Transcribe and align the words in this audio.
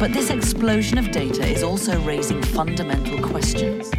But 0.00 0.14
this 0.14 0.30
explosion 0.30 0.96
of 0.96 1.10
data 1.10 1.46
is 1.46 1.62
also 1.62 1.92
raising 2.06 2.40
fundamental 2.42 3.20
questions. 3.20 3.90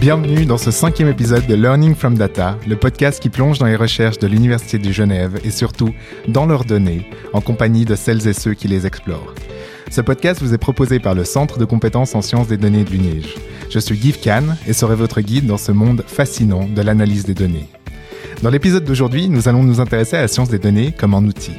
Bienvenue 0.00 0.46
dans 0.46 0.58
ce 0.58 0.72
cinquième 0.72 1.06
épisode 1.06 1.46
de 1.46 1.54
Learning 1.54 1.94
from 1.94 2.18
Data, 2.18 2.58
le 2.66 2.74
podcast 2.74 3.22
qui 3.22 3.28
plonge 3.28 3.60
dans 3.60 3.66
les 3.66 3.76
recherches 3.76 4.18
de 4.18 4.26
l'Université 4.26 4.80
de 4.80 4.90
Genève 4.90 5.38
et 5.44 5.52
surtout 5.52 5.94
dans 6.26 6.46
leurs 6.46 6.64
données, 6.64 7.08
en 7.32 7.40
compagnie 7.40 7.84
de 7.84 7.94
celles 7.94 8.26
et 8.26 8.32
ceux 8.32 8.54
qui 8.54 8.66
les 8.66 8.88
explorent. 8.88 9.32
Ce 9.92 10.00
podcast 10.00 10.42
vous 10.42 10.54
est 10.54 10.58
proposé 10.58 10.98
par 10.98 11.14
le 11.14 11.22
Centre 11.22 11.56
de 11.60 11.64
compétences 11.64 12.16
en 12.16 12.20
sciences 12.20 12.48
des 12.48 12.56
données 12.56 12.82
de 12.82 12.90
l'UNIGE. 12.90 13.36
Je 13.70 13.78
suis 13.78 13.96
Guy 13.96 14.12
Kahn 14.12 14.56
et 14.66 14.72
serai 14.72 14.96
votre 14.96 15.20
guide 15.20 15.46
dans 15.46 15.56
ce 15.56 15.70
monde 15.70 16.02
fascinant 16.04 16.66
de 16.66 16.82
l'analyse 16.82 17.26
des 17.26 17.34
données. 17.34 17.68
Dans 18.42 18.50
l'épisode 18.50 18.84
d'aujourd'hui, 18.84 19.28
nous 19.28 19.48
allons 19.48 19.62
nous 19.62 19.80
intéresser 19.80 20.16
à 20.16 20.22
la 20.22 20.28
science 20.28 20.50
des 20.50 20.58
données 20.58 20.92
comme 20.92 21.14
un 21.14 21.24
outil. 21.24 21.54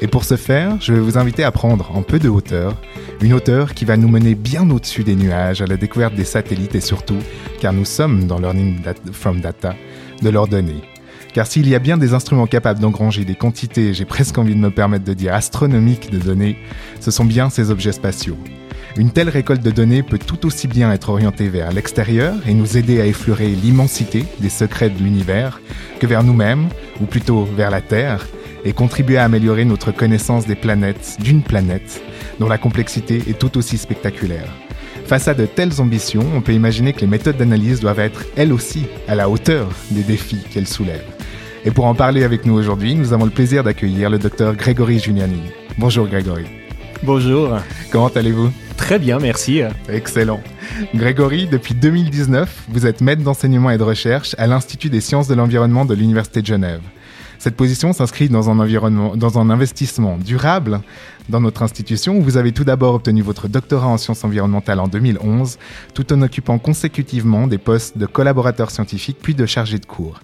Et 0.00 0.06
pour 0.06 0.24
ce 0.24 0.36
faire, 0.36 0.76
je 0.80 0.92
vais 0.92 1.00
vous 1.00 1.16
inviter 1.16 1.42
à 1.42 1.50
prendre 1.50 1.90
en 1.94 2.02
peu 2.02 2.18
de 2.18 2.28
hauteur, 2.28 2.80
une 3.22 3.32
hauteur 3.32 3.74
qui 3.74 3.84
va 3.84 3.96
nous 3.96 4.08
mener 4.08 4.34
bien 4.34 4.68
au-dessus 4.70 5.04
des 5.04 5.16
nuages, 5.16 5.62
à 5.62 5.66
la 5.66 5.76
découverte 5.76 6.14
des 6.14 6.24
satellites 6.24 6.74
et 6.74 6.80
surtout, 6.80 7.18
car 7.60 7.72
nous 7.72 7.84
sommes 7.84 8.26
dans 8.26 8.38
Learning 8.38 8.80
from 9.12 9.40
Data, 9.40 9.74
de 10.22 10.28
leurs 10.28 10.48
données. 10.48 10.82
Car 11.32 11.46
s'il 11.46 11.68
y 11.68 11.74
a 11.74 11.78
bien 11.78 11.96
des 11.96 12.14
instruments 12.14 12.46
capables 12.46 12.80
d'engranger 12.80 13.24
des 13.24 13.34
quantités, 13.34 13.94
j'ai 13.94 14.04
presque 14.04 14.38
envie 14.38 14.54
de 14.54 14.60
me 14.60 14.70
permettre 14.70 15.04
de 15.04 15.14
dire 15.14 15.34
astronomiques 15.34 16.10
de 16.10 16.18
données, 16.18 16.58
ce 17.00 17.10
sont 17.10 17.24
bien 17.24 17.50
ces 17.50 17.70
objets 17.70 17.92
spatiaux. 17.92 18.38
Une 18.98 19.12
telle 19.12 19.28
récolte 19.28 19.62
de 19.62 19.70
données 19.70 20.02
peut 20.02 20.18
tout 20.18 20.44
aussi 20.44 20.66
bien 20.66 20.92
être 20.92 21.10
orientée 21.10 21.48
vers 21.48 21.70
l'extérieur 21.70 22.34
et 22.48 22.52
nous 22.52 22.76
aider 22.76 23.00
à 23.00 23.06
effleurer 23.06 23.46
l'immensité 23.46 24.24
des 24.40 24.48
secrets 24.48 24.90
de 24.90 24.98
l'univers 24.98 25.60
que 26.00 26.06
vers 26.08 26.24
nous-mêmes, 26.24 26.68
ou 27.00 27.04
plutôt 27.04 27.44
vers 27.44 27.70
la 27.70 27.80
Terre, 27.80 28.26
et 28.64 28.72
contribuer 28.72 29.18
à 29.18 29.24
améliorer 29.24 29.64
notre 29.64 29.92
connaissance 29.92 30.48
des 30.48 30.56
planètes, 30.56 31.16
d'une 31.20 31.42
planète, 31.42 32.02
dont 32.40 32.48
la 32.48 32.58
complexité 32.58 33.22
est 33.28 33.38
tout 33.38 33.56
aussi 33.56 33.78
spectaculaire. 33.78 34.52
Face 35.04 35.28
à 35.28 35.34
de 35.34 35.46
telles 35.46 35.80
ambitions, 35.80 36.26
on 36.34 36.40
peut 36.40 36.52
imaginer 36.52 36.92
que 36.92 37.00
les 37.00 37.06
méthodes 37.06 37.36
d'analyse 37.36 37.78
doivent 37.78 38.00
être, 38.00 38.24
elles 38.34 38.52
aussi, 38.52 38.86
à 39.06 39.14
la 39.14 39.30
hauteur 39.30 39.68
des 39.92 40.02
défis 40.02 40.44
qu'elles 40.50 40.66
soulèvent. 40.66 41.06
Et 41.64 41.70
pour 41.70 41.84
en 41.84 41.94
parler 41.94 42.24
avec 42.24 42.44
nous 42.44 42.54
aujourd'hui, 42.54 42.96
nous 42.96 43.12
avons 43.12 43.26
le 43.26 43.30
plaisir 43.30 43.62
d'accueillir 43.62 44.10
le 44.10 44.18
docteur 44.18 44.56
Grégory 44.56 44.98
Giuliani. 44.98 45.40
Bonjour 45.78 46.08
Grégory. 46.08 46.57
Bonjour. 47.04 47.58
Comment 47.92 48.08
allez-vous? 48.08 48.50
Très 48.76 48.98
bien, 48.98 49.18
merci. 49.18 49.60
Excellent. 49.88 50.40
Grégory, 50.94 51.46
depuis 51.46 51.74
2019, 51.74 52.64
vous 52.68 52.86
êtes 52.86 53.00
maître 53.00 53.22
d'enseignement 53.22 53.70
et 53.70 53.78
de 53.78 53.82
recherche 53.82 54.34
à 54.38 54.46
l'Institut 54.46 54.90
des 54.90 55.00
sciences 55.00 55.28
de 55.28 55.34
l'environnement 55.34 55.84
de 55.84 55.94
l'Université 55.94 56.42
de 56.42 56.46
Genève. 56.46 56.80
Cette 57.38 57.56
position 57.56 57.92
s'inscrit 57.92 58.28
dans 58.28 58.50
un 58.50 58.58
environnement, 58.58 59.16
dans 59.16 59.38
un 59.38 59.48
investissement 59.48 60.18
durable 60.18 60.80
dans 61.28 61.40
notre 61.40 61.62
institution 61.62 62.16
où 62.16 62.22
vous 62.22 62.36
avez 62.36 62.52
tout 62.52 62.64
d'abord 62.64 62.94
obtenu 62.94 63.22
votre 63.22 63.46
doctorat 63.46 63.86
en 63.86 63.96
sciences 63.96 64.24
environnementales 64.24 64.80
en 64.80 64.88
2011, 64.88 65.58
tout 65.94 66.12
en 66.12 66.22
occupant 66.22 66.58
consécutivement 66.58 67.46
des 67.46 67.58
postes 67.58 67.96
de 67.96 68.06
collaborateur 68.06 68.70
scientifique 68.70 69.18
puis 69.22 69.34
de 69.34 69.46
chargé 69.46 69.78
de 69.78 69.86
cours. 69.86 70.20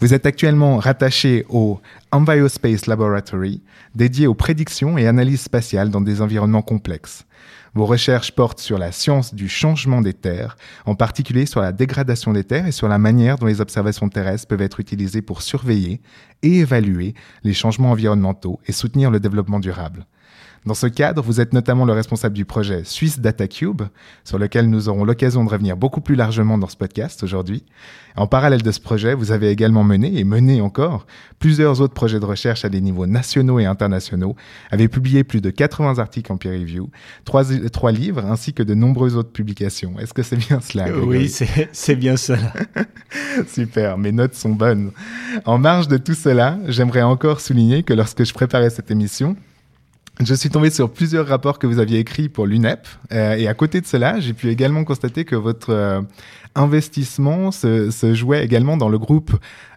Vous 0.00 0.14
êtes 0.14 0.24
actuellement 0.24 0.78
rattaché 0.78 1.44
au 1.50 1.78
Enviospace 2.10 2.86
Laboratory, 2.86 3.60
dédié 3.94 4.26
aux 4.26 4.34
prédictions 4.34 4.96
et 4.96 5.06
analyses 5.06 5.42
spatiales 5.42 5.90
dans 5.90 6.00
des 6.00 6.22
environnements 6.22 6.62
complexes. 6.62 7.26
Vos 7.74 7.84
recherches 7.84 8.32
portent 8.32 8.60
sur 8.60 8.78
la 8.78 8.92
science 8.92 9.34
du 9.34 9.46
changement 9.46 10.00
des 10.00 10.14
terres, 10.14 10.56
en 10.86 10.94
particulier 10.94 11.44
sur 11.44 11.60
la 11.60 11.72
dégradation 11.72 12.32
des 12.32 12.44
terres 12.44 12.66
et 12.66 12.72
sur 12.72 12.88
la 12.88 12.96
manière 12.96 13.36
dont 13.36 13.44
les 13.44 13.60
observations 13.60 14.08
terrestres 14.08 14.48
peuvent 14.48 14.62
être 14.62 14.80
utilisées 14.80 15.20
pour 15.20 15.42
surveiller 15.42 16.00
et 16.42 16.60
évaluer 16.60 17.12
les 17.44 17.52
changements 17.52 17.90
environnementaux 17.90 18.58
et 18.66 18.72
soutenir 18.72 19.10
le 19.10 19.20
développement 19.20 19.60
durable. 19.60 20.06
Dans 20.66 20.74
ce 20.74 20.86
cadre, 20.86 21.22
vous 21.22 21.40
êtes 21.40 21.54
notamment 21.54 21.86
le 21.86 21.94
responsable 21.94 22.34
du 22.34 22.44
projet 22.44 22.82
Swiss 22.84 23.18
DataCube, 23.18 23.82
sur 24.24 24.38
lequel 24.38 24.68
nous 24.68 24.90
aurons 24.90 25.04
l'occasion 25.04 25.42
de 25.42 25.48
revenir 25.48 25.74
beaucoup 25.74 26.02
plus 26.02 26.16
largement 26.16 26.58
dans 26.58 26.68
ce 26.68 26.76
podcast 26.76 27.22
aujourd'hui. 27.22 27.64
En 28.14 28.26
parallèle 28.26 28.60
de 28.60 28.70
ce 28.70 28.78
projet, 28.78 29.14
vous 29.14 29.32
avez 29.32 29.48
également 29.48 29.84
mené 29.84 30.18
et 30.18 30.24
mené 30.24 30.60
encore 30.60 31.06
plusieurs 31.38 31.80
autres 31.80 31.94
projets 31.94 32.20
de 32.20 32.26
recherche 32.26 32.66
à 32.66 32.68
des 32.68 32.82
niveaux 32.82 33.06
nationaux 33.06 33.58
et 33.58 33.64
internationaux, 33.64 34.36
avez 34.70 34.88
publié 34.88 35.24
plus 35.24 35.40
de 35.40 35.48
80 35.48 35.98
articles 35.98 36.30
en 36.30 36.36
peer 36.36 36.52
review, 36.52 36.90
trois, 37.24 37.44
trois 37.72 37.92
livres 37.92 38.26
ainsi 38.26 38.52
que 38.52 38.62
de 38.62 38.74
nombreuses 38.74 39.16
autres 39.16 39.32
publications. 39.32 39.98
Est-ce 39.98 40.12
que 40.12 40.22
c'est 40.22 40.36
bien 40.36 40.60
cela 40.60 40.92
Oui, 40.92 41.32
c'est 41.72 41.96
bien 41.96 42.18
cela. 42.18 42.52
Super, 43.48 43.96
mes 43.96 44.12
notes 44.12 44.34
sont 44.34 44.50
bonnes. 44.50 44.90
En 45.46 45.56
marge 45.56 45.88
de 45.88 45.96
tout 45.96 46.14
cela, 46.14 46.58
j'aimerais 46.66 47.02
encore 47.02 47.40
souligner 47.40 47.82
que 47.82 47.94
lorsque 47.94 48.24
je 48.24 48.34
préparais 48.34 48.68
cette 48.68 48.90
émission, 48.90 49.36
je 50.22 50.34
suis 50.34 50.50
tombé 50.50 50.68
sur 50.70 50.90
plusieurs 50.90 51.26
rapports 51.26 51.58
que 51.58 51.66
vous 51.66 51.78
aviez 51.78 51.98
écrits 51.98 52.28
pour 52.28 52.46
l'UNEP. 52.46 52.86
Euh, 53.12 53.34
et 53.34 53.48
à 53.48 53.54
côté 53.54 53.80
de 53.80 53.86
cela, 53.86 54.20
j'ai 54.20 54.34
pu 54.34 54.50
également 54.50 54.84
constater 54.84 55.24
que 55.24 55.34
votre 55.34 55.70
euh, 55.70 56.02
investissement 56.54 57.50
se, 57.50 57.90
se, 57.90 58.12
jouait 58.12 58.44
également 58.44 58.76
dans 58.76 58.90
le 58.90 58.98
groupe, 58.98 59.34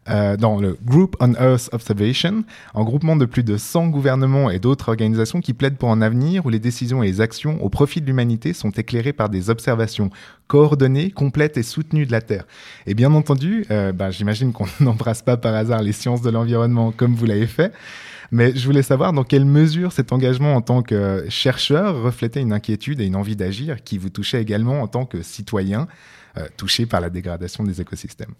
euh, 0.09 0.35
dans 0.35 0.57
le 0.57 0.77
Group 0.83 1.15
on 1.21 1.33
Earth 1.35 1.69
Observation, 1.71 2.43
un 2.75 2.83
groupement 2.83 3.15
de 3.15 3.25
plus 3.25 3.43
de 3.43 3.55
100 3.55 3.87
gouvernements 3.87 4.49
et 4.49 4.59
d'autres 4.59 4.89
organisations 4.89 5.39
qui 5.39 5.53
plaident 5.53 5.77
pour 5.77 5.91
un 5.91 6.01
avenir 6.01 6.45
où 6.45 6.49
les 6.49 6.59
décisions 6.59 7.03
et 7.03 7.07
les 7.07 7.21
actions 7.21 7.63
au 7.63 7.69
profit 7.69 8.01
de 8.01 8.05
l'humanité 8.05 8.51
sont 8.51 8.71
éclairées 8.71 9.13
par 9.13 9.29
des 9.29 9.49
observations 9.49 10.09
coordonnées, 10.47 11.11
complètes 11.11 11.57
et 11.57 11.63
soutenues 11.63 12.05
de 12.05 12.11
la 12.11 12.21
Terre. 12.21 12.45
Et 12.85 12.95
bien 12.95 13.13
entendu, 13.13 13.65
bah, 13.69 14.11
j'imagine 14.11 14.51
qu'on 14.51 14.67
n'embrasse 14.81 15.21
pas 15.21 15.37
par 15.37 15.55
hasard 15.55 15.81
les 15.81 15.93
sciences 15.93 16.21
de 16.21 16.29
l'environnement 16.29 16.91
comme 16.91 17.15
vous 17.15 17.25
l'avez 17.25 17.47
fait. 17.47 17.71
Mais 18.31 18.55
je 18.55 18.65
voulais 18.65 18.83
savoir 18.83 19.13
dans 19.13 19.23
quelle 19.23 19.45
mesure 19.45 19.91
cet 19.91 20.11
engagement 20.11 20.55
en 20.55 20.61
tant 20.61 20.81
que 20.81 21.25
chercheur 21.29 22.01
reflétait 22.01 22.41
une 22.41 22.53
inquiétude 22.53 23.01
et 23.01 23.05
une 23.05 23.15
envie 23.15 23.35
d'agir 23.35 23.83
qui 23.83 23.97
vous 23.97 24.09
touchait 24.09 24.41
également 24.41 24.81
en 24.81 24.87
tant 24.87 25.05
que 25.05 25.21
citoyen 25.21 25.87
euh, 26.37 26.47
touché 26.57 26.85
par 26.85 26.99
la 26.99 27.09
dégradation 27.09 27.63
des 27.63 27.79
écosystèmes. 27.79 28.33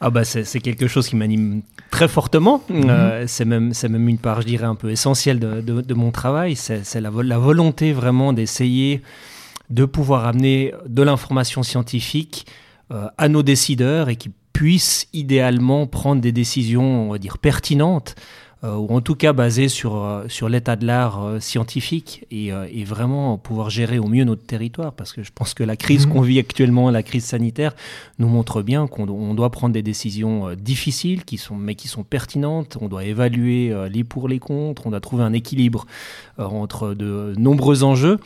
Ah 0.00 0.10
bah 0.10 0.24
c'est 0.24 0.60
quelque 0.60 0.86
chose 0.86 1.08
qui 1.08 1.16
m'anime 1.16 1.62
très 1.90 2.06
fortement. 2.06 2.62
Mm-hmm. 2.70 2.90
euh, 2.90 3.24
c'est 3.26 3.44
même, 3.44 3.72
même 3.88 4.08
une 4.08 4.18
part, 4.18 4.42
je 4.42 4.46
dirais, 4.46 4.66
un 4.66 4.74
peu 4.74 4.90
essentielle 4.90 5.40
de, 5.40 5.60
de, 5.60 5.80
de 5.80 5.94
mon 5.94 6.10
travail. 6.10 6.56
C'est 6.56 7.00
la, 7.00 7.10
la, 7.10 7.38
volonté 7.38 7.92
vraiment 7.92 8.32
d'essayer 8.32 9.02
de 9.70 9.84
pouvoir 9.84 10.26
amener 10.26 10.72
de 10.86 11.02
l'information 11.02 11.62
scientifique 11.62 12.46
euh, 12.90 13.08
à 13.18 13.28
nos 13.28 13.42
décideurs 13.42 14.08
et 14.08 14.16
qui 14.16 14.30
puissent 14.52 15.08
idéalement 15.12 15.86
prendre 15.86 16.20
des 16.20 16.32
décisions, 16.32 17.08
on 17.08 17.12
va 17.12 17.18
dire, 17.18 17.38
pertinentes 17.38 18.14
ou 18.64 18.92
en 18.92 19.00
tout 19.00 19.14
cas 19.14 19.32
basé 19.32 19.68
sur, 19.68 20.02
euh, 20.02 20.24
sur 20.28 20.48
l'état 20.48 20.74
de 20.74 20.84
l'art 20.84 21.22
euh, 21.22 21.38
scientifique 21.38 22.26
et, 22.32 22.48
et, 22.48 22.84
vraiment 22.84 23.38
pouvoir 23.38 23.70
gérer 23.70 23.98
au 23.98 24.08
mieux 24.08 24.24
notre 24.24 24.44
territoire. 24.44 24.92
Parce 24.92 25.12
que 25.12 25.22
je 25.22 25.30
pense 25.32 25.54
que 25.54 25.62
la 25.62 25.76
crise 25.76 26.06
mmh. 26.06 26.10
qu'on 26.10 26.20
vit 26.22 26.38
actuellement, 26.38 26.90
la 26.90 27.02
crise 27.02 27.24
sanitaire, 27.24 27.74
nous 28.18 28.28
montre 28.28 28.62
bien 28.62 28.86
qu'on 28.88 29.34
doit 29.34 29.50
prendre 29.50 29.72
des 29.72 29.82
décisions 29.82 30.54
difficiles, 30.54 31.24
qui 31.24 31.38
sont, 31.38 31.54
mais 31.54 31.74
qui 31.74 31.86
sont 31.86 32.02
pertinentes. 32.02 32.78
On 32.80 32.88
doit 32.88 33.04
évaluer 33.04 33.74
les 33.90 34.04
pour, 34.04 34.28
les 34.28 34.38
contre. 34.38 34.86
On 34.86 34.90
doit 34.90 35.00
trouver 35.00 35.22
un 35.22 35.32
équilibre 35.32 35.86
entre 36.38 36.94
de 36.94 37.34
nombreux 37.36 37.84
enjeux. 37.84 38.18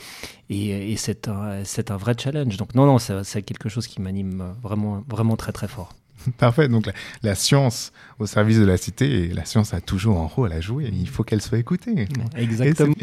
Et, 0.49 0.93
et 0.93 0.97
c'est 0.97 1.29
un, 1.29 1.63
un 1.63 1.97
vrai 1.97 2.15
challenge. 2.19 2.57
Donc 2.57 2.75
non, 2.75 2.87
non, 2.87 2.99
c'est 2.99 3.43
quelque 3.43 3.69
chose 3.69 3.87
qui 3.87 4.01
m'anime 4.01 4.55
vraiment, 4.63 5.03
vraiment 5.09 5.37
très, 5.37 5.53
très 5.53 5.69
fort. 5.69 5.95
Parfait. 6.39 6.69
Donc 6.69 6.89
la, 7.23 7.35
science 7.35 7.93
au 8.19 8.27
service 8.27 8.59
de 8.59 8.65
la 8.65 8.77
cité, 8.77 9.25
et 9.25 9.29
la 9.29 9.45
science 9.45 9.75
a 9.75 9.81
toujours 9.81 10.19
un 10.19 10.27
rôle 10.27 10.53
à 10.53 10.61
jouer. 10.61 10.91
Il 10.93 11.09
faut 11.09 11.25
qu'elle 11.25 11.43
soit 11.43 11.59
écoutée. 11.59 12.07
Exactement. 12.37 12.95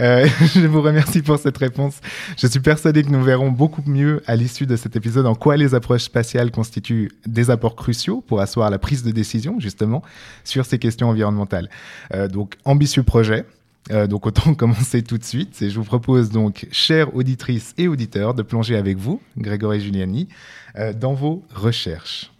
Euh, 0.00 0.26
je 0.54 0.66
vous 0.66 0.82
remercie 0.82 1.22
pour 1.22 1.38
cette 1.38 1.56
réponse. 1.56 2.00
Je 2.38 2.46
suis 2.46 2.60
persuadé 2.60 3.02
que 3.02 3.10
nous 3.10 3.22
verrons 3.22 3.50
beaucoup 3.50 3.82
mieux 3.86 4.22
à 4.26 4.36
l'issue 4.36 4.66
de 4.66 4.76
cet 4.76 4.96
épisode 4.96 5.26
en 5.26 5.34
quoi 5.34 5.56
les 5.56 5.74
approches 5.74 6.02
spatiales 6.02 6.50
constituent 6.50 7.10
des 7.26 7.50
apports 7.50 7.76
cruciaux 7.76 8.22
pour 8.26 8.40
asseoir 8.40 8.70
la 8.70 8.78
prise 8.78 9.02
de 9.02 9.10
décision 9.10 9.58
justement 9.60 10.02
sur 10.44 10.66
ces 10.66 10.78
questions 10.78 11.08
environnementales. 11.08 11.70
Euh, 12.14 12.28
donc 12.28 12.56
ambitieux 12.64 13.02
projet. 13.02 13.46
Euh, 13.90 14.06
donc 14.06 14.26
autant 14.26 14.54
commencer 14.54 15.02
tout 15.02 15.18
de 15.18 15.24
suite. 15.24 15.60
Et 15.62 15.70
je 15.70 15.78
vous 15.78 15.84
propose 15.84 16.30
donc, 16.30 16.66
chères 16.70 17.14
auditrices 17.14 17.74
et 17.78 17.88
auditeurs, 17.88 18.34
de 18.34 18.42
plonger 18.42 18.76
avec 18.76 18.98
vous, 18.98 19.20
Grégory 19.36 19.80
Giuliani, 19.80 20.28
euh, 20.76 20.92
dans 20.92 21.14
vos 21.14 21.44
recherches. 21.54 22.30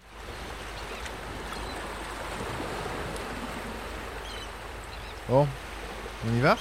Bon, 5.30 5.46
On 6.26 6.36
y 6.36 6.40
va 6.40 6.56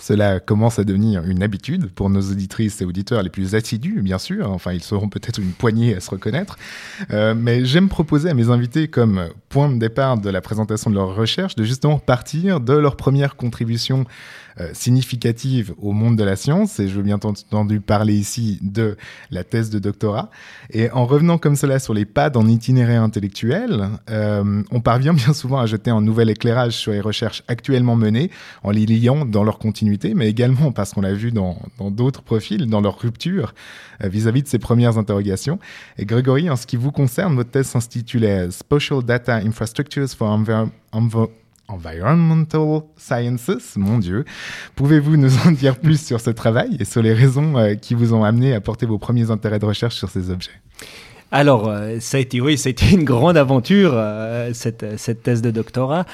Cela 0.00 0.40
commence 0.40 0.78
à 0.78 0.84
devenir 0.84 1.24
une 1.24 1.42
habitude 1.42 1.90
pour 1.90 2.08
nos 2.08 2.20
auditrices 2.20 2.80
et 2.80 2.86
auditeurs 2.86 3.22
les 3.24 3.28
plus 3.28 3.54
assidus, 3.56 4.00
bien 4.00 4.18
sûr. 4.18 4.50
Enfin, 4.52 4.72
ils 4.72 4.82
seront 4.82 5.08
peut-être 5.08 5.38
une 5.38 5.50
poignée 5.50 5.96
à 5.96 6.00
se 6.00 6.08
reconnaître. 6.08 6.56
Euh, 7.10 7.34
mais 7.36 7.66
j'aime 7.66 7.88
proposer 7.88 8.30
à 8.30 8.34
mes 8.34 8.48
invités, 8.48 8.88
comme 8.88 9.28
point 9.48 9.68
de 9.68 9.78
départ 9.78 10.16
de 10.16 10.30
la 10.30 10.40
présentation 10.40 10.90
de 10.90 10.94
leur 10.94 11.14
recherche, 11.14 11.56
de 11.56 11.64
justement 11.64 11.98
partir 11.98 12.60
de 12.60 12.72
leur 12.72 12.96
première 12.96 13.34
contribution 13.36 14.06
euh, 14.60 14.70
significative 14.72 15.74
au 15.80 15.92
monde 15.92 16.16
de 16.16 16.24
la 16.24 16.36
science, 16.36 16.80
et 16.80 16.88
je 16.88 16.94
veux 16.94 17.02
bien 17.02 17.16
entendu 17.16 17.80
parler 17.80 18.14
ici 18.14 18.58
de 18.62 18.96
la 19.30 19.44
thèse 19.44 19.70
de 19.70 19.78
doctorat. 19.78 20.30
Et 20.70 20.90
en 20.90 21.04
revenant 21.04 21.38
comme 21.38 21.56
cela 21.56 21.78
sur 21.78 21.92
les 21.92 22.04
pas 22.04 22.30
d'un 22.30 22.48
itinéraire 22.48 23.02
intellectuel, 23.02 23.88
euh, 24.10 24.62
on 24.70 24.80
parvient 24.80 25.12
bien 25.12 25.32
souvent 25.34 25.58
à 25.58 25.66
jeter 25.66 25.90
un 25.90 26.00
nouvel 26.00 26.30
éclairage 26.30 26.72
sur 26.72 26.92
les 26.92 27.00
recherches 27.00 27.42
actuellement 27.48 27.96
menées, 27.96 28.30
en 28.62 28.70
les 28.70 28.86
liant 28.86 29.24
dans 29.26 29.44
leur 29.44 29.58
continuité, 29.58 30.14
mais 30.14 30.28
également 30.28 30.72
parce 30.72 30.92
qu'on 30.92 31.02
l'a 31.02 31.14
vu 31.14 31.32
dans 31.32 31.58
d'autres 31.90 32.22
profils, 32.22 32.66
dans 32.66 32.80
leur 32.80 32.98
rupture 32.98 33.54
euh, 34.02 34.08
vis-à-vis 34.08 34.42
de 34.42 34.48
ces 34.48 34.58
premières 34.58 34.98
interrogations. 34.98 35.58
Et 35.98 36.06
Grégory, 36.06 36.48
en 36.50 36.56
ce 36.56 36.66
qui 36.66 36.76
vous 36.76 36.92
concerne, 36.92 37.34
votre 37.34 37.50
thèse 37.50 37.66
s'intitulait 37.66 38.50
Spatial 38.50 39.02
Data 39.02 39.36
Infrastructures 39.36 40.08
for 40.08 40.28
Environmental 40.28 41.28
Environmental 41.68 42.82
Sciences, 42.96 43.76
mon 43.76 43.98
Dieu. 43.98 44.24
Pouvez-vous 44.74 45.16
nous 45.16 45.38
en 45.46 45.50
dire 45.50 45.78
plus 45.78 46.04
sur 46.04 46.20
ce 46.20 46.30
travail 46.30 46.76
et 46.78 46.84
sur 46.84 47.02
les 47.02 47.12
raisons 47.12 47.58
euh, 47.58 47.74
qui 47.74 47.94
vous 47.94 48.14
ont 48.14 48.24
amené 48.24 48.54
à 48.54 48.60
porter 48.60 48.86
vos 48.86 48.98
premiers 48.98 49.30
intérêts 49.30 49.58
de 49.58 49.66
recherche 49.66 49.96
sur 49.96 50.10
ces 50.10 50.30
objets? 50.30 50.52
Alors, 51.32 51.68
euh, 51.68 51.96
ça 51.98 52.18
a 52.18 52.20
été, 52.20 52.40
oui, 52.40 52.56
ça 52.56 52.68
a 52.68 52.70
été 52.70 52.90
une 52.90 53.04
grande 53.04 53.36
aventure, 53.36 53.92
euh, 53.94 54.52
cette, 54.54 54.98
cette, 54.98 55.22
thèse 55.24 55.42
de 55.42 55.50
doctorat. 55.50 56.06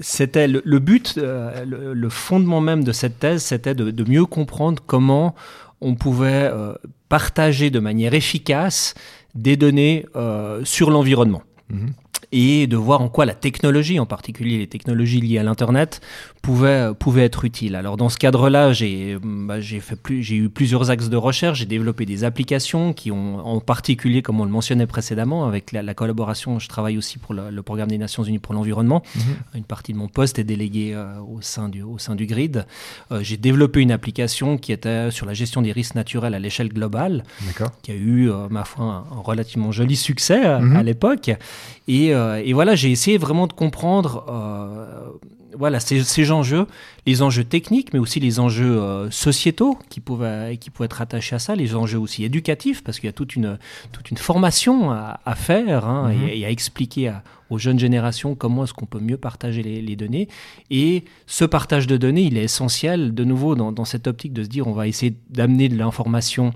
c'était 0.00 0.46
le, 0.46 0.78
but, 0.78 1.16
le, 1.16 2.08
fondement 2.08 2.60
même 2.60 2.84
de 2.84 2.92
cette 2.92 3.18
thèse, 3.18 3.42
c'était 3.42 3.74
de, 3.74 4.04
mieux 4.08 4.24
comprendre 4.24 4.82
comment 4.86 5.34
on 5.80 5.94
pouvait 5.94 6.50
partager 7.08 7.70
de 7.70 7.80
manière 7.80 8.14
efficace 8.14 8.94
des 9.34 9.56
données 9.56 10.06
sur 10.64 10.90
l'environnement. 10.90 11.42
Mhm 11.68 11.90
et 12.32 12.66
de 12.66 12.76
voir 12.76 13.00
en 13.00 13.08
quoi 13.08 13.24
la 13.26 13.34
technologie, 13.34 13.98
en 14.00 14.06
particulier 14.06 14.58
les 14.58 14.66
technologies 14.66 15.20
liées 15.20 15.38
à 15.38 15.42
l'Internet, 15.42 16.00
pouvaient, 16.42 16.90
pouvaient 16.98 17.24
être 17.24 17.44
utiles. 17.44 17.76
Alors 17.76 17.96
dans 17.96 18.08
ce 18.08 18.18
cadre-là, 18.18 18.72
j'ai 18.72 19.18
bah, 19.22 19.60
j'ai 19.60 20.36
eu 20.36 20.48
plusieurs 20.48 20.90
axes 20.90 21.08
de 21.08 21.16
recherche, 21.16 21.58
j'ai 21.58 21.66
développé 21.66 22.06
des 22.06 22.24
applications 22.24 22.92
qui 22.92 23.10
ont, 23.10 23.38
en 23.46 23.60
particulier, 23.60 24.22
comme 24.22 24.40
on 24.40 24.44
le 24.44 24.50
mentionnait 24.50 24.86
précédemment, 24.86 25.46
avec 25.46 25.72
la, 25.72 25.94
collaboration, 25.94 26.58
je 26.58 26.68
travaille 26.68 26.98
aussi 26.98 27.18
pour 27.18 27.34
le, 27.34 27.62
programme 27.62 27.88
des 27.88 27.98
Nations 27.98 28.22
Unies 28.22 28.38
pour 28.38 28.54
l'environnement. 28.54 29.02
Mhm. 29.14 29.22
Une 29.54 29.64
partie 29.64 29.92
de 29.92 29.98
mon 29.98 30.08
poste 30.08 30.38
est 30.38 30.44
déléguée 30.44 30.92
euh, 30.94 31.18
au, 31.20 31.40
sein 31.40 31.68
du, 31.68 31.82
au 31.82 31.98
sein 31.98 32.14
du 32.14 32.26
GRID. 32.26 32.64
Euh, 33.10 33.20
j'ai 33.22 33.36
développé 33.36 33.80
une 33.80 33.90
application 33.90 34.56
qui 34.56 34.72
était 34.72 35.10
sur 35.10 35.26
la 35.26 35.34
gestion 35.34 35.62
des 35.62 35.72
risques 35.72 35.94
naturels 35.94 36.34
à 36.34 36.38
l'échelle 36.38 36.68
globale, 36.68 37.24
qui 37.82 37.90
a 37.90 37.94
eu, 37.94 38.30
euh, 38.30 38.48
ma 38.50 38.64
foi, 38.64 38.84
un, 38.84 39.20
relativement 39.20 39.72
joli 39.72 39.96
succès 39.96 40.44
à 40.44 40.60
mhm. 40.60 40.82
l'époque. 40.82 41.30
Et 41.88 42.14
euh, 42.14 42.42
et 42.44 42.52
voilà, 42.52 42.74
j'ai 42.74 42.90
essayé 42.90 43.18
vraiment 43.18 43.46
de 43.46 43.52
comprendre 43.52 44.24
euh, 44.28 45.10
voilà, 45.56 45.80
ces, 45.80 46.02
ces, 46.02 46.30
enjeux, 46.32 46.66
les 47.06 47.22
enjeux 47.22 47.44
techniques, 47.44 47.92
mais 47.92 47.98
aussi 47.98 48.20
les 48.20 48.40
enjeux 48.40 48.78
euh, 48.78 49.10
sociétaux 49.10 49.78
qui 49.88 50.00
pouvaient, 50.00 50.58
qui 50.58 50.70
pouvaient 50.70 50.86
être 50.86 51.00
attachés 51.00 51.36
à 51.36 51.38
ça, 51.38 51.54
les 51.54 51.74
enjeux 51.74 51.98
aussi 51.98 52.24
éducatifs, 52.24 52.82
parce 52.82 52.98
qu'il 52.98 53.06
y 53.06 53.10
a 53.10 53.12
toute 53.12 53.36
une, 53.36 53.58
toute 53.92 54.10
une 54.10 54.16
formation 54.16 54.90
à, 54.90 55.34
faire 55.34 55.86
hein, 55.86 56.12
mhm. 56.12 56.28
et, 56.28 56.44
à 56.44 56.50
expliquer 56.50 57.12
aux 57.48 57.58
jeunes 57.58 57.78
générations 57.78 58.34
comment 58.34 58.64
est-ce 58.64 58.74
qu'on 58.74 58.86
peut 58.86 59.00
mieux 59.00 59.16
partager 59.16 59.62
les, 59.62 59.96
données. 59.96 60.28
Et 60.70 61.04
ce 61.26 61.44
partage 61.44 61.86
de 61.86 61.96
données, 61.96 62.22
il 62.22 62.36
est 62.36 62.44
essentiel, 62.44 63.14
de 63.14 63.24
nouveau, 63.24 63.54
dans, 63.54 63.72
dans 63.72 63.84
cette 63.84 64.08
optique 64.08 64.32
de 64.32 64.42
se 64.42 64.48
dire 64.48 64.66
on 64.66 64.72
va 64.72 64.88
essayer 64.88 65.16
d'amener 65.30 65.68
de 65.68 65.76
l'information 65.76 66.52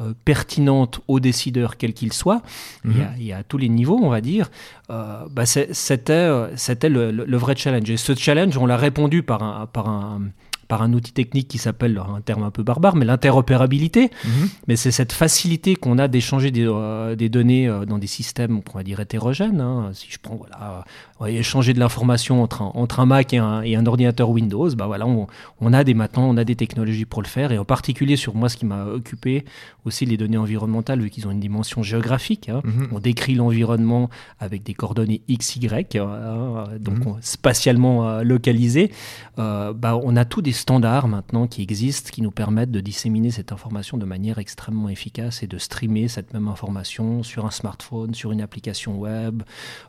euh, 0.00 0.14
pertinente 0.24 1.00
aux 1.08 1.20
décideurs, 1.20 1.76
quels 1.76 1.92
qu'ils 1.92 2.12
soient, 2.12 2.42
il, 2.84 3.22
y 3.22 3.32
a, 3.32 3.38
à 3.38 3.42
tous 3.42 3.58
les 3.58 3.68
niveaux, 3.68 3.98
on 4.00 4.08
va 4.08 4.20
dire, 4.20 4.50
euh, 4.88 5.24
bah 5.30 5.44
c'était, 5.44 6.12
euh, 6.12 6.48
le, 6.84 7.10
le, 7.10 7.36
vrai 7.36 7.54
challenge. 7.54 7.90
Et 7.90 7.96
ce 7.98 8.14
challenge, 8.14 8.56
on 8.56 8.64
l'a 8.64 8.78
répondu 8.78 9.22
par 9.22 9.42
un, 9.42 9.66
par 9.66 9.88
un 9.88 10.22
par 10.70 10.82
un 10.82 10.92
outil 10.92 11.10
technique 11.10 11.48
qui 11.48 11.58
s'appelle, 11.58 11.98
un 11.98 12.20
terme 12.20 12.44
un 12.44 12.52
peu 12.52 12.62
barbare, 12.62 12.94
mais 12.94 13.04
l'interopérabilité. 13.04 14.10
Mhm. 14.24 14.48
Mais 14.68 14.76
c'est 14.76 14.92
cette 14.92 15.12
facilité 15.12 15.74
qu'on 15.74 15.98
a 15.98 16.06
d'échanger 16.06 16.52
des, 16.52 16.64
euh, 16.64 17.16
des, 17.16 17.28
données 17.28 17.66
euh, 17.66 17.84
dans 17.86 17.98
des 17.98 18.06
systèmes, 18.06 18.60
on 18.72 18.78
va 18.78 18.84
dire, 18.84 19.00
hétérogènes. 19.00 19.60
Hein. 19.60 19.90
Si 19.94 20.06
je 20.08 20.18
prends, 20.22 20.36
voilà, 20.36 20.84
échanger 21.28 21.74
de 21.74 21.80
l'information 21.80 22.40
entre 22.40 22.62
un, 22.62 22.70
entre 22.74 23.00
un 23.00 23.06
Mac 23.06 23.34
et 23.34 23.38
un, 23.38 23.62
et 23.62 23.74
un, 23.74 23.84
ordinateur 23.84 24.30
Windows, 24.30 24.70
bah 24.76 24.86
voilà, 24.86 25.08
on, 25.08 25.26
on, 25.60 25.72
a 25.72 25.82
des, 25.82 25.92
maintenant, 25.92 26.22
on 26.28 26.36
a 26.36 26.44
des 26.44 26.54
technologies 26.54 27.04
pour 27.04 27.20
le 27.20 27.26
faire. 27.26 27.50
Et 27.50 27.58
en 27.58 27.64
particulier, 27.64 28.14
sur 28.14 28.36
moi, 28.36 28.48
ce 28.48 28.56
qui 28.56 28.64
m'a 28.64 28.84
occupé, 28.84 29.44
aussi 29.84 30.06
les 30.06 30.16
données 30.16 30.38
environnementales, 30.38 31.00
vu 31.00 31.10
qu'ils 31.10 31.26
ont 31.26 31.32
une 31.32 31.40
dimension 31.40 31.82
géographique. 31.82 32.48
Hein. 32.48 32.60
Mhm. 32.62 32.88
On 32.92 33.00
décrit 33.00 33.34
l'environnement 33.34 34.08
avec 34.38 34.62
des 34.62 34.74
coordonnées 34.74 35.22
X, 35.26 35.56
Y, 35.56 35.96
hein, 35.96 36.64
donc 36.78 37.04
mhm. 37.04 37.16
spatialement 37.22 38.08
euh, 38.08 38.22
localisées. 38.22 38.92
bah, 39.36 39.98
on 40.00 40.14
a 40.16 40.24
tous 40.24 40.42
des 40.42 40.52
standards 40.60 41.08
maintenant 41.08 41.46
qui 41.46 41.62
existent, 41.62 42.10
qui 42.12 42.22
nous 42.22 42.30
permettent 42.30 42.70
de 42.70 42.80
disséminer 42.80 43.30
cette 43.30 43.50
information 43.50 43.98
de 43.98 44.04
manière 44.04 44.38
extrêmement 44.38 44.88
efficace 44.88 45.42
et 45.42 45.46
de 45.46 45.58
streamer 45.58 46.08
cette 46.08 46.32
même 46.32 46.48
information 46.48 47.22
sur 47.22 47.46
un 47.46 47.50
smartphone, 47.50 48.14
sur 48.14 48.30
une 48.30 48.40
application 48.40 48.98
web, 48.98 49.42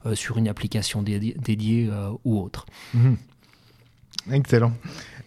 euh, 0.05 0.15
sur 0.15 0.37
une 0.37 0.47
application 0.47 1.03
dédiée, 1.03 1.89
euh, 1.91 2.11
ou 2.25 2.39
autre. 2.39 2.65
Mhm. 2.93 3.17
Excellent. 4.31 4.73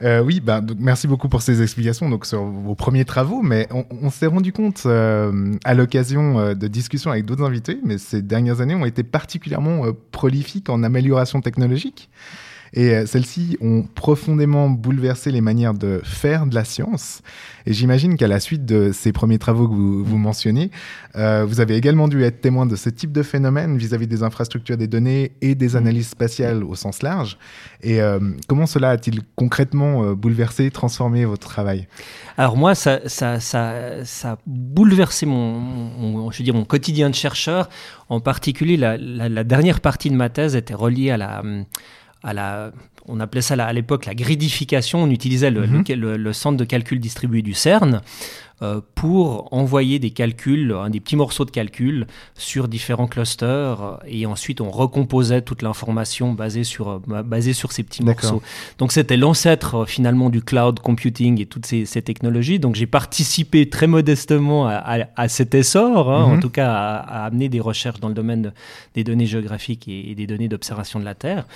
Euh, 0.03 0.23
oui, 0.23 0.41
bah, 0.41 0.61
merci 0.79 1.09
beaucoup 1.09 1.29
pour 1.29 1.43
ces 1.43 1.63
explications 1.63 2.09
donc, 2.09 2.27
sur 2.27 2.45
vos 2.45 2.75
premiers 2.75 3.05
travaux, 3.05 3.43
mais 3.43 3.69
on, 3.71 4.11
s'est 4.11 4.27
rendu 4.27 4.53
compte 4.53 4.87
à 4.87 5.75
l'occasion 5.75 6.55
de 6.55 6.69
discussions 6.69 7.11
avec 7.11 7.25
d'autres 7.25 7.45
invités, 7.45 7.81
mais 7.85 7.99
ces 7.99 8.23
dernières 8.23 8.61
années 8.61 8.75
ont 8.75 8.85
été 8.85 9.03
particulièrement 9.03 9.83
prolifiques 10.13 10.69
en 10.69 10.85
amélioration 10.85 11.41
technologique. 11.41 12.09
Et 12.75 12.91
euh, 12.91 13.07
celles-ci 13.07 13.57
ont 13.61 13.85
profondément 13.95 14.69
bouleversé 14.69 15.31
les 15.31 15.41
manières 15.41 15.75
de 15.75 16.01
faire 16.05 16.47
de 16.47 16.55
la 16.55 16.65
science. 16.65 17.23
Et 17.67 17.73
j'imagine 17.73 18.17
qu'à 18.17 18.27
la 18.27 18.41
suite 18.41 18.67
de 18.67 18.91
ces 18.93 19.13
premiers 19.13 19.39
travaux 19.39 19.69
que 19.69 19.75
vous, 19.75 20.05
vous 20.05 20.19
mentionnez, 20.19 20.71
euh, 21.17 21.47
vous 21.49 21.61
avez 21.61 21.77
également 21.77 22.09
dû 22.09 22.23
être 22.25 22.41
témoin 22.41 22.67
de 22.67 22.75
ce 22.75 22.91
type 22.91 23.13
de 23.13 23.23
phénomène 23.23 23.79
vis-à-vis 23.79 24.09
des 24.09 24.23
infrastructures 24.25 24.77
des 24.77 24.89
données 24.89 25.33
et 25.41 25.55
des 25.55 25.77
analyses 25.77 26.09
spatiales 26.09 26.65
au 26.65 26.75
sens 26.75 27.03
large. 27.03 27.39
Et 27.81 28.03
euh, 28.03 28.19
comment 28.49 28.67
cela 28.67 28.91
a-t-il 28.91 29.21
concrètement 29.37 30.13
bouleversé, 30.13 30.71
transformé 30.71 31.25
votre 31.25 31.49
travail? 31.49 31.87
Alors 32.37 32.57
moi, 32.57 32.75
ça, 32.75 33.09
ça, 33.09 33.39
ça, 33.39 34.05
ça, 34.05 34.33
a 34.33 34.39
bouleversé 34.47 35.27
mon, 35.27 35.61
mon, 35.61 36.31
je 36.33 36.39
veux 36.39 36.45
dire, 36.45 36.55
mon 36.55 36.65
quotidien 36.65 37.09
de 37.09 37.15
chercheur. 37.15 37.69
En 38.09 38.21
particulier, 38.21 38.77
la, 38.77 38.97
la, 38.97 39.29
la 39.29 39.45
dernière 39.45 39.81
partie 39.81 40.11
de 40.11 40.17
ma 40.17 40.29
thèse 40.29 40.57
était 40.57 40.75
reliée 40.75 41.11
à 41.11 41.17
la 41.17 41.43
à 42.25 42.33
la, 42.33 42.73
on 43.07 43.21
appelait 43.21 43.43
ça 43.43 43.55
à 43.55 43.73
l'époque 43.73 44.07
la 44.07 44.15
gridification. 44.15 45.03
On 45.03 45.11
utilisait 45.11 45.51
le, 45.51 45.67
mhm. 45.67 45.85
le, 45.89 46.33
centre 46.33 46.57
de 46.57 46.65
calcul 46.65 46.99
distribué 46.99 47.43
du 47.43 47.55
CERN 47.55 48.01
pour 48.95 49.53
envoyer 49.53 49.99
des 49.99 50.11
calculs, 50.11 50.75
des 50.91 51.01
petits 51.01 51.17
morceaux 51.17 51.45
de 51.45 51.51
calcul 51.51 52.07
sur 52.35 52.69
différents 52.69 53.07
clusters 53.07 53.83
euh, 53.83 53.97
et 54.07 54.27
ensuite 54.27 54.61
on 54.61 54.71
recomposait 54.71 55.43
toute 55.43 55.63
l'information 55.63 56.33
basée 56.33 56.65
sur, 56.65 56.89
euh, 56.89 57.23
basée 57.23 57.53
sur 57.53 57.73
ces 57.73 57.83
petits 57.83 58.03
morceaux. 58.03 58.43
Donc 58.79 58.93
c'était 58.93 59.17
l'ancêtre 59.17 59.87
finalement 59.87 60.31
du 60.31 60.43
cloud 60.43 60.81
computing 60.81 61.41
et 61.41 61.47
toutes 61.47 61.67
ces, 61.67 61.85
technologies. 62.03 62.59
Donc 62.59 62.75
j'ai 62.75 62.87
participé 62.87 63.69
très 63.69 63.87
modestement 63.87 64.67
à, 64.67 65.29
cet 65.29 65.55
essor, 65.55 66.11
hein, 66.11 66.25
en 66.25 66.35
mhm. 66.35 66.41
tout 66.41 66.51
cas 66.51 66.73
à, 66.73 67.25
amener 67.25 67.49
des 67.49 67.61
recherches 67.61 68.01
dans 68.01 68.09
le 68.09 68.15
domaine 68.15 68.53
des 68.95 69.05
données 69.05 69.27
géographiques 69.27 69.89
et 69.89 70.15
des 70.15 70.27
données 70.27 70.49
d'observation 70.49 70.99
de 71.01 71.05
la 71.05 71.15
Terre. 71.15 71.47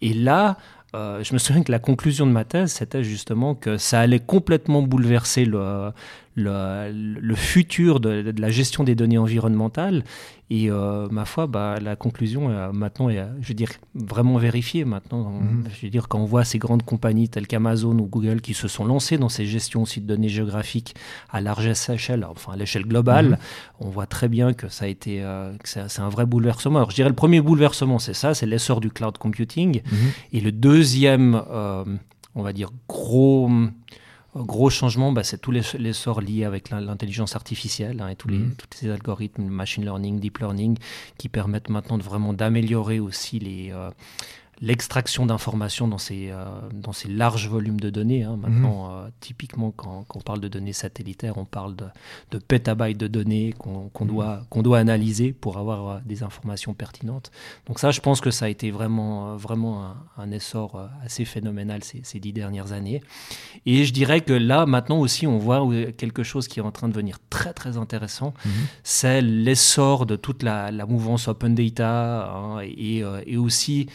Et 0.00 0.14
là, 0.14 0.58
euh, 0.94 1.22
je 1.22 1.34
me 1.34 1.38
souviens 1.38 1.62
que 1.62 1.70
la 1.70 1.78
conclusion 1.78 2.26
de 2.26 2.32
ma 2.32 2.44
thèse, 2.44 2.72
c'était 2.72 3.04
justement 3.04 3.54
que 3.54 3.76
ça 3.76 4.00
allait 4.00 4.20
complètement 4.20 4.80
bouleverser 4.80 5.44
le, 5.44 5.92
le, 6.38 7.34
futur 7.34 8.00
de, 8.00 8.32
la 8.38 8.50
gestion 8.50 8.84
des 8.84 8.94
données 8.94 9.18
environnementales. 9.18 10.04
Et 10.50 10.70
euh, 10.70 11.08
ma 11.10 11.26
foi, 11.26 11.46
bah, 11.46 11.78
la 11.78 11.94
conclusion 11.94 12.48
euh, 12.48 12.72
maintenant 12.72 13.10
est, 13.10 13.22
je 13.42 13.48
veux 13.48 13.54
dire, 13.54 13.68
vraiment 13.94 14.38
vérifiée. 14.38 14.86
Maintenant, 14.86 15.30
mhm. 15.30 15.64
je 15.74 15.86
veux 15.86 15.90
dire, 15.90 16.08
quand 16.08 16.20
on 16.20 16.24
voit 16.24 16.44
ces 16.44 16.58
grandes 16.58 16.84
compagnies 16.84 17.28
telles 17.28 17.46
qu'Amazon 17.46 17.98
ou 17.98 18.06
Google 18.06 18.40
qui 18.40 18.54
se 18.54 18.66
sont 18.66 18.86
lancées 18.86 19.18
dans 19.18 19.28
ces 19.28 19.44
gestions 19.44 19.82
aussi 19.82 20.00
de 20.00 20.06
données 20.06 20.30
géographiques 20.30 20.94
à 21.30 21.42
large 21.42 21.66
échelle, 21.90 22.24
enfin 22.24 22.52
à 22.52 22.56
l'échelle 22.56 22.86
globale, 22.86 23.30
mhm. 23.30 23.36
on 23.80 23.90
voit 23.90 24.06
très 24.06 24.28
bien 24.28 24.54
que 24.54 24.68
ça 24.68 24.86
a 24.86 24.88
été, 24.88 25.22
euh, 25.22 25.52
c'est 25.64 26.00
un 26.00 26.08
vrai 26.08 26.24
bouleversement. 26.24 26.78
Alors, 26.78 26.90
je 26.90 26.96
dirais 26.96 27.10
le 27.10 27.14
premier 27.14 27.42
bouleversement, 27.42 27.98
c'est 27.98 28.14
ça, 28.14 28.32
c'est 28.32 28.46
l'essor 28.46 28.80
du 28.80 28.90
cloud 28.90 29.18
computing. 29.18 29.82
Mhm. 29.84 29.98
Et 30.32 30.40
le 30.40 30.52
deuxième, 30.52 31.42
on 32.34 32.42
va 32.42 32.52
dire, 32.54 32.70
gros 32.88 33.50
gros 34.44 34.70
changement, 34.70 35.12
bah, 35.12 35.24
c'est 35.24 35.38
tous 35.38 35.50
les 35.50 35.62
l'essor 35.78 36.20
liés 36.20 36.44
avec 36.44 36.70
l'intelligence 36.70 37.36
artificielle 37.36 38.00
hein, 38.00 38.08
et 38.08 38.16
tous 38.16 38.28
les, 38.28 38.38
Mhm. 38.38 38.54
tous 38.56 38.66
ces 38.78 38.90
algorithmes, 38.90 39.44
machine 39.44 39.84
learning, 39.84 40.20
deep 40.20 40.38
learning, 40.38 40.78
qui 41.18 41.28
permettent 41.28 41.68
maintenant 41.70 41.98
de 41.98 42.02
vraiment 42.02 42.32
d'améliorer 42.32 43.00
aussi 43.00 43.38
les, 43.38 43.70
euh, 43.72 43.90
l'extraction 44.60 45.26
d'informations 45.26 45.88
dans 45.88 45.98
ces, 45.98 46.30
euh, 46.30 46.44
dans 46.72 46.92
ces 46.92 47.08
larges 47.08 47.48
volumes 47.48 47.80
de 47.80 47.90
données. 47.90 48.24
hein. 48.24 48.36
Maintenant, 48.36 48.90
euh, 48.90 49.08
typiquement, 49.20 49.70
quand, 49.70 50.04
quand 50.08 50.18
on 50.18 50.22
parle 50.22 50.40
de 50.40 50.48
données 50.48 50.72
satellitaires, 50.72 51.38
on 51.38 51.44
parle 51.44 51.76
de, 51.76 51.86
de 52.30 52.38
pétabytes 52.38 52.98
de 52.98 53.06
données 53.06 53.54
qu'on 53.58 53.88
qu'on 53.90 54.04
doit, 54.04 54.42
qu'on 54.50 54.62
doit 54.62 54.78
analyser 54.78 55.32
pour 55.32 55.58
avoir 55.58 55.88
euh, 55.88 55.98
des 56.04 56.22
informations 56.22 56.74
pertinentes. 56.74 57.30
Donc 57.66 57.78
ça, 57.78 57.90
je 57.90 58.00
pense 58.00 58.20
que 58.20 58.30
ça 58.30 58.46
a 58.46 58.48
été 58.48 58.70
vraiment, 58.70 59.36
vraiment 59.36 59.84
un, 59.84 59.96
un 60.16 60.30
essor 60.30 60.88
assez 61.04 61.24
phénoménal 61.24 61.84
ces, 61.84 62.00
ces 62.02 62.20
dix 62.20 62.32
dernières 62.32 62.72
années. 62.72 63.02
Et 63.66 63.84
je 63.84 63.92
dirais 63.92 64.20
que 64.20 64.32
là, 64.32 64.66
maintenant 64.66 64.98
aussi, 64.98 65.26
on 65.26 65.38
voit 65.38 65.66
quelque 65.96 66.22
chose 66.22 66.48
qui 66.48 66.58
est 66.60 66.62
en 66.62 66.72
train 66.72 66.88
de 66.88 66.92
devenir 66.92 67.18
très, 67.30 67.52
très 67.52 67.76
intéressant. 67.76 68.34
C'est 68.82 69.22
l'essor 69.22 70.06
de 70.06 70.16
toute 70.16 70.42
la, 70.42 70.70
la 70.70 70.86
mouvance 70.86 71.28
open 71.28 71.54
data 71.54 72.30
hein, 72.32 72.60
et, 72.60 73.02
euh, 73.04 73.20
et 73.26 73.36
aussi 73.36 73.88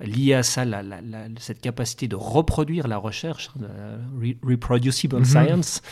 lié 0.00 0.34
à 0.34 0.42
ça 0.42 0.64
la- 0.64 0.82
la- 0.82 1.00
la- 1.00 1.26
cette 1.38 1.60
capacité 1.60 2.06
de 2.06 2.14
reproduire 2.16 2.86
la 2.86 2.98
recherche, 2.98 3.50
re- 3.58 4.36
reproducible 4.42 5.16
Mhm. 5.18 5.24
science. 5.24 5.82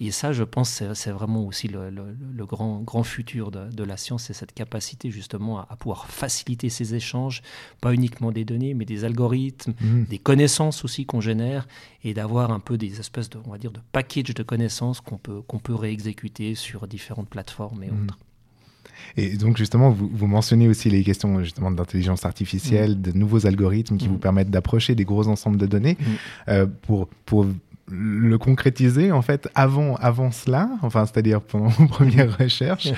Et 0.00 0.10
ça, 0.12 0.32
je 0.32 0.44
pense, 0.44 0.82
c'est 0.94 1.10
vraiment 1.10 1.44
aussi 1.44 1.66
le, 1.68 1.90
le- 1.90 2.16
le 2.34 2.46
grand, 2.46 2.80
grand 2.82 3.02
futur 3.02 3.50
de, 3.50 3.68
de 3.70 3.82
la 3.84 3.96
science, 3.96 4.24
c'est 4.24 4.34
cette 4.34 4.52
capacité 4.52 5.10
justement 5.10 5.58
à, 5.58 5.66
à 5.70 5.76
pouvoir 5.76 6.06
faciliter 6.06 6.68
ces 6.70 6.94
échanges, 6.94 7.42
pas 7.80 7.92
uniquement 7.92 8.30
des 8.30 8.44
données, 8.44 8.74
mais 8.74 8.84
des 8.84 9.04
algorithmes, 9.04 9.74
Mhm. 9.80 10.04
des 10.08 10.18
connaissances 10.18 10.84
aussi 10.84 11.04
qu'on 11.06 11.20
génère, 11.20 11.66
et 12.04 12.14
d'avoir 12.14 12.52
un 12.52 12.60
peu 12.60 12.78
des 12.78 13.00
espèces 13.00 13.30
de, 13.30 13.38
on 13.44 13.50
va 13.50 13.58
dire, 13.58 13.72
de 13.72 13.80
package 13.90 14.32
de 14.34 14.42
connaissances 14.44 15.00
qu'on 15.00 15.18
peut, 15.18 15.42
qu'on 15.42 15.58
peut 15.58 15.74
réexécuter 15.74 16.54
sur 16.54 16.86
différentes 16.86 17.28
plateformes 17.28 17.82
et 17.82 17.90
Mhm. 17.90 18.04
autres. 18.04 18.18
Et 19.16 19.36
donc 19.36 19.56
justement, 19.56 19.90
vous, 19.90 20.10
vous 20.12 20.26
mentionnez 20.26 20.68
aussi 20.68 20.90
les 20.90 21.02
questions 21.02 21.42
justement 21.42 21.70
d'intelligence 21.70 22.24
artificielle, 22.24 23.00
de 23.00 23.12
nouveaux 23.12 23.46
algorithmes 23.46 23.96
qui 23.96 24.06
Mm. 24.06 24.12
vous 24.12 24.18
permettent 24.18 24.50
d'approcher 24.50 24.94
des 24.94 25.04
gros 25.04 25.28
ensembles 25.28 25.56
de 25.58 25.66
données. 25.66 25.96
Mm. 25.98 26.04
Euh, 26.48 26.66
pour, 26.82 27.08
pour 27.24 27.46
le 27.90 28.36
concrétiser, 28.38 29.12
en 29.12 29.22
fait, 29.22 29.48
avant, 29.54 29.94
avant 29.96 30.30
cela, 30.32 30.68
enfin, 30.82 31.06
c'est-à-dire 31.06 31.40
pendant 31.40 31.68
vos 31.78 31.86
premières 31.86 32.36
recherches, 32.36 32.88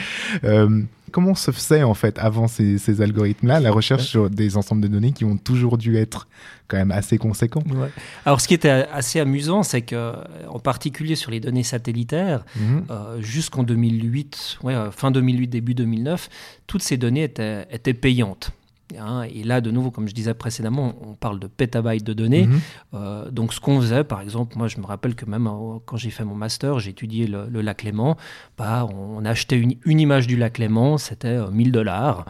euh, 0.44 0.82
comment 1.12 1.34
se 1.34 1.50
faisait 1.50 1.82
en 1.82 1.94
fait 1.94 2.18
avant 2.18 2.48
ces, 2.48 2.78
ces 2.78 3.00
algorithmes-là, 3.02 3.60
la 3.60 3.70
recherche 3.70 4.04
sur 4.04 4.30
des 4.30 4.56
ensembles 4.56 4.80
de 4.82 4.88
données 4.88 5.12
qui 5.12 5.24
ont 5.24 5.36
toujours 5.36 5.76
dû 5.78 5.96
être 5.96 6.26
quand 6.68 6.76
même 6.78 6.90
assez 6.90 7.18
conséquents? 7.18 7.62
Ouais. 7.70 7.88
Alors, 8.24 8.40
ce 8.40 8.48
qui 8.48 8.54
était 8.54 8.70
assez 8.70 9.20
amusant, 9.20 9.62
c'est 9.62 9.82
que, 9.82 10.12
en 10.48 10.58
particulier 10.58 11.16
sur 11.16 11.30
les 11.30 11.40
données 11.40 11.62
satellitaires, 11.64 12.44
Mhm. 12.56 12.84
euh, 12.90 13.20
jusqu'en 13.20 13.62
2008, 13.62 14.58
ouais, 14.62 14.74
euh, 14.74 14.90
fin 14.90 15.10
2008, 15.10 15.48
début 15.48 15.74
2009, 15.74 16.28
toutes 16.66 16.82
ces 16.82 16.96
données 16.96 17.24
étaient, 17.24 17.66
étaient 17.70 17.94
payantes. 17.94 18.52
Hein. 18.98 19.22
et 19.22 19.42
là, 19.42 19.60
de 19.60 19.70
nouveau, 19.70 19.90
comme 19.90 20.08
je 20.08 20.14
disais 20.14 20.34
précédemment, 20.34 20.94
on 21.02 21.14
parle 21.14 21.38
de 21.40 21.46
pétabytes 21.46 22.04
de 22.04 22.12
données. 22.12 22.46
Mhm. 22.46 22.60
Euh, 22.94 23.30
donc, 23.30 23.52
ce 23.52 23.60
qu'on 23.60 23.80
faisait, 23.80 24.04
par 24.04 24.20
exemple, 24.20 24.56
moi, 24.56 24.68
je 24.68 24.78
me 24.78 24.86
rappelle 24.86 25.14
que 25.14 25.26
même 25.26 25.46
euh, 25.46 25.78
quand 25.84 25.96
j'ai 25.96 26.10
fait 26.10 26.24
mon 26.24 26.34
master, 26.34 26.78
j'ai 26.78 26.90
étudié 26.90 27.26
le, 27.26 27.46
le 27.48 27.60
lac 27.60 27.82
Léman. 27.82 28.16
Bah, 28.56 28.86
on, 28.92 29.18
on 29.18 29.24
achetait 29.24 29.58
une, 29.58 29.74
une 29.84 30.00
image 30.00 30.26
du 30.26 30.36
lac 30.36 30.58
Léman, 30.58 30.98
c'était 30.98 31.28
euh, 31.28 31.50
1000 31.50 31.72
dollars. 31.72 32.24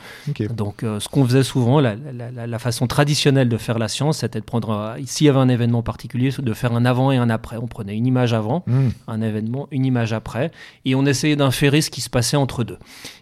Donc, 0.55 0.83
euh, 0.83 1.00
ce 1.00 1.09
qu'on 1.09 1.25
faisait 1.25 1.43
souvent, 1.43 1.81
la, 1.81 1.95
la- 1.95 2.31
la- 2.31 2.47
la 2.47 2.59
façon 2.59 2.87
traditionnelle 2.87 3.49
de 3.49 3.57
faire 3.57 3.79
la 3.79 3.88
science, 3.88 4.19
c'était 4.19 4.41
de 4.41 4.45
prendre, 4.45 4.97
s'il 5.05 5.27
y 5.27 5.31
avait 5.31 5.38
un 5.38 5.49
événement 5.49 5.83
particulier, 5.83 6.31
de 6.38 6.53
faire 6.55 6.73
un 6.73 6.85
avant 6.85 7.12
et 7.12 7.17
un 7.17 7.31
après. 7.31 7.57
On 7.57 7.67
prenait 7.67 7.97
une 7.97 8.07
image 8.07 8.33
avant, 8.33 8.65
Mhm. 8.67 8.93
un 9.07 9.21
événement, 9.23 9.69
une 9.71 9.85
image 9.85 10.12
après, 10.12 10.50
et 10.85 10.95
on 10.95 11.05
essayait 11.07 11.37
d'inférer 11.37 11.81
ce 11.81 11.91
qui 11.91 12.00
se 12.00 12.11
passait 12.11 12.37
entre 12.37 12.65
deux. 12.65 12.79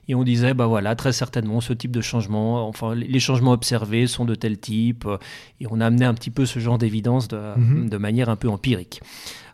Et 0.09 0.15
on 0.15 0.23
disait, 0.23 0.55
bah 0.55 0.67
voilà, 0.67 0.95
très 0.95 1.13
certainement, 1.13 1.61
ce 1.61 1.73
type 1.73 1.91
de 1.91 2.01
changement, 2.01 2.69
enfin, 2.69 2.95
les 2.95 3.19
changements 3.21 3.53
observés 3.53 4.07
sont 4.07 4.25
de 4.25 4.35
tel 4.37 4.59
type, 4.59 5.05
euh, 5.07 5.19
et 5.61 5.67
on 5.71 5.81
a 5.81 5.87
amené 5.87 6.05
un 6.05 6.15
petit 6.15 6.31
peu 6.31 6.47
ce 6.47 6.59
genre 6.61 6.79
d'évidence 6.79 7.27
de, 7.29 7.41
Mhm. 7.57 7.89
de 7.89 7.97
manière 7.97 8.29
un 8.29 8.37
peu 8.37 8.49
empirique. 8.49 9.01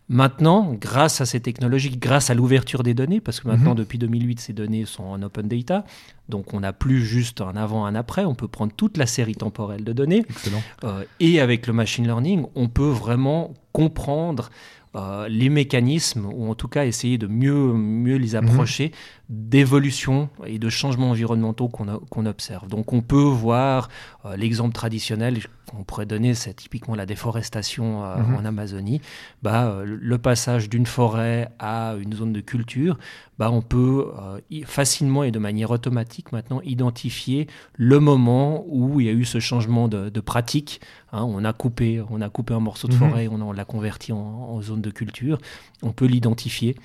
Maintenant, 0.09 0.75
grâce 0.79 1.21
à 1.23 1.27
ces 1.27 1.41
technologies, 1.41 1.97
grâce 1.97 2.29
à 2.29 2.35
l'ouverture 2.35 2.83
des 2.83 2.93
données, 2.93 3.21
parce 3.21 3.41
que 3.41 3.49
maintenant, 3.49 3.71
Mhm. 3.71 3.77
depuis 3.77 3.99
2008, 3.99 4.41
ces 4.41 4.53
données 4.53 4.85
sont 4.85 5.05
en 5.05 5.23
open 5.23 5.49
data, 5.49 5.85
donc 6.29 6.53
on 6.53 6.61
n'a 6.61 6.73
plus 6.75 7.03
juste 7.03 7.41
un 7.41 7.57
avant, 7.57 7.87
un 7.87 7.95
après, 7.95 8.25
on 8.25 8.35
peut 8.35 8.49
prendre 8.49 8.73
toute 8.77 8.99
la 8.99 9.07
série 9.07 9.37
temporelle 9.37 9.85
de 9.85 9.93
données, 9.95 10.25
Excellent. 10.29 10.63
euh, 10.85 11.05
et 11.21 11.41
avec 11.41 11.67
le 11.67 11.73
machine 11.73 12.05
learning, 12.05 12.45
on 12.57 12.69
peut 12.69 12.91
vraiment 12.91 13.55
comprendre 13.73 14.51
euh, 14.95 15.27
les 15.29 15.49
mécanismes, 15.49 16.27
ou 16.27 16.51
en 16.51 16.55
tout 16.55 16.69
cas 16.69 16.85
essayer 16.85 17.17
de 17.17 17.27
mieux, 17.27 17.73
mieux 17.73 18.17
les 18.17 18.35
approcher 18.37 18.93
d'évolution 19.31 20.29
et 20.47 20.59
de 20.59 20.69
changements 20.69 21.11
environnementaux 21.11 21.69
qu'on 21.69 22.27
observe. 22.27 22.69
Donc 22.69 22.93
on 22.93 23.01
peut 23.01 23.17
voir 23.17 23.89
euh, 24.27 24.37
l'exemple 24.37 24.75
traditionnel 24.75 25.39
qu'on 25.77 25.85
pourrait 25.85 26.07
donner, 26.07 26.35
c'est 26.35 26.55
typiquement 26.55 26.95
la 26.95 27.07
déforestation 27.07 28.05
euh, 28.05 28.19
Mhm. 28.19 28.35
en 28.37 28.45
Amazonie. 28.45 29.01
Bah, 29.43 29.67
euh, 29.69 29.85
le 29.87 30.19
passage 30.19 30.69
d'une 30.69 30.87
forêt 30.87 31.49
à 31.59 31.95
une 32.01 32.13
zone 32.13 32.33
de 32.33 32.41
culture, 32.41 32.99
bah, 33.39 33.51
on 33.51 33.63
peut 33.63 34.13
euh, 34.21 34.41
facilement 34.67 35.25
et 35.25 35.31
de 35.31 35.39
manière 35.39 35.71
automatique 35.71 36.31
maintenant 36.33 36.61
identifier 36.63 37.47
le 37.77 37.99
moment 38.01 38.65
où 38.69 39.01
il 39.01 39.07
y 39.07 39.09
a 39.09 39.13
eu 39.13 39.25
ce 39.25 39.41
changement 39.41 39.89
de, 39.89 40.09
de 40.11 40.21
pratique. 40.21 40.81
hein. 41.13 41.25
on, 41.25 41.45
a 41.45 41.53
coupé, 41.53 42.03
on 42.11 42.21
a 42.21 42.29
coupé 42.29 42.55
un 42.55 42.61
morceau 42.61 42.87
de 42.89 42.93
Mhm. 42.93 42.99
forêt, 42.99 43.29
on, 43.29 43.41
on 43.41 43.53
l'a 43.53 43.65
converti 43.65 44.13
en, 44.13 44.19
en 44.19 44.61
zone 44.63 44.83
de 44.83 44.91
culture. 44.91 45.39
On 45.83 45.93
peut 45.93 46.07
l'identifier 46.07 46.77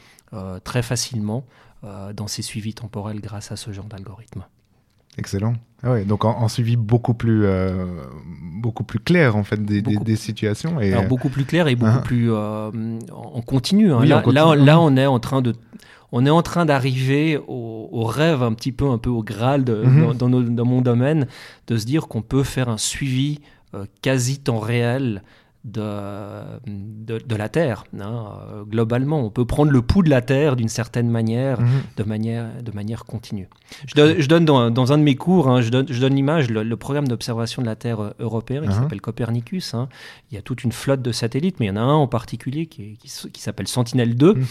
très 0.64 0.82
facilement 0.82 1.46
dans 1.84 2.28
ces 2.28 2.42
suivis 2.42 2.74
temporels 2.74 3.22
grâce 3.22 3.52
à 3.52 3.56
ce 3.56 3.72
genre 3.72 3.86
d'algorithme. 3.86 4.44
Excellent. 5.18 5.54
Ah 5.84 5.92
ouais, 5.92 6.06
donc 6.06 6.26
en, 6.26 6.32
en 6.40 6.48
suivi 6.48 6.76
beaucoup 6.76 7.14
plus, 7.14 7.46
euh, 7.46 7.86
beaucoup 8.62 8.84
plus 8.84 9.00
clair 9.00 9.36
en 9.36 9.44
fait 9.44 9.64
des, 9.64 9.82
des- 9.82 9.94
Beaucoup- 9.94 10.04
des 10.06 10.16
situations. 10.16 10.80
Et, 10.82 10.92
Alors 10.94 11.06
beaucoup 11.06 11.30
plus 11.30 11.46
clair 11.46 11.68
et 11.68 11.76
beaucoup 11.76 11.92
Ah. 11.98 12.02
plus 12.02 12.32
euh, 12.32 12.70
en 13.12 13.32
en 13.38 13.42
continu. 13.42 13.92
hein. 13.92 14.00
Oui, 14.02 14.08
là, 14.08 14.18
en 14.18 14.22
continu. 14.22 14.36
là, 14.36 14.56
là, 14.56 14.80
on 14.80 14.96
est 14.98 15.06
en 15.06 15.20
train 15.20 15.42
de 15.42 15.54
on 16.12 16.26
est 16.26 16.30
en 16.30 16.42
train 16.42 16.66
d'arriver 16.66 17.38
au, 17.48 17.90
au 17.92 18.04
rêve 18.06 18.42
un 18.42 18.54
petit 18.54 18.72
peu 18.72 18.88
un 18.90 18.98
peu 18.98 19.10
au 19.10 19.24
graal 19.24 19.64
de- 19.66 19.84
Mhm. 19.84 20.02
dans, 20.02 20.14
dans 20.14 20.30
nos- 20.30 20.42
dans 20.44 20.66
mon 20.66 20.82
domaine 20.82 21.28
de 21.68 21.78
se 21.78 21.86
dire 21.86 22.08
qu'on 22.08 22.22
peut 22.22 22.44
faire 22.44 22.70
un 22.70 22.78
suivi 22.78 23.40
euh, 23.76 23.86
quasi 24.02 24.40
temps 24.40 24.60
réel 24.60 25.22
de, 25.68 26.42
de, 26.66 27.18
de 27.20 27.36
la 27.36 27.50
Terre. 27.50 27.84
hein. 28.00 28.26
Euh, 28.52 28.64
globalement, 28.64 29.20
on 29.24 29.30
peut 29.30 29.46
prendre 29.46 29.72
le 29.72 29.82
pouls 29.82 30.04
de 30.04 30.10
la 30.10 30.22
Terre 30.22 30.56
d'une 30.56 30.70
certaine 30.70 31.10
manière 31.10 31.60
Mhm. 31.62 31.68
de 31.98 32.04
manière, 32.04 32.64
de 32.64 32.72
manière 32.72 33.06
continue. 33.06 33.48
Je 33.88 33.96
donne, 33.96 34.16
je 34.20 34.28
donne 34.28 34.46
dans, 34.46 34.72
dans 34.72 34.94
un 34.94 34.98
de 34.98 35.04
mes 35.04 35.16
cours, 35.16 35.50
hein, 35.50 35.62
je 35.62 35.70
donne, 35.70 35.88
je 35.90 36.00
donne 36.00 36.16
l'image, 36.16 36.50
le, 36.50 36.64
le 36.64 36.78
programme 36.78 37.08
d'observation 37.08 37.62
de 37.62 37.68
la 37.68 37.76
Terre 37.76 38.00
euh, 38.02 38.14
européen 38.20 38.62
qui 38.62 38.68
Uh-huh. 38.70 38.74
s'appelle 38.82 39.02
Copernicus. 39.02 39.74
hein. 39.74 39.90
Il 40.32 40.36
y 40.36 40.38
a 40.38 40.42
toute 40.42 40.64
une 40.64 40.72
flotte 40.72 41.02
de 41.02 41.12
satellites, 41.12 41.60
mais 41.60 41.68
il 41.68 41.70
y 41.70 41.72
en 41.72 41.78
a 41.78 41.82
un 41.82 41.94
en 41.94 42.08
particulier 42.08 42.66
qui, 42.68 42.98
qui, 42.98 43.42
s'appelle 43.42 43.68
Sentinel-2, 43.68 44.34
Mm. 44.38 44.46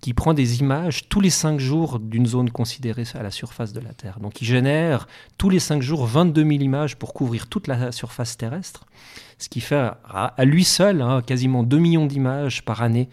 qui 0.00 0.14
prend 0.14 0.34
des 0.34 0.60
images 0.60 1.08
tous 1.08 1.20
les 1.20 1.30
cinq 1.30 1.58
jours 1.58 1.98
d'une 1.98 2.26
zone 2.26 2.50
considérée 2.50 3.04
à 3.14 3.22
la 3.22 3.30
surface 3.30 3.72
de 3.72 3.80
la 3.80 3.94
Terre. 3.94 4.18
Donc 4.20 4.40
il 4.42 4.44
génère 4.46 5.06
tous 5.38 5.48
les 5.50 5.58
cinq 5.60 5.80
jours 5.82 6.06
22 6.06 6.42
000 6.42 6.52
images 6.62 6.96
pour 6.96 7.14
couvrir 7.14 7.46
toute 7.46 7.66
la 7.66 7.92
surface 7.92 8.36
terrestre, 8.36 8.84
ce 9.38 9.48
qui 9.48 9.60
fait 9.60 9.76
à, 9.76 9.98
à 10.36 10.44
lui 10.44 10.64
seul 10.64 11.02
hein, 11.02 11.22
quasiment 11.24 11.62
2 11.62 11.78
millions 11.78 12.06
d'images 12.06 12.62
par 12.64 12.82
année 12.82 13.08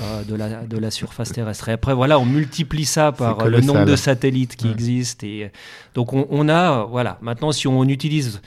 euh, 0.00 0.22
de, 0.24 0.34
la, 0.34 0.64
de 0.66 0.78
la 0.78 0.90
surface 0.90 1.32
terrestre. 1.32 1.68
Et 1.68 1.72
après, 1.72 1.94
voilà, 1.94 2.18
on 2.18 2.24
multiplie 2.26 2.84
ça 2.84 3.12
par 3.12 3.40
euh, 3.40 3.48
le 3.48 3.60
nombre 3.60 3.84
de 3.84 3.96
satellites 3.96 4.56
qui 4.56 4.66
Ouais. 4.66 4.72
existent. 4.72 5.26
Et, 5.26 5.50
donc 5.94 6.12
on, 6.12 6.26
on 6.30 6.48
a, 6.48 6.84
voilà, 6.84 7.18
maintenant 7.20 7.52
si 7.52 7.66
on 7.68 7.84
utilise 7.84 8.40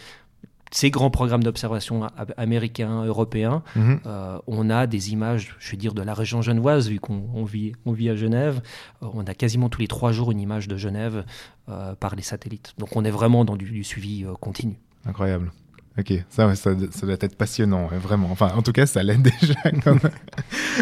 ces 0.71 0.91
grands 0.91 1.09
programmes 1.09 1.43
d'observation 1.43 2.07
américains, 2.37 3.03
européens, 3.03 3.63
Mhm. 3.75 3.99
euh, 4.05 4.37
on 4.45 4.69
a 4.69 4.85
des 4.85 5.11
images, 5.11 5.55
je 5.59 5.71
vais 5.71 5.77
dire, 5.77 5.95
de 5.95 6.03
la 6.03 6.13
région 6.13 6.43
genevoise, 6.43 6.89
vu 6.89 6.99
qu'on 6.99 7.23
on 7.33 7.43
vit, 7.43 7.71
on 7.87 7.91
vit 7.91 8.09
à 8.09 8.15
Genève. 8.15 8.61
Euh, 9.01 9.07
on 9.13 9.23
a 9.25 9.33
quasiment 9.33 9.69
tous 9.69 9.81
les 9.81 9.87
trois 9.87 10.11
jours 10.11 10.31
une 10.31 10.39
image 10.39 10.67
de 10.67 10.77
Genève 10.77 11.25
euh, 11.69 11.95
par 11.95 12.15
les 12.15 12.21
satellites. 12.21 12.73
Donc 12.77 12.95
on 12.95 13.03
est 13.03 13.09
vraiment 13.11 13.45
dans 13.45 13.55
du, 13.55 13.65
du 13.65 13.83
suivi 13.83 14.25
continu. 14.39 14.77
Incroyable. 15.07 15.51
Ok, 15.97 16.13
ça, 16.29 16.47
ouais, 16.47 16.55
ça, 16.55 16.71
ça 16.91 17.05
doit 17.05 17.17
être 17.19 17.35
passionnant, 17.35 17.87
vraiment. 18.01 18.29
Enfin, 18.31 18.51
en 18.55 18.61
tout 18.61 18.71
cas, 18.71 18.85
ça 18.85 19.03
l'aide 19.03 19.21
déjà 19.41 19.55
quand, 19.83 19.97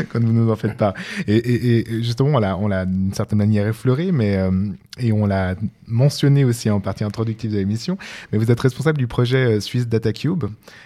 quand 0.10 0.24
vous 0.24 0.32
nous 0.34 0.52
en 0.52 0.56
faites 0.56 0.78
part. 0.78 0.94
Et, 1.28 1.38
et- 1.38 1.90
et 1.92 2.04
justement, 2.04 2.40
on 2.60 2.68
l'a, 2.68 2.86
d'une 2.86 3.14
certaine 3.14 3.40
manière 3.40 3.66
effleuré, 3.68 4.12
mais 4.12 4.36
euh, 4.38 4.52
et 5.00 5.12
on 5.14 5.26
l'a 5.26 5.56
mentionné 5.88 6.44
aussi 6.46 6.70
en 6.70 6.80
partie 6.82 7.04
introductive 7.04 7.52
de 7.52 7.58
l'émission. 7.58 7.98
Mais 8.32 8.38
vous 8.38 8.52
êtes 8.52 8.60
responsable 8.60 9.00
du 9.00 9.08
projet 9.08 9.58
euh, 9.58 9.60
Suisse 9.60 9.88
DataCube. 9.88 10.44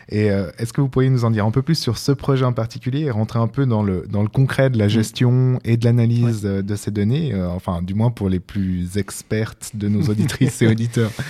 Et 0.07 0.31
euh, 0.31 0.49
est-ce 0.59 0.71
que 0.71 0.79
vous 0.79 0.87
pourriez 0.89 1.09
nous 1.09 1.25
en 1.25 1.31
dire 1.31 1.45
un 1.45 1.51
peu 1.51 1.61
plus 1.61 1.75
sur 1.75 1.97
ce 1.97 2.11
projet 2.13 2.45
en 2.45 2.53
particulier 2.53 3.01
et 3.01 3.11
rentrer 3.11 3.39
un 3.39 3.47
peu 3.47 3.65
dans 3.65 3.83
le 3.83 4.05
dans 4.09 4.21
le 4.21 4.29
concret 4.29 4.69
de 4.69 4.77
la 4.77 4.87
gestion 4.87 5.59
et 5.65 5.75
de 5.75 5.83
l'analyse 5.85 6.43
de 6.43 6.75
ces 6.77 6.91
données, 6.91 7.33
euh, 7.33 7.49
enfin, 7.49 7.81
du 7.81 7.95
moins 7.95 8.11
pour 8.11 8.29
les 8.29 8.39
plus 8.39 8.97
expertes 8.97 9.71
de 9.73 9.89
nos 9.89 10.03
auditrices 10.03 10.61
et 10.61 10.67
auditeurs? 10.67 11.11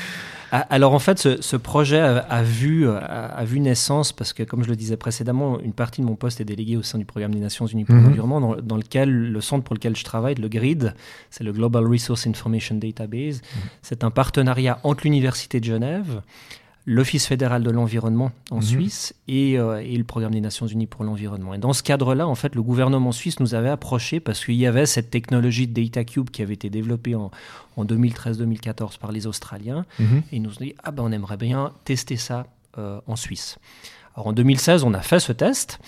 Ah, 0.53 0.65
Alors 0.69 0.93
en 0.93 0.99
fait, 0.99 1.17
ce, 1.17 1.41
ce 1.41 1.55
projet 1.55 1.99
a, 1.99 2.17
a 2.17 2.43
vu, 2.43 2.87
a, 2.89 2.97
a 2.97 3.45
vu 3.45 3.59
naissance 3.61 4.11
parce 4.11 4.33
que, 4.33 4.43
comme 4.43 4.63
je 4.63 4.69
le 4.69 4.75
disais 4.75 4.97
précédemment, 4.97 5.59
une 5.61 5.71
partie 5.73 6.01
de 6.01 6.05
mon 6.05 6.15
poste 6.15 6.41
est 6.41 6.45
déléguée 6.45 6.75
au 6.77 6.83
sein 6.83 6.97
du 6.97 7.05
programme 7.05 7.33
des 7.33 7.39
Nations 7.39 7.65
Unies 7.67 7.85
pour 7.85 7.95
Mhm. 7.95 8.03
l'environnement, 8.05 8.41
dans, 8.41 8.55
dans 8.57 8.77
lequel 8.77 9.09
le 9.31 9.41
centre 9.41 9.63
pour 9.63 9.75
lequel 9.75 9.95
je 9.95 10.03
travaille, 10.03 10.35
le 10.35 10.49
GRID, 10.49 10.93
c'est 11.29 11.43
le 11.45 11.53
Global 11.53 11.87
Resource 11.87 12.27
Information 12.27 12.75
Database. 12.75 13.41
C'est 13.81 14.03
un 14.03 14.11
partenariat 14.11 14.79
entre 14.83 15.03
l'Université 15.05 15.59
de 15.59 15.65
Genève, 15.65 16.21
l'Office 16.85 17.27
fédéral 17.27 17.61
de 17.63 17.69
l'environnement 17.69 18.31
en 18.49 18.55
Mhm. 18.57 18.61
Suisse 18.63 19.13
et, 19.27 19.59
euh, 19.59 19.77
et 19.83 19.95
le 19.95 20.03
programme 20.03 20.33
des 20.33 20.41
Nations 20.41 20.65
Unies 20.65 20.87
pour 20.87 21.03
l'environnement. 21.03 21.53
Et 21.53 21.57
dans 21.59 21.73
ce 21.73 21.83
cadre-là, 21.83 22.27
en 22.27 22.35
fait, 22.35 22.55
le 22.55 22.63
gouvernement 22.63 23.11
suisse 23.11 23.39
nous 23.39 23.53
avait 23.53 23.69
approchés 23.69 24.19
parce 24.19 24.43
qu'il 24.43 24.55
y 24.55 24.65
avait 24.65 24.85
cette 24.87 25.11
technologie 25.11 25.67
de 25.67 25.79
DataCube 25.79 26.29
qui 26.31 26.41
avait 26.41 26.55
été 26.55 26.69
développée 26.71 27.13
en, 27.15 27.29
en 27.77 27.85
2013-2014 27.85 28.97
par 28.97 29.11
les 29.11 29.27
Australiens. 29.27 29.85
Mhm. 29.99 30.23
Et 30.31 30.35
ils 30.37 30.41
nous 30.41 30.49
ont 30.51 30.59
dit, 30.59 30.73
ah 30.83 30.91
ben 30.91 31.03
on 31.03 31.11
aimerait 31.11 31.37
bien 31.37 31.71
tester 31.85 32.17
ça 32.17 32.47
euh, 32.77 32.99
en 33.05 33.15
Suisse. 33.15 33.57
Alors 34.15 34.27
en 34.27 34.33
2016, 34.33 34.83
on 34.83 34.93
a 34.93 34.99
fait 35.01 35.19
ce 35.19 35.31
test, 35.31 35.79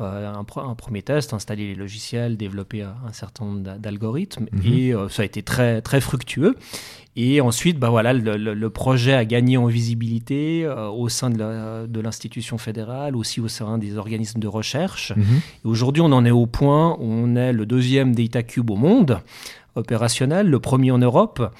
euh, 0.00 0.32
un, 0.32 0.44
premier 0.74 1.02
test, 1.02 1.34
installer 1.34 1.68
les 1.68 1.74
logiciels, 1.74 2.36
développer 2.36 2.82
un, 2.82 2.94
certain 3.12 3.44
nombre 3.44 3.60
d'a- 3.60 3.78
d'algorithmes, 3.78 4.46
Mhm. 4.52 4.60
et 4.72 4.94
euh, 4.94 5.08
ça 5.10 5.22
a 5.22 5.24
été 5.26 5.42
très, 5.42 5.82
très 5.82 6.00
fructueux. 6.00 6.56
Et 7.16 7.40
ensuite, 7.40 7.78
bah 7.78 7.88
voilà, 7.90 8.12
le, 8.12 8.36
le- 8.36 8.54
le 8.54 8.70
projet 8.70 9.14
a 9.14 9.24
gagné 9.24 9.56
en 9.56 9.66
visibilité 9.66 10.64
euh, 10.64 10.88
au 10.88 11.08
sein 11.08 11.30
de 11.30 12.00
l'institution 12.00 12.58
fédérale, 12.58 13.14
aussi 13.16 13.40
au 13.40 13.48
sein 13.48 13.78
des 13.78 13.96
organismes 13.98 14.40
de 14.40 14.48
recherche. 14.48 15.12
Mhm. 15.16 15.40
Aujourd'hui, 15.64 16.02
on 16.02 16.12
en 16.12 16.24
est 16.24 16.30
au 16.30 16.46
point 16.46 16.92
où 16.98 17.04
on 17.04 17.36
est 17.36 17.52
le 17.52 17.66
deuxième 17.66 18.14
Data 18.14 18.42
Cube 18.42 18.70
au 18.70 18.76
monde 18.76 19.20
opérationnel, 19.74 20.48
le 20.48 20.60
premier 20.60 20.90
en 20.90 20.98
Europe. 20.98 21.52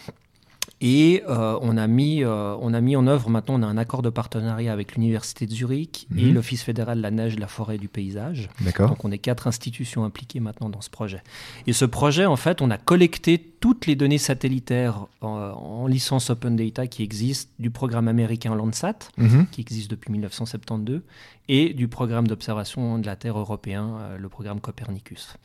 Et 0.82 1.22
euh, 1.26 1.58
on, 1.62 1.78
a 1.78 1.86
mis, 1.86 2.22
euh, 2.22 2.54
on 2.60 2.74
a 2.74 2.82
mis 2.82 2.96
en 2.96 3.06
œuvre, 3.06 3.30
maintenant 3.30 3.54
on 3.58 3.62
a 3.62 3.66
un 3.66 3.78
accord 3.78 4.02
de 4.02 4.10
partenariat 4.10 4.74
avec 4.74 4.94
l'Université 4.94 5.46
de 5.46 5.50
Zurich 5.52 6.06
et 6.18 6.26
Mhm. 6.26 6.34
l'Office 6.34 6.62
fédéral 6.62 6.98
de 6.98 7.02
la 7.02 7.10
neige, 7.10 7.34
de 7.36 7.40
la 7.40 7.46
forêt 7.46 7.76
et 7.76 7.78
du 7.78 7.88
paysage. 7.88 8.50
D'accord. 8.60 8.90
Donc 8.90 9.02
on 9.02 9.10
est 9.10 9.16
quatre 9.18 9.46
institutions 9.46 10.04
impliquées 10.04 10.38
maintenant 10.38 10.68
dans 10.68 10.82
ce 10.82 10.90
projet. 10.90 11.22
Et 11.66 11.72
ce 11.72 11.86
projet, 11.86 12.26
en 12.26 12.36
fait, 12.36 12.60
on 12.60 12.70
a 12.70 12.76
collecté 12.76 13.38
toutes 13.60 13.86
les 13.86 13.96
données 13.96 14.18
satellitaires 14.18 15.06
en, 15.22 15.28
en 15.28 15.86
licence 15.86 16.28
Open 16.28 16.56
Data 16.56 16.86
qui 16.86 17.02
existent 17.02 17.50
du 17.58 17.70
programme 17.70 18.06
américain 18.06 18.54
Landsat, 18.54 18.98
Mhm. 19.16 19.46
qui 19.50 19.62
existe 19.62 19.90
depuis 19.90 20.12
1972, 20.12 21.00
et 21.48 21.72
du 21.72 21.88
programme 21.88 22.28
d'observation 22.28 22.98
de 22.98 23.06
la 23.06 23.16
Terre 23.16 23.38
européen, 23.38 23.96
euh, 24.00 24.18
le 24.18 24.28
programme 24.28 24.60
Copernicus. 24.60 25.36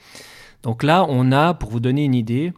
Donc 0.64 0.84
là, 0.84 1.06
on 1.08 1.32
a, 1.32 1.54
pour 1.54 1.70
vous 1.70 1.80
donner 1.80 2.04
une 2.04 2.16
idée, 2.16 2.52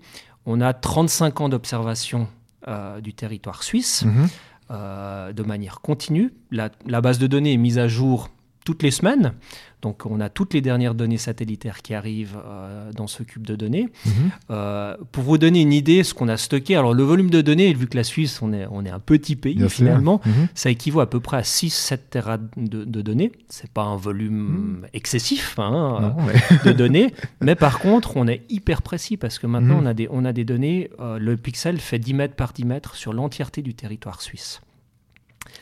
on 0.47 0.59
a 0.59 0.73
35 0.73 1.39
ans 1.41 1.49
d'observation 1.49 2.27
euh, 2.67 3.01
du 3.01 3.13
territoire 3.13 3.63
suisse 3.63 4.03
Mhm. 4.05 4.27
euh, 4.71 5.33
de 5.33 5.43
manière 5.43 5.81
continue. 5.81 6.33
La, 6.51 6.69
la 6.85 7.01
base 7.01 7.19
de 7.19 7.27
données 7.27 7.53
est 7.53 7.57
mise 7.57 7.77
à 7.77 7.87
jour 7.87 8.29
toutes 8.65 8.83
les 8.83 8.91
semaines. 8.91 9.33
Donc 9.81 10.05
on 10.05 10.21
a 10.21 10.29
toutes 10.29 10.53
les 10.53 10.61
dernières 10.61 10.95
données 10.95 11.17
satellitaires 11.17 11.81
qui 11.81 11.93
arrivent 11.93 12.37
euh, 12.45 12.89
dans 12.93 13.07
ce 13.07 13.21
cube 13.23 13.45
de 13.45 13.55
données. 13.57 13.89
Mhm. 14.05 14.11
Euh, 14.51 14.95
pour 15.11 15.23
vous 15.23 15.37
donner 15.37 15.61
une 15.61 15.73
idée, 15.73 16.03
ce 16.03 16.13
qu'on 16.13 16.29
a 16.29 16.37
stocké, 16.37 16.77
alors 16.77 16.93
le 16.93 17.03
volume 17.03 17.29
de 17.29 17.41
données, 17.41 17.73
vu 17.73 17.87
que 17.87 17.97
la 17.97 18.05
Suisse, 18.05 18.41
on 18.41 18.53
est, 18.53 18.65
on 18.71 18.85
est 18.85 18.89
un 18.89 18.99
petit 18.99 19.35
pays 19.35 19.55
Bien 19.55 19.67
finalement, 19.67 20.21
Mhm. 20.25 20.47
ça 20.55 20.69
équivaut 20.69 21.01
à 21.01 21.09
peu 21.09 21.19
près 21.19 21.35
à 21.37 21.41
6-7 21.43 21.99
Tera 22.11 22.37
de, 22.37 22.85
de 22.85 23.01
données. 23.01 23.33
C'est 23.49 23.69
pas 23.71 23.83
un 23.83 23.97
volume 23.97 24.87
excessif 24.93 25.59
hein, 25.59 26.15
mais- 26.25 26.71
de 26.71 26.71
données, 26.77 27.13
mais 27.41 27.55
par 27.55 27.79
contre, 27.79 28.15
on 28.15 28.25
est 28.27 28.43
hyper 28.49 28.81
précis 28.83 29.17
parce 29.17 29.37
que 29.37 29.47
maintenant, 29.47 29.75
Mhm. 29.81 29.83
on, 29.83 29.85
a 29.87 29.93
des, 29.93 30.07
on 30.09 30.23
a 30.23 30.31
des 30.31 30.45
données. 30.45 30.89
euh, 31.01 31.19
le 31.19 31.35
pixel 31.35 31.77
fait 31.79 31.99
10 31.99 32.13
mètres 32.13 32.35
par 32.35 32.53
10 32.53 32.63
mètres 32.63 32.95
sur 32.95 33.11
l'entièreté 33.11 33.61
du 33.61 33.73
territoire 33.73 34.21
suisse. 34.21 34.61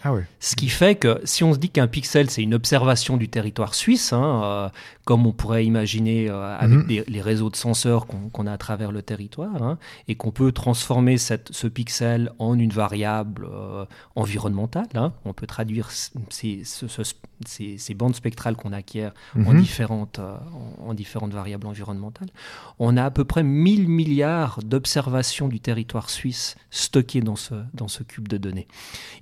Ah. 0.03 0.13
Ce 0.39 0.55
qui 0.55 0.69
fait 0.69 0.95
que 0.95 1.21
si 1.23 1.43
on 1.43 1.53
se 1.53 1.59
dit 1.59 1.69
qu'un 1.69 1.87
pixel, 1.87 2.29
c'est 2.29 2.41
une 2.41 2.53
observation 2.53 3.17
du 3.17 3.29
territoire 3.29 3.75
suisse, 3.75 4.13
hein, 4.13 4.41
euh, 4.43 4.69
comme 5.05 5.25
on 5.25 5.31
pourrait 5.31 5.65
imaginer 5.65 6.29
euh, 6.29 6.55
avec 6.57 6.79
Mhm. 6.79 6.87
des- 6.87 7.03
les 7.07 7.21
réseaux 7.21 7.49
de 7.49 7.55
senseurs 7.55 8.05
qu'on 8.07 8.47
a 8.47 8.51
à 8.53 8.57
travers 8.57 8.91
le 8.91 9.01
territoire, 9.01 9.61
hein, 9.61 9.77
et 10.07 10.15
qu'on 10.15 10.31
peut 10.31 10.51
transformer 10.51 11.17
cette- 11.17 11.49
ce 11.51 11.67
pixel 11.67 12.31
en 12.39 12.57
une 12.57 12.71
variable 12.71 13.47
euh, 13.51 13.85
environnementale, 14.15 14.87
hein, 14.95 15.13
on 15.25 15.33
peut 15.33 15.47
traduire 15.47 15.89
ces, 15.91 16.63
ce- 16.63 16.87
ce- 16.87 17.01
ces- 17.45 17.77
ces 17.79 17.93
bandes 17.95 18.15
spectrales 18.15 18.55
qu'on 18.55 18.71
acquiert 18.73 19.13
en, 19.35 19.53
Mhm. 19.53 19.61
différentes, 19.61 20.19
euh, 20.19 20.35
en, 20.83 20.89
en 20.89 20.93
différentes 20.93 21.33
variables 21.33 21.65
environnementales. 21.65 22.29
On 22.77 22.95
a 22.97 23.03
à 23.05 23.11
peu 23.11 23.25
près 23.25 23.41
1000 23.43 23.87
milliards 23.89 24.59
d'observations 24.63 25.47
du 25.47 25.59
territoire 25.59 26.09
suisse 26.11 26.55
stockées 26.69 27.21
dans 27.21 27.35
ce, 27.35 27.55
dans 27.73 27.87
ce 27.87 28.03
cube 28.03 28.27
de 28.27 28.37
données. 28.37 28.67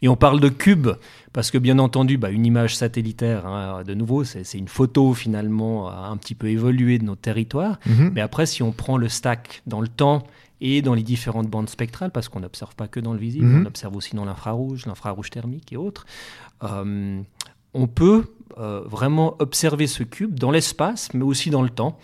Et 0.01 0.10
on 0.10 0.15
parle 0.17 0.39
de 0.41 0.49
cube 0.49 0.89
parce 1.32 1.51
que 1.51 1.58
bien 1.58 1.80
entendu, 1.80 2.17
bah, 2.17 2.30
une 2.32 2.45
image 2.45 2.75
satellitaire, 2.75 3.45
hein, 3.45 3.84
de 3.86 3.93
nouveau, 3.93 4.23
c'est 4.25 4.43
une 4.58 4.67
photo 4.67 5.13
finalement 5.13 5.68
un 5.88 6.17
petit 6.17 6.36
peu 6.36 6.47
évoluée 6.47 6.97
de 6.99 7.05
notre 7.05 7.21
territoire. 7.21 7.79
Mhm. 7.86 8.12
Mais 8.13 8.21
après, 8.21 8.45
si 8.45 8.63
on 8.63 8.71
prend 8.71 8.97
le 8.97 9.10
stack 9.10 9.62
dans 9.67 9.82
le 9.82 9.88
temps 9.88 10.23
et 10.62 10.82
dans 10.82 10.93
les 10.93 11.03
différentes 11.03 11.47
bandes 11.47 11.69
spectrales, 11.69 12.12
parce 12.12 12.27
qu'on 12.29 12.41
n'observe 12.41 12.75
pas 12.75 12.88
que 12.88 12.99
dans 12.99 13.13
le 13.13 13.19
visible, 13.19 13.45
Mhm. 13.47 13.63
on 13.63 13.65
observe 13.67 13.95
aussi 13.95 14.15
dans 14.15 14.25
l'infrarouge, 14.25 14.86
l'infrarouge 14.86 15.29
thermique 15.29 15.71
et 15.71 15.77
autres, 15.77 16.05
euh, 16.63 17.21
on 17.73 17.88
peut 17.88 18.23
euh, 18.58 18.82
vraiment 18.86 19.36
observer 19.39 19.86
ce 19.88 20.03
cube 20.03 20.38
dans 20.38 20.51
l'espace, 20.51 21.13
mais 21.13 21.23
aussi 21.23 21.49
dans 21.49 21.62
le 21.62 21.69
temps. 21.69 21.97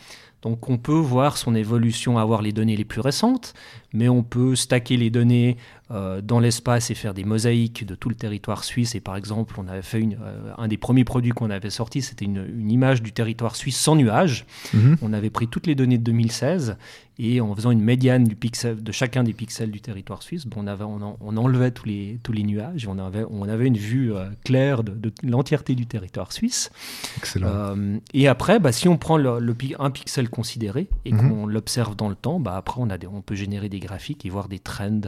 Donc 0.46 0.70
on 0.70 0.78
peut 0.78 0.94
voir 0.94 1.38
son 1.38 1.56
évolution, 1.56 2.20
avoir 2.20 2.44
les 2.44 2.52
données 2.52 2.76
les 2.76 2.86
plus 2.86 3.02
récentes, 3.02 3.56
mais 3.94 4.10
on 4.10 4.22
peut 4.22 4.56
stacker 4.56 4.96
les 4.96 5.10
données 5.10 5.58
euh, 5.90 6.22
dans 6.22 6.40
l'espace 6.40 6.92
et 6.92 6.94
faire 6.94 7.16
des 7.16 7.24
mosaïques 7.24 7.84
de 7.84 7.96
tout 7.96 8.10
le 8.10 8.16
territoire 8.16 8.64
suisse. 8.64 8.94
Et 8.94 9.00
par 9.00 9.16
exemple, 9.16 9.56
on 9.58 9.68
avait 9.68 9.82
fait 9.82 10.00
une, 10.00 10.20
euh, 10.22 10.54
un 10.60 10.68
des 10.68 10.78
premiers 10.78 11.04
produits 11.04 11.32
qu'on 11.32 11.50
avait 11.50 11.72
sorti, 11.72 12.04
c'était 12.04 12.26
une, 12.26 12.46
une 12.60 12.70
image 12.72 13.02
du 13.02 13.12
territoire 13.12 13.56
suisse 13.56 13.76
sans 13.76 13.96
nuages. 13.96 14.46
Mhm. 14.76 14.98
On 15.02 15.14
avait 15.14 15.32
pris 15.32 15.48
toutes 15.48 15.66
les 15.66 15.74
données 15.74 15.98
de 15.98 16.04
2016 16.04 16.78
et 17.18 17.40
en 17.42 17.56
faisant 17.56 17.72
une 17.72 17.82
médiane 17.82 18.24
du 18.26 18.36
pixel, 18.36 18.84
de 18.84 18.92
chacun 18.92 19.24
des 19.24 19.34
pixels 19.34 19.72
du 19.72 19.80
territoire 19.82 20.22
suisse, 20.22 20.46
bon, 20.46 20.62
on, 20.64 20.68
avait, 20.68 20.84
on, 20.84 21.02
en- 21.02 21.18
on 21.22 21.38
enlevait 21.38 21.72
tous 21.72 21.86
les, 21.86 22.20
tous 22.24 22.32
les 22.34 22.44
nuages 22.44 22.84
et 22.86 22.88
on 22.88 22.98
avait, 23.00 23.24
on 23.30 23.48
avait 23.48 23.68
une 23.68 23.78
vue 23.78 24.14
euh, 24.14 24.26
claire 24.44 24.84
de, 24.84 24.92
de 24.92 25.12
l'entièreté 25.24 25.76
du 25.76 25.86
territoire 25.86 26.32
suisse. 26.34 26.70
Excellent. 27.18 27.48
Euh, 27.50 27.98
et 28.14 28.28
après, 28.28 28.60
bah, 28.60 28.72
si 28.72 28.88
on 28.88 28.98
prend 28.98 29.18
le, 29.18 29.40
le 29.40 29.54
pi- 29.54 29.76
un 29.80 29.92
pixel 29.92 30.30
considéré 30.30 30.88
et 31.06 31.14
Mhm. 31.14 31.30
qu'on 31.30 31.46
l'observe 31.48 31.96
dans 31.96 32.10
le 32.10 32.16
temps, 32.16 32.40
bah, 32.40 32.56
après 32.58 32.82
on, 32.82 32.90
a 32.90 32.98
des- 32.98 33.08
on 33.08 33.22
peut 33.22 33.36
générer 33.36 33.70
des 33.70 33.80
graphiques 33.80 34.26
et 34.26 34.30
voir 34.30 34.48
des 34.50 34.60
trends 34.60 35.02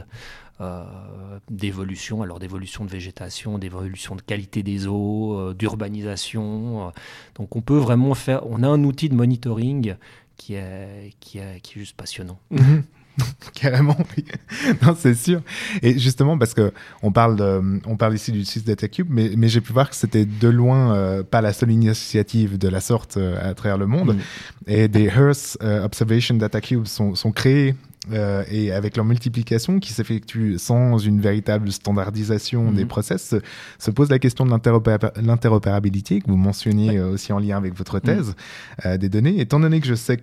euh, 0.60 0.82
d'évolution, 1.50 2.22
alors 2.22 2.38
d'évolution 2.40 2.84
de 2.84 2.90
végétation, 2.90 3.58
d'évolution 3.58 4.16
de 4.16 4.22
qualité 4.22 4.62
des 4.64 4.86
eaux, 4.88 5.38
euh, 5.38 5.54
d'urbanisation. 5.54 6.88
euh. 6.88 6.90
donc 7.36 7.54
on 7.56 7.60
peut 7.60 7.76
vraiment 7.76 8.14
faire, 8.14 8.40
on 8.50 8.62
a 8.62 8.68
un 8.68 8.82
outil 8.84 9.08
de 9.08 9.14
monitoring 9.14 9.94
qui 10.38 10.54
est, 10.54 11.14
qui 11.20 11.38
est, 11.38 11.60
qui 11.60 11.78
est 11.78 11.82
juste 11.82 11.96
passionnant. 11.96 12.38
Mhm. 12.50 12.82
Carrément, 13.52 13.96
oui. 14.16 14.24
non, 14.82 14.96
c'est 14.96 15.14
sûr. 15.14 15.42
Et 15.82 15.98
justement, 15.98 16.38
parce 16.38 16.54
que 16.54 16.72
on 17.02 17.10
parle, 17.10 17.36
de- 17.36 17.80
on 17.84 17.96
parle 17.96 18.14
ici 18.14 18.30
du 18.30 18.44
Swiss 18.44 18.64
Data 18.64 18.86
Cube, 18.86 19.08
mais, 19.10 19.32
mais 19.36 19.48
j'ai 19.48 19.60
pu 19.60 19.72
voir 19.72 19.90
que 19.90 19.96
c'était 19.96 20.24
de 20.24 20.48
loin 20.48 20.94
euh, 20.94 21.22
pas 21.24 21.40
la 21.40 21.52
seule 21.52 21.72
initiative 21.72 22.56
de 22.58 22.68
la 22.68 22.80
sorte 22.80 23.16
euh, 23.16 23.36
à 23.50 23.54
travers 23.54 23.76
le 23.76 23.86
monde. 23.86 24.14
Mm. 24.14 24.20
Et 24.70 24.88
des 24.88 25.06
Earth 25.06 25.58
euh, 25.62 25.84
Observation 25.84 26.36
Data 26.36 26.60
Cubes 26.60 26.86
sont, 26.86 27.16
sont 27.16 27.32
créés 27.32 27.74
euh, 28.12 28.44
et 28.50 28.72
avec 28.72 28.96
leur 28.96 29.04
multiplication 29.04 29.80
qui 29.80 29.92
s'effectue 29.92 30.56
sans 30.58 30.98
une 30.98 31.20
véritable 31.20 31.70
standardisation 31.72 32.64
Mhm. 32.70 32.74
des 32.74 32.84
process, 32.86 33.22
se, 33.28 33.36
se 33.78 33.90
pose 33.90 34.08
la 34.10 34.18
question 34.18 34.46
de 34.46 34.50
l'interopéra- 34.50 35.12
l'interopérabilité 35.20 36.20
que 36.20 36.26
vous 36.28 36.36
mentionniez 36.36 36.98
euh, 36.98 37.10
aussi 37.12 37.32
en 37.32 37.38
lien 37.38 37.56
avec 37.56 37.74
votre 37.74 37.98
thèse 37.98 38.34
euh, 38.86 38.96
des 38.96 39.08
données. 39.08 39.40
Étant 39.40 39.60
donné 39.60 39.80
que 39.80 39.86
je 39.86 39.94
sais 39.94 40.18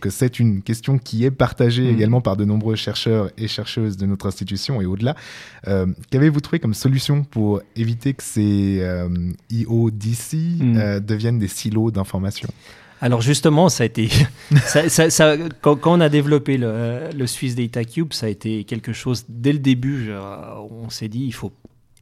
que, 0.00 0.10
c'est 0.10 0.38
une 0.38 0.62
question 0.62 0.98
qui 0.98 1.24
est 1.24 1.30
partagée 1.30 1.82
Mhm. 1.84 1.94
également 1.96 2.20
par 2.20 2.36
de 2.36 2.44
nombreux 2.44 2.76
chercheurs 2.76 3.30
et 3.38 3.48
chercheuses 3.48 3.96
de 3.96 4.06
notre 4.06 4.26
institution 4.26 4.80
et 4.80 4.86
au-delà, 4.86 5.16
euh, 5.66 5.86
qu'avez-vous 6.10 6.40
trouvé 6.40 6.58
comme 6.60 6.74
solution 6.74 7.24
pour 7.24 7.62
éviter 7.74 8.14
que 8.14 8.22
ces 8.22 8.82
IODC 9.50 10.34
Mhm. 10.60 11.00
deviennent 11.00 11.38
des 11.38 11.48
silos 11.48 11.90
d'information? 11.90 12.48
Alors 13.00 13.20
justement, 13.20 13.68
ça 13.68 13.82
a 13.82 13.86
été, 13.86 14.08
ça, 14.64 14.88
ça- 14.88 15.10
ça- 15.10 15.36
quand, 15.60 15.76
quand 15.76 15.98
on 15.98 16.00
a 16.00 16.08
développé 16.08 16.56
le, 16.56 17.10
le 17.14 17.26
Swiss 17.26 17.54
Data 17.54 17.84
Cube, 17.84 18.12
ça 18.12 18.26
a 18.26 18.28
été 18.28 18.64
quelque 18.64 18.92
chose 18.92 19.24
dès 19.28 19.52
le 19.52 19.58
début. 19.58 20.06
euh, 20.10 20.54
on 20.70 20.88
s'est 20.90 21.08
dit, 21.08 21.24
il 21.26 21.32
faut 21.34 21.52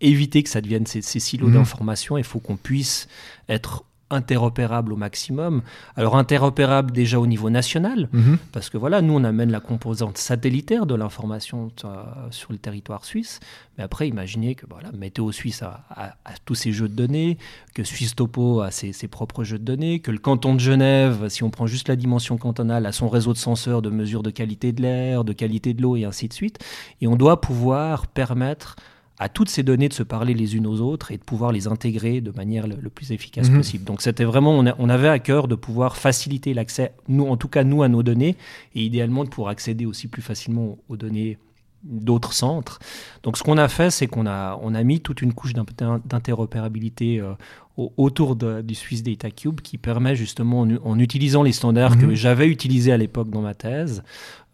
éviter 0.01 0.43
que 0.43 0.49
ça 0.49 0.61
devienne 0.61 0.87
ces, 0.87 1.03
ces 1.03 1.21
silos 1.21 1.49
Mhm. 1.49 1.55
d'information. 1.55 2.19
Il 2.19 2.25
faut 2.25 2.39
qu'on 2.41 2.57
puisse 2.57 3.09
être 3.49 3.85
interopérable 4.13 4.93
au 4.93 4.97
maximum. 4.97 5.63
Alors 5.97 6.17
interopérable 6.17 6.91
déjà 6.93 7.19
au 7.21 7.27
niveau 7.27 7.51
national, 7.51 8.09
Mhm. 8.13 8.39
parce 8.53 8.71
que 8.71 8.79
voilà, 8.79 9.03
nous 9.03 9.15
on 9.15 9.25
amène 9.25 9.51
la 9.51 9.61
composante 9.61 10.19
satellitaire 10.19 10.87
de 10.87 10.95
l'information 10.95 11.71
euh, 11.85 12.03
sur 12.31 12.53
le 12.53 12.59
territoire 12.59 13.05
suisse. 13.05 13.41
Mais 13.79 13.85
après, 13.85 14.07
imaginez 14.09 14.55
que 14.55 14.67
voilà, 14.69 14.91
Météo 14.93 15.33
Suisse 15.33 15.63
a, 15.63 15.85
a- 15.91 16.15
a 16.25 16.35
tous 16.45 16.55
ses 16.55 16.73
jeux 16.73 16.89
de 16.89 16.95
données, 16.95 17.39
que 17.75 17.85
Suisse 17.85 18.15
Topo 18.15 18.61
a 18.61 18.71
ses, 18.71 18.93
ses 18.93 19.09
propres 19.09 19.45
jeux 19.45 19.59
de 19.59 19.65
données, 19.65 20.01
que 20.01 20.11
le 20.11 20.19
canton 20.19 20.55
de 20.55 20.61
Genève, 20.61 21.29
si 21.29 21.43
on 21.43 21.49
prend 21.51 21.67
juste 21.67 21.89
la 21.89 21.97
dimension 21.97 22.37
cantonale, 22.37 22.85
a 22.85 22.93
son 22.93 23.09
réseau 23.09 23.33
de 23.33 23.39
senseurs 23.39 23.81
de 23.81 23.89
mesure 23.89 24.23
de 24.23 24.31
qualité 24.31 24.73
de 24.73 24.83
l'air, 24.83 25.25
de 25.25 25.33
qualité 25.33 25.73
de 25.73 25.81
l'eau 25.81 25.97
et 25.97 26.05
ainsi 26.05 26.29
de 26.29 26.35
suite. 26.35 26.59
Et 27.01 27.07
on 27.07 27.17
doit 27.17 27.41
pouvoir 27.41 28.07
permettre 28.09 28.77
à 29.23 29.29
toutes 29.29 29.49
ces 29.49 29.63
données 29.63 29.89
de 29.89 29.95
se 29.95 30.03
parler 30.03 30.35
les 30.35 30.57
unes 30.57 30.67
aux 30.67 30.81
autres 30.81 31.13
et 31.13 31.17
de 31.17 31.23
pouvoir 31.23 31.53
les 31.53 31.67
intégrer 31.69 32.21
de 32.21 32.33
manière 32.33 32.67
le, 32.67 32.77
le 32.81 32.91
plus 32.91 33.13
efficace 33.13 33.49
Mhm. 33.51 33.57
possible. 33.59 33.85
Donc 33.85 34.03
c'était 34.03 34.25
vraiment, 34.25 34.53
on, 34.53 34.67
a- 34.67 34.75
on 34.79 34.89
avait 34.89 35.09
à 35.09 35.19
cœur 35.19 35.47
de 35.49 35.55
pouvoir 35.55 35.97
faciliter 35.97 36.55
l'accès, 36.55 36.93
nous 37.09 37.27
en 37.27 37.37
tout 37.37 37.49
cas 37.49 37.63
nous 37.65 37.83
à 37.83 37.89
nos 37.89 38.03
données, 38.03 38.37
et 38.75 38.83
idéalement 38.83 39.25
de 39.25 39.29
pouvoir 39.29 39.51
accéder 39.53 39.87
aussi 39.87 40.09
plus 40.09 40.23
facilement 40.23 40.79
aux 40.89 40.97
données 40.97 41.39
d'autres 41.85 42.33
centres. 42.33 42.79
Donc 43.25 43.37
ce 43.37 43.43
qu'on 43.43 43.59
a 43.59 43.67
fait, 43.69 43.91
c'est 43.91 44.07
qu'on 44.07 44.27
a, 44.27 44.59
on 44.63 44.75
a 44.75 44.83
mis 44.85 45.01
toute 45.01 45.21
une 45.23 45.33
couche 45.35 45.53
d'in- 45.53 45.65
d'interopérabilité 46.05 47.21
euh, 47.21 47.33
au- 47.77 47.93
autour 47.97 48.37
de- 48.37 48.61
du 48.63 48.75
Swiss 48.75 49.03
Data 49.03 49.31
Cube 49.31 49.61
qui 49.61 49.79
permet 49.79 50.15
justement, 50.17 50.61
en 50.85 50.99
utilisant 50.99 51.43
les 51.43 51.53
standards 51.53 51.99
que 51.99 52.07
Mhm. 52.07 52.15
j'avais 52.15 52.47
utilisés 52.49 52.93
à 52.93 52.97
l'époque 52.97 53.31
dans 53.31 53.43
ma 53.43 53.55
thèse, 53.55 54.03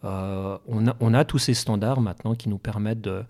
euh, 0.03 0.57
on, 0.67 0.87
a, 0.87 0.95
on 0.99 1.13
a 1.13 1.23
tous 1.25 1.37
ces 1.39 1.53
standards 1.53 2.01
maintenant 2.01 2.33
qui 2.35 2.49
nous 2.49 2.57
permettent 2.57 3.01
de 3.01 3.23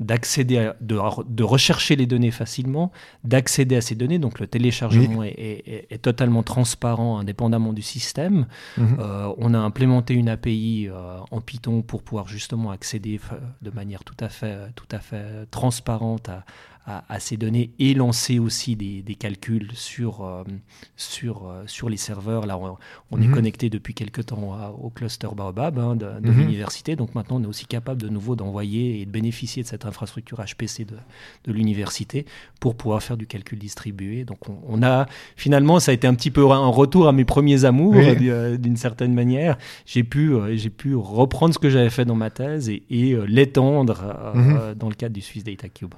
d'accéder 0.00 0.58
à- 0.58 0.76
de, 0.80 0.98
de 1.28 1.42
rechercher 1.44 1.96
les 1.96 2.06
données 2.06 2.30
facilement, 2.30 2.92
d'accéder 3.24 3.76
à 3.76 3.80
ces 3.80 3.94
données. 3.94 4.18
Donc 4.18 4.38
le 4.40 4.46
téléchargement 4.46 5.22
est- 5.24 5.86
est 5.90 5.98
totalement 6.02 6.42
transparent 6.42 7.18
indépendamment 7.18 7.72
du 7.72 7.82
système. 7.82 8.46
Mhm. 8.76 8.96
Euh, 9.00 9.32
on 9.38 9.54
a 9.54 9.58
implémenté 9.58 10.14
une 10.14 10.28
API 10.28 10.88
euh, 10.88 11.18
en 11.30 11.40
Python 11.40 11.82
pour 11.82 12.02
pouvoir 12.02 12.28
justement 12.28 12.70
accéder 12.70 13.20
euh, 13.32 13.36
de 13.62 13.70
manière 13.70 14.04
tout 14.04 14.16
à 14.20 14.28
fait, 14.28 14.56
tout 14.76 14.86
à 14.92 14.98
fait 15.00 15.46
transparente 15.50 16.28
à, 16.28 16.44
à- 16.90 17.04
à 17.12 17.20
ces 17.20 17.36
données 17.36 17.70
et 17.78 17.92
lancer 17.92 18.38
aussi 18.38 18.74
des, 18.74 19.02
des 19.02 19.14
calculs 19.14 19.68
sur, 19.74 20.24
euh, 20.24 20.42
sur, 20.96 21.46
euh, 21.46 21.62
sur 21.66 21.90
les 21.90 21.98
serveurs. 21.98 22.46
Là, 22.46 22.56
on, 22.56 22.76
on 23.10 23.20
est 23.20 23.26
Mhm. 23.26 23.34
connecté 23.34 23.68
depuis 23.68 23.92
quelque 23.92 24.22
temps 24.22 24.54
à- 24.54 24.70
au 24.70 24.88
cluster 24.88 25.28
Baobab 25.36 25.78
hein, 25.78 25.96
de, 25.96 26.06
de 26.20 26.30
Mhm. 26.30 26.38
l'université. 26.40 26.96
Donc 26.96 27.14
maintenant, 27.14 27.36
on 27.36 27.42
est 27.44 27.46
aussi 27.46 27.66
capable 27.66 28.00
de 28.00 28.08
nouveau 28.08 28.36
d'envoyer 28.36 29.00
et 29.02 29.04
de 29.06 29.10
bénéficier 29.10 29.62
de 29.62 29.68
cette 29.68 29.84
infrastructure 29.84 30.40
HPC 30.40 30.86
de, 30.86 30.96
de 31.44 31.52
l'université 31.52 32.24
pour 32.58 32.74
pouvoir 32.74 33.02
faire 33.02 33.18
du 33.18 33.26
calcul 33.26 33.58
distribué. 33.58 34.24
Donc 34.24 34.48
on, 34.48 34.56
on 34.66 34.82
a 34.82 35.06
finalement, 35.36 35.80
ça 35.80 35.90
a 35.90 35.94
été 35.94 36.06
un 36.06 36.14
petit 36.14 36.30
peu 36.30 36.50
un 36.50 36.68
retour 36.68 37.06
à 37.06 37.12
mes 37.12 37.26
premiers 37.26 37.66
amours 37.66 37.94
Oui. 37.96 38.28
euh, 38.30 38.56
d'une 38.56 38.76
certaine 38.78 39.12
manière. 39.12 39.58
J'ai 39.84 40.04
pu, 40.04 40.32
j'ai 40.54 40.70
pu 40.70 40.94
reprendre 40.94 41.52
ce 41.52 41.58
que 41.58 41.68
j'avais 41.68 41.90
fait 41.90 42.06
dans 42.06 42.14
ma 42.16 42.30
thèse 42.30 42.70
et, 42.70 42.82
et, 42.88 43.14
l'étendre 43.26 44.32
Mhm. 44.34 44.74
dans 44.74 44.88
le 44.88 44.94
cadre 44.94 45.14
du 45.14 45.20
Swiss 45.20 45.44
Data 45.44 45.68
Cube. 45.68 45.94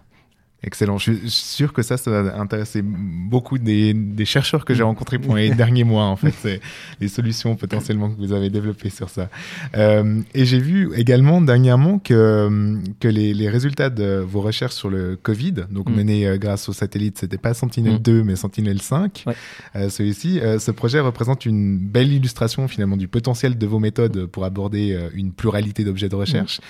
Excellent. 0.63 0.99
Je 0.99 1.13
suis 1.13 1.31
sûr 1.31 1.73
que 1.73 1.81
ça, 1.83 1.97
ça 1.97 2.11
va 2.11 2.39
intéresser 2.39 2.83
beaucoup 2.83 3.57
des, 3.57 3.95
des 3.95 4.27
chercheurs 4.27 4.67
que 4.67 4.75
j'ai 4.75 4.83
rencontrés 4.83 5.19
pendant 5.19 5.37
les 5.37 5.55
derniers 5.55 5.85
mois, 5.85 6.05
en 6.05 6.17
fait. 6.17 6.35
C'est 6.43 6.61
les 7.01 7.09
solutions 7.09 7.57
potentiellement 7.57 8.11
que 8.11 8.19
vous 8.19 8.33
avez 8.33 8.51
développées 8.51 8.91
sur 8.91 9.09
ça. 9.09 9.31
Euh, 9.75 10.21
et 10.35 10.45
j'ai 10.45 10.59
vu 10.59 10.91
également 10.95 11.41
dernièrement 11.41 11.99
que, 11.99 12.77
que 13.01 13.09
les, 13.09 13.33
les 13.33 13.49
résultats 13.49 13.89
de 13.89 14.19
vos 14.19 14.43
recherches 14.43 14.75
sur 14.75 14.91
le 14.91 15.17
Covid, 15.23 15.53
donc 15.71 15.89
Mm. 15.89 15.95
menés 15.95 16.27
euh, 16.27 16.37
grâce 16.37 16.69
au 16.69 16.75
satellite, 16.75 17.19
c'était 17.19 17.39
pas 17.39 17.55
Sentinel 17.55 17.95
Mm. 17.95 17.99
2, 17.99 18.23
mais 18.23 18.37
Sentinel 18.37 18.83
5, 18.83 19.25
Ouais. 19.27 19.35
euh, 19.77 19.89
celui-ci, 19.89 20.41
euh, 20.41 20.59
ce 20.59 20.71
projet 20.73 21.01
représente 21.01 21.47
une 21.47 21.79
belle 21.79 22.13
illustration 22.13 22.69
finalement 22.69 22.99
du 22.99 23.09
potentiel 23.09 23.57
de 23.57 23.67
vos 23.67 23.79
méthodes 23.79 24.27
pour 24.27 24.45
aborder 24.45 24.93
euh, 24.93 25.09
une 25.15 25.33
pluralité 25.33 25.85
d'objets 25.85 26.11
de 26.11 26.17
recherche. 26.17 26.61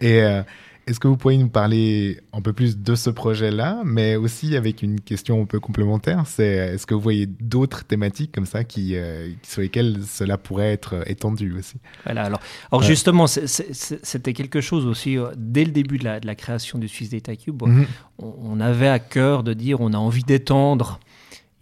Et 0.00 0.22
euh, 0.22 0.42
est-ce 0.86 1.00
que 1.00 1.08
vous 1.08 1.16
pourriez 1.16 1.38
nous 1.38 1.48
parler 1.48 2.20
un 2.32 2.40
peu 2.40 2.52
plus 2.52 2.78
de 2.78 2.94
ce 2.94 3.10
projet-là, 3.10 3.82
mais 3.84 4.14
aussi 4.14 4.56
avec 4.56 4.82
une 4.82 5.00
question 5.00 5.42
un 5.42 5.44
peu 5.44 5.58
complémentaire, 5.58 6.24
c'est 6.26 6.46
est-ce 6.74 6.86
que 6.86 6.94
vous 6.94 7.00
voyez 7.00 7.26
d'autres 7.26 7.84
thématiques 7.84 8.30
comme 8.32 8.46
ça 8.46 8.62
qui, 8.62 8.94
euh, 8.96 9.28
sur 9.42 9.62
lesquelles 9.62 9.98
cela 10.06 10.38
pourrait 10.38 10.72
être 10.72 11.02
étendu 11.10 11.52
aussi? 11.58 11.74
Voilà, 12.04 12.22
alors, 12.24 12.40
alors 12.70 12.82
Ouais. 12.82 12.86
justement, 12.86 13.26
c'était 13.26 14.32
quelque 14.32 14.60
chose 14.60 14.86
aussi, 14.86 15.18
euh, 15.18 15.32
dès 15.36 15.64
le 15.64 15.72
début 15.72 15.98
de 15.98 16.04
la, 16.04 16.20
de 16.20 16.26
la 16.26 16.34
création 16.36 16.78
du 16.78 16.86
Swiss 16.88 17.10
Data 17.10 17.34
Cube, 17.34 17.62
Mhm. 17.64 17.86
on, 18.18 18.34
on 18.42 18.60
avait 18.60 18.88
à 18.88 18.98
cœur 19.00 19.42
de 19.42 19.54
dire 19.54 19.80
on 19.80 19.92
a 19.92 19.98
envie 19.98 20.22
d'étendre 20.22 21.00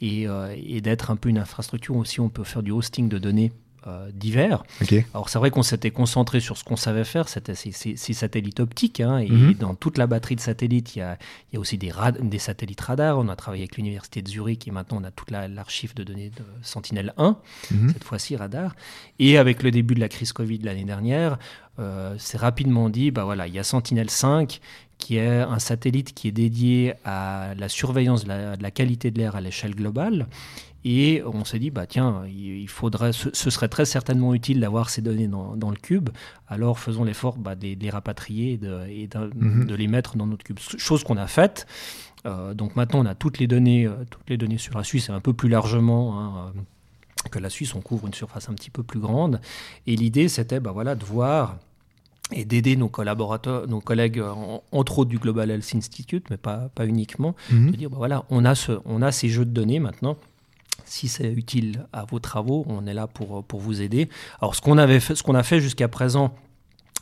et, 0.00 0.28
euh, 0.28 0.54
et 0.66 0.80
d'être 0.82 1.10
un 1.10 1.16
peu 1.16 1.30
une 1.30 1.38
infrastructure 1.38 1.96
aussi, 1.96 2.20
on 2.20 2.28
peut 2.28 2.44
faire 2.44 2.62
du 2.62 2.72
hosting 2.72 3.08
de 3.08 3.16
données 3.18 3.52
euh, 3.86 4.10
divers. 4.12 4.64
Alors 5.12 5.28
c'est 5.28 5.38
vrai 5.38 5.50
qu'on 5.50 5.62
s'était 5.62 5.90
concentré 5.90 6.40
sur 6.40 6.56
ce 6.56 6.64
qu'on 6.64 6.76
savait 6.76 7.04
faire, 7.04 7.28
c'était 7.28 7.54
ces, 7.54 7.96
satellites 7.96 8.60
optiques, 8.60 9.00
hein, 9.00 9.18
et 9.18 9.28
Mhm. 9.28 9.54
dans 9.54 9.74
toute 9.74 9.98
la 9.98 10.06
batterie 10.06 10.36
de 10.36 10.40
satellites, 10.40 10.96
il 10.96 11.00
y 11.00 11.02
a, 11.02 11.18
il 11.52 11.54
y 11.54 11.56
a 11.56 11.60
aussi 11.60 11.76
des, 11.78 11.92
satellites 12.38 12.80
radars. 12.80 13.18
On 13.18 13.28
a 13.28 13.36
travaillé 13.36 13.62
avec 13.64 13.76
l'université 13.76 14.22
de 14.22 14.28
Zurich 14.28 14.66
et 14.68 14.70
maintenant 14.70 14.98
on 15.00 15.04
a 15.04 15.10
toute 15.10 15.30
la- 15.30 15.48
l'archive 15.48 15.94
de 15.94 16.02
données 16.04 16.30
de 16.30 16.42
Sentinel-1 16.62 17.36
Mhm. 17.70 17.90
cette 17.92 18.04
fois-ci 18.04 18.36
radar. 18.36 18.74
Et 19.18 19.38
avec 19.38 19.62
le 19.62 19.70
début 19.70 19.94
de 19.94 20.00
la 20.00 20.08
crise 20.08 20.32
Covid 20.32 20.58
l'année 20.58 20.84
dernière, 20.84 21.38
euh, 21.78 22.14
c'est 22.18 22.38
rapidement 22.38 22.88
dit, 22.88 23.10
bah 23.10 23.24
voilà, 23.24 23.46
il 23.46 23.54
y 23.54 23.58
a 23.58 23.64
Sentinel-5 23.64 24.60
qui 24.98 25.16
est 25.16 25.40
un 25.40 25.58
satellite 25.58 26.14
qui 26.14 26.28
est 26.28 26.32
dédié 26.32 26.94
à 27.04 27.54
la 27.58 27.68
surveillance 27.68 28.22
de 28.24 28.28
la, 28.28 28.56
de 28.56 28.62
la 28.62 28.70
qualité 28.70 29.10
de 29.10 29.18
l'air 29.18 29.34
à 29.36 29.40
l'échelle 29.40 29.74
globale. 29.74 30.26
Et 30.86 31.22
on 31.24 31.44
s'est 31.46 31.58
dit, 31.58 31.70
bah 31.70 31.86
tiens, 31.86 32.24
il 32.28 32.68
faudrait, 32.68 33.12
ce, 33.12 33.28
ce 33.32 33.48
serait 33.50 33.68
très 33.68 33.86
certainement 33.86 34.34
utile 34.34 34.60
d'avoir 34.60 34.90
ces 34.90 35.00
données 35.00 35.28
dans, 35.28 35.56
dans 35.56 35.70
le 35.70 35.76
cube. 35.76 36.10
Alors 36.46 36.78
faisons 36.78 37.04
l'effort 37.04 37.38
bah, 37.38 37.54
de, 37.54 37.62
les- 37.62 37.76
de 37.76 37.82
les 37.84 37.90
rapatrier 37.90 38.52
et, 38.52 38.58
de, 38.58 38.86
et 38.88 39.08
Mhm. 39.34 39.64
de 39.66 39.74
les 39.74 39.86
mettre 39.86 40.16
dans 40.16 40.26
notre 40.26 40.44
cube. 40.44 40.58
Chose 40.58 41.02
qu'on 41.02 41.16
a 41.16 41.26
faite. 41.26 41.66
Euh, 42.26 42.52
donc 42.54 42.76
maintenant, 42.76 43.00
on 43.00 43.06
a 43.06 43.14
toutes 43.14 43.38
les 43.38 43.46
données, 43.46 43.86
euh, 43.86 43.92
toutes 44.10 44.28
les 44.28 44.36
données 44.36 44.58
sur 44.58 44.76
la 44.76 44.84
Suisse 44.84 45.08
et 45.08 45.12
un 45.12 45.20
peu 45.20 45.32
plus 45.32 45.48
largement. 45.48 46.20
hein, 46.20 46.52
euh, 46.56 46.60
que 47.30 47.38
la 47.38 47.48
Suisse, 47.48 47.74
on 47.74 47.80
couvre 47.80 48.06
une 48.06 48.12
surface 48.12 48.50
un 48.50 48.54
petit 48.54 48.68
peu 48.70 48.82
plus 48.82 49.00
grande. 49.00 49.40
Et 49.86 49.96
l'idée, 49.96 50.28
c'était 50.28 50.60
bah, 50.60 50.72
voilà, 50.72 50.94
de 50.94 51.04
voir 51.04 51.56
et 52.32 52.44
d'aider 52.44 52.76
nos 52.76 52.88
collaborateurs, 52.90 53.66
nos 53.68 53.80
collègues, 53.80 54.20
en- 54.20 54.62
entre 54.72 54.98
autres 54.98 55.08
du 55.10 55.18
Global 55.18 55.50
Health 55.50 55.72
Institute, 55.74 56.26
mais 56.30 56.36
pas, 56.36 56.68
pas 56.74 56.84
uniquement, 56.86 57.34
Mhm. 57.50 57.70
de 57.70 57.76
dire 57.76 57.88
bah, 57.88 57.96
voilà, 57.98 58.24
on 58.28 58.44
a, 58.44 58.54
ce, 58.54 58.72
on 58.84 59.00
a 59.00 59.10
ces 59.12 59.30
jeux 59.30 59.46
de 59.46 59.50
données 59.52 59.78
maintenant. 59.80 60.18
Si 60.84 61.08
c'est 61.08 61.32
utile 61.32 61.86
à 61.92 62.04
vos 62.04 62.18
travaux, 62.18 62.64
on 62.68 62.86
est 62.86 62.94
là 62.94 63.06
pour, 63.06 63.44
pour 63.44 63.60
vous 63.60 63.80
aider. 63.82 64.08
Alors, 64.40 64.54
ce 64.54 64.60
qu'on 64.60 64.78
avait 64.78 65.00
fait, 65.00 65.14
ce 65.14 65.22
qu'on 65.22 65.34
a 65.34 65.42
fait 65.42 65.60
jusqu'à 65.60 65.88
présent, 65.88 66.34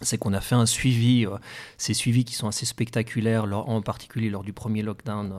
c'est 0.00 0.18
qu'on 0.18 0.32
a 0.32 0.40
fait 0.40 0.56
un 0.56 0.66
suivi, 0.66 1.26
euh, 1.26 1.36
ces 1.78 1.94
suivis 1.94 2.24
qui 2.24 2.34
sont 2.34 2.48
assez 2.48 2.66
spectaculaires, 2.66 3.46
lors- 3.46 3.68
en 3.68 3.82
particulier 3.82 4.30
lors 4.30 4.42
du 4.42 4.52
premier 4.52 4.82
lockdown, 4.82 5.30
euh, 5.32 5.36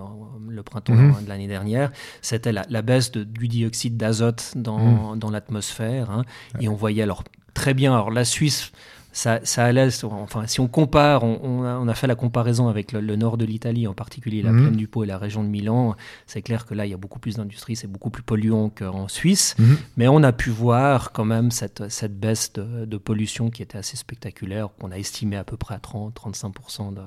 le 0.50 0.64
printemps 0.64 0.94
Mhm. 0.94 1.24
de 1.24 1.28
l'année 1.30 1.48
dernière. 1.48 1.92
C'était 2.22 2.54
la, 2.54 2.66
la 2.70 2.82
baisse 2.82 3.12
de- 3.12 3.24
du 3.26 3.48
dioxyde 3.50 3.98
d'azote 3.98 4.54
dans, 4.56 5.16
dans 5.18 5.30
l'atmosphère. 5.32 6.12
hein. 6.12 6.24
Et 6.62 6.70
on 6.70 6.76
voyait 6.76 7.04
alors 7.04 7.24
très 7.54 7.74
bien, 7.74 7.94
alors 7.94 8.10
la 8.12 8.24
Suisse, 8.26 8.72
ça, 9.16 9.40
ça 9.44 9.64
allait, 9.64 9.88
enfin, 10.04 10.46
si 10.48 10.60
on 10.60 10.68
compare, 10.68 11.24
on, 11.24 11.40
on 11.44 11.64
a, 11.64 11.76
on 11.78 11.88
a 11.88 11.94
fait 11.94 12.08
la 12.08 12.16
comparaison 12.16 12.68
avec 12.68 12.92
le, 12.92 13.00
le 13.00 13.16
nord 13.16 13.38
de 13.38 13.46
l'Italie, 13.46 13.88
en 13.88 13.94
particulier 13.94 14.42
la 14.42 14.52
Mhm. 14.52 14.62
plaine 14.64 14.76
du 14.76 14.88
Pô 14.88 15.04
et 15.04 15.08
la 15.08 15.18
région 15.18 15.44
de 15.44 15.50
Milan. 15.50 15.96
C'est 16.26 16.42
clair 16.42 16.66
que 16.66 16.74
là, 16.74 16.86
il 16.86 16.90
y 16.90 16.94
a 16.94 16.98
beaucoup 16.98 17.20
plus 17.20 17.36
d'industrie, 17.38 17.76
c'est 17.76 17.88
beaucoup 17.88 18.10
plus 18.10 18.24
polluant 18.24 18.70
qu'en 18.70 19.08
Suisse. 19.08 19.56
Mhm. 19.60 19.78
Mais 19.98 20.08
on 20.08 20.22
a 20.24 20.32
pu 20.34 20.50
voir 20.50 21.12
quand 21.14 21.26
même 21.26 21.52
cette, 21.52 21.90
cette 21.90 22.20
baisse 22.20 22.52
de, 22.54 22.86
de 22.86 22.98
pollution 22.98 23.50
qui 23.50 23.62
était 23.62 23.78
assez 23.78 23.96
spectaculaire, 23.98 24.70
qu'on 24.80 24.92
a 24.92 24.98
estimé 24.98 25.38
à 25.38 25.44
peu 25.44 25.58
près 25.58 25.76
à 25.76 25.80
30-35% 25.80 26.94
de, 26.94 27.02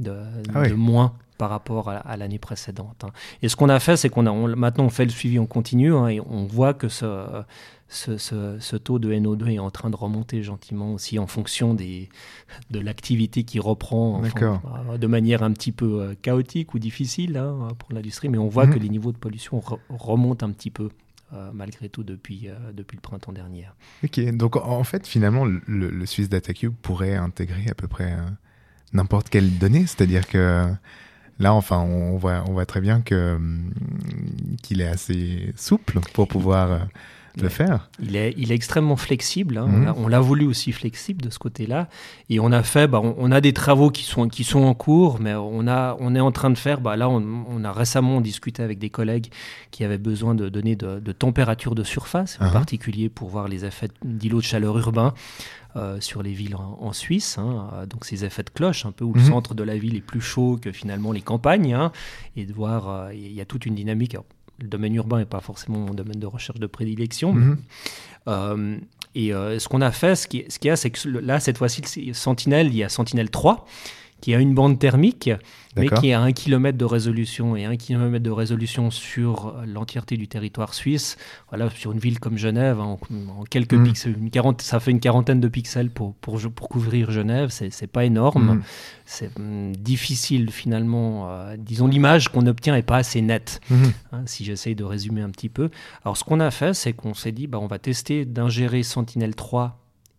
de, 0.00 0.16
Ah 0.54 0.60
oui. 0.62 0.68
de 0.70 0.74
moins 0.74 1.14
par 1.38 1.50
rapport 1.50 1.88
à, 1.88 1.98
à 1.98 2.16
l'année 2.16 2.40
précédente. 2.40 3.04
hein. 3.04 3.10
Et 3.42 3.48
ce 3.48 3.54
qu'on 3.54 3.68
a 3.68 3.78
fait, 3.78 3.96
c'est 3.96 4.08
qu'on 4.08 4.26
a 4.26 4.30
on- 4.32 4.56
maintenant 4.56 4.84
on 4.86 4.90
fait 4.90 5.04
le 5.04 5.10
suivi 5.12 5.38
en 5.38 5.46
continu 5.46 5.94
hein, 5.94 6.08
et 6.08 6.20
on 6.20 6.46
voit 6.46 6.74
que 6.74 6.88
ce, 6.88 7.04
ce, 7.88 8.18
ce- 8.18 8.58
ce 8.60 8.76
taux 8.76 8.98
de 8.98 9.12
NO2 9.12 9.48
est 9.54 9.58
en 9.58 9.70
train 9.70 9.88
de 9.90 9.96
remonter 9.96 10.42
gentiment 10.42 10.92
aussi 10.92 11.18
en 11.18 11.26
fonction 11.26 11.72
des, 11.74 12.08
de 12.70 12.80
l'activité 12.80 13.44
qui 13.44 13.58
reprend 13.60 14.20
enfin, 14.20 14.60
euh, 14.90 14.98
de 14.98 15.06
manière 15.06 15.42
un 15.42 15.52
petit 15.52 15.72
peu 15.72 16.00
euh, 16.02 16.14
chaotique 16.20 16.74
ou 16.74 16.78
difficile 16.78 17.36
hein, 17.38 17.68
pour 17.78 17.92
l'industrie, 17.92 18.28
mais 18.28 18.38
on 18.38 18.48
voit 18.48 18.66
Mhm. 18.66 18.74
que 18.74 18.78
les 18.78 18.88
niveaux 18.90 19.12
de 19.12 19.16
pollution 19.18 19.58
re- 19.60 19.78
remontent 19.88 20.46
un 20.46 20.50
petit 20.52 20.70
peu. 20.70 20.90
euh, 21.34 21.50
malgré 21.52 21.90
tout 21.90 22.04
depuis, 22.04 22.48
euh, 22.48 22.54
depuis 22.72 22.96
le 22.96 23.02
printemps 23.02 23.32
dernier. 23.34 23.66
Ok, 24.02 24.18
donc 24.34 24.56
en 24.56 24.82
fait, 24.82 25.06
finalement, 25.06 25.44
le, 25.44 25.60
le 25.66 26.06
Swiss 26.06 26.30
Data 26.30 26.54
Cube 26.54 26.72
pourrait 26.80 27.16
intégrer 27.16 27.68
à 27.68 27.74
peu 27.74 27.86
près 27.86 28.12
euh, 28.14 28.16
n'importe 28.94 29.28
quelle 29.28 29.58
donnée, 29.58 29.82
c'est-à-dire 29.86 30.26
que 30.26 30.66
là, 31.38 31.52
enfin, 31.52 31.80
on 31.80 32.16
voit, 32.16 32.44
on 32.48 32.52
voit 32.52 32.64
très 32.64 32.80
bien 32.80 33.02
que 33.02 33.34
hum, 33.36 33.70
qu'il 34.62 34.80
est 34.80 34.88
assez 34.88 35.52
souple 35.54 36.00
pour 36.14 36.28
pouvoir 36.28 36.88
euh, 37.40 37.44
le 37.44 37.48
faire. 37.48 37.88
Il 38.00 38.16
est, 38.16 38.34
il 38.36 38.52
est 38.52 38.54
extrêmement 38.54 38.96
flexible. 38.96 39.58
hein. 39.58 39.66
Mhm. 39.66 39.94
On 39.96 40.08
l'a- 40.08 40.20
voulu 40.20 40.44
aussi 40.46 40.72
flexible 40.72 41.22
de 41.22 41.30
ce 41.30 41.38
côté-là. 41.38 41.88
Et 42.28 42.40
on 42.40 42.50
a 42.52 42.62
fait, 42.62 42.86
bah, 42.88 43.00
on, 43.02 43.14
on 43.18 43.30
a 43.32 43.40
des 43.40 43.52
travaux 43.52 43.90
qui 43.90 44.02
sont, 44.04 44.28
qui 44.28 44.44
sont 44.44 44.62
en 44.64 44.74
cours, 44.74 45.20
mais 45.20 45.34
on, 45.34 45.66
a, 45.68 45.96
on 46.00 46.14
est 46.14 46.20
en 46.20 46.32
train 46.32 46.50
de 46.50 46.58
faire. 46.58 46.80
Bah, 46.80 46.96
là, 46.96 47.08
on, 47.08 47.22
on 47.48 47.64
a 47.64 47.72
récemment 47.72 48.20
discuté 48.20 48.62
avec 48.62 48.78
des 48.78 48.90
collègues 48.90 49.28
qui 49.70 49.84
avaient 49.84 49.96
besoin 49.98 50.34
de 50.34 50.48
données 50.48 50.76
de, 50.76 50.98
de 51.00 51.12
température 51.12 51.74
de 51.74 51.84
surface, 51.84 52.36
en 52.40 52.46
Uh-huh. 52.46 52.52
particulier 52.52 53.08
pour 53.08 53.28
voir 53.28 53.46
les 53.48 53.64
effets 53.64 53.88
d'îlots 54.04 54.38
de 54.38 54.44
chaleur 54.44 54.76
urbains. 54.78 55.14
euh, 55.76 56.00
sur 56.00 56.22
les 56.22 56.32
villes 56.32 56.56
en, 56.56 56.78
en 56.80 56.92
Suisse, 56.94 57.36
hein. 57.38 57.68
Euh, 57.74 57.86
donc 57.86 58.06
ces 58.06 58.24
effets 58.24 58.42
de 58.42 58.48
cloche, 58.50 58.86
un 58.86 58.90
peu 58.90 59.04
où 59.04 59.12
le 59.12 59.20
Mhm. 59.20 59.26
centre 59.28 59.54
de 59.54 59.62
la 59.62 59.76
ville 59.76 59.94
est 59.96 60.00
plus 60.00 60.20
chaud 60.22 60.58
que 60.60 60.72
finalement 60.72 61.12
les 61.12 61.20
campagnes, 61.20 61.74
hein, 61.74 61.92
et 62.36 62.46
de 62.46 62.52
voir, 62.54 62.88
euh, 62.88 63.14
il 63.14 63.32
y 63.32 63.40
a 63.40 63.44
toute 63.44 63.66
une 63.66 63.74
dynamique. 63.74 64.14
Alors, 64.14 64.24
le 64.60 64.68
domaine 64.68 64.94
urbain 64.94 65.18
n'est 65.18 65.24
pas 65.24 65.40
forcément 65.40 65.78
mon 65.78 65.94
domaine 65.94 66.18
de 66.20 66.26
recherche 66.26 66.58
de 66.60 66.66
prédilection, 66.66 67.32
Mhm. 67.32 67.58
euh, 68.28 68.76
et 69.14 69.32
euh, 69.32 69.58
ce 69.58 69.68
qu'on 69.68 69.80
a 69.80 69.90
fait, 69.90 70.14
ce 70.16 70.26
qui, 70.28 70.44
ce 70.48 70.58
qu'il 70.58 70.68
y 70.68 70.70
a, 70.72 70.76
c'est 70.76 70.90
que 70.90 71.08
là, 71.08 71.40
cette 71.40 71.58
fois-ci, 71.58 71.82
le 72.06 72.12
Sentinelle, 72.12 72.66
il 72.68 72.76
y 72.76 72.84
a 72.84 72.88
Sentinelle 72.88 73.30
3, 73.30 73.66
qui 74.20 74.34
a 74.34 74.40
une 74.40 74.54
bande 74.54 74.78
thermique, 74.78 75.30
mais 75.76 75.88
qui 75.88 76.12
a 76.12 76.20
un 76.20 76.32
kilomètre 76.32 76.76
de 76.76 76.84
résolution 76.84 77.54
et 77.54 77.64
un 77.64 77.76
kilomètre 77.76 78.24
de 78.24 78.30
résolution 78.32 78.90
sur 78.90 79.54
l'entièreté 79.64 80.16
du 80.16 80.26
territoire 80.26 80.74
suisse. 80.74 81.16
Voilà, 81.50 81.70
sur 81.70 81.92
une 81.92 82.00
ville 82.00 82.18
comme 82.18 82.36
Genève, 82.36 82.80
en, 82.80 82.98
en 83.38 83.44
quelques 83.48 83.74
Mhm. 83.74 83.84
pixels, 83.86 84.16
une 84.18 84.30
quarante, 84.30 84.60
ça 84.62 84.80
fait 84.80 84.90
une 84.90 84.98
quarantaine 84.98 85.40
de 85.40 85.46
pixels 85.46 85.90
pour, 85.90 86.14
pour, 86.14 86.40
pour 86.52 86.68
couvrir 86.68 87.12
Genève. 87.12 87.50
C'est, 87.50 87.86
pas 87.86 88.04
énorme. 88.04 88.54
Mhm. 88.54 88.62
C'est 89.04 89.30
hum, 89.38 89.74
difficile 89.76 90.50
finalement. 90.50 91.30
euh, 91.30 91.56
disons, 91.56 91.86
l'image 91.86 92.28
qu'on 92.28 92.46
obtient 92.46 92.74
est 92.74 92.82
pas 92.82 92.96
assez 92.96 93.22
nette. 93.22 93.60
Hein, 94.12 94.22
si 94.26 94.44
j'essaye 94.44 94.74
de 94.74 94.84
résumer 94.84 95.22
un 95.22 95.30
petit 95.30 95.48
peu. 95.48 95.70
Alors, 96.04 96.16
ce 96.16 96.24
qu'on 96.24 96.40
a 96.40 96.50
fait, 96.50 96.74
c'est 96.74 96.92
qu'on 96.92 97.14
s'est 97.14 97.30
dit, 97.32 97.46
bah, 97.46 97.58
on 97.60 97.66
va 97.68 97.78
tester 97.78 98.24
d'ingérer 98.24 98.82
Sentinel-3 98.82 99.72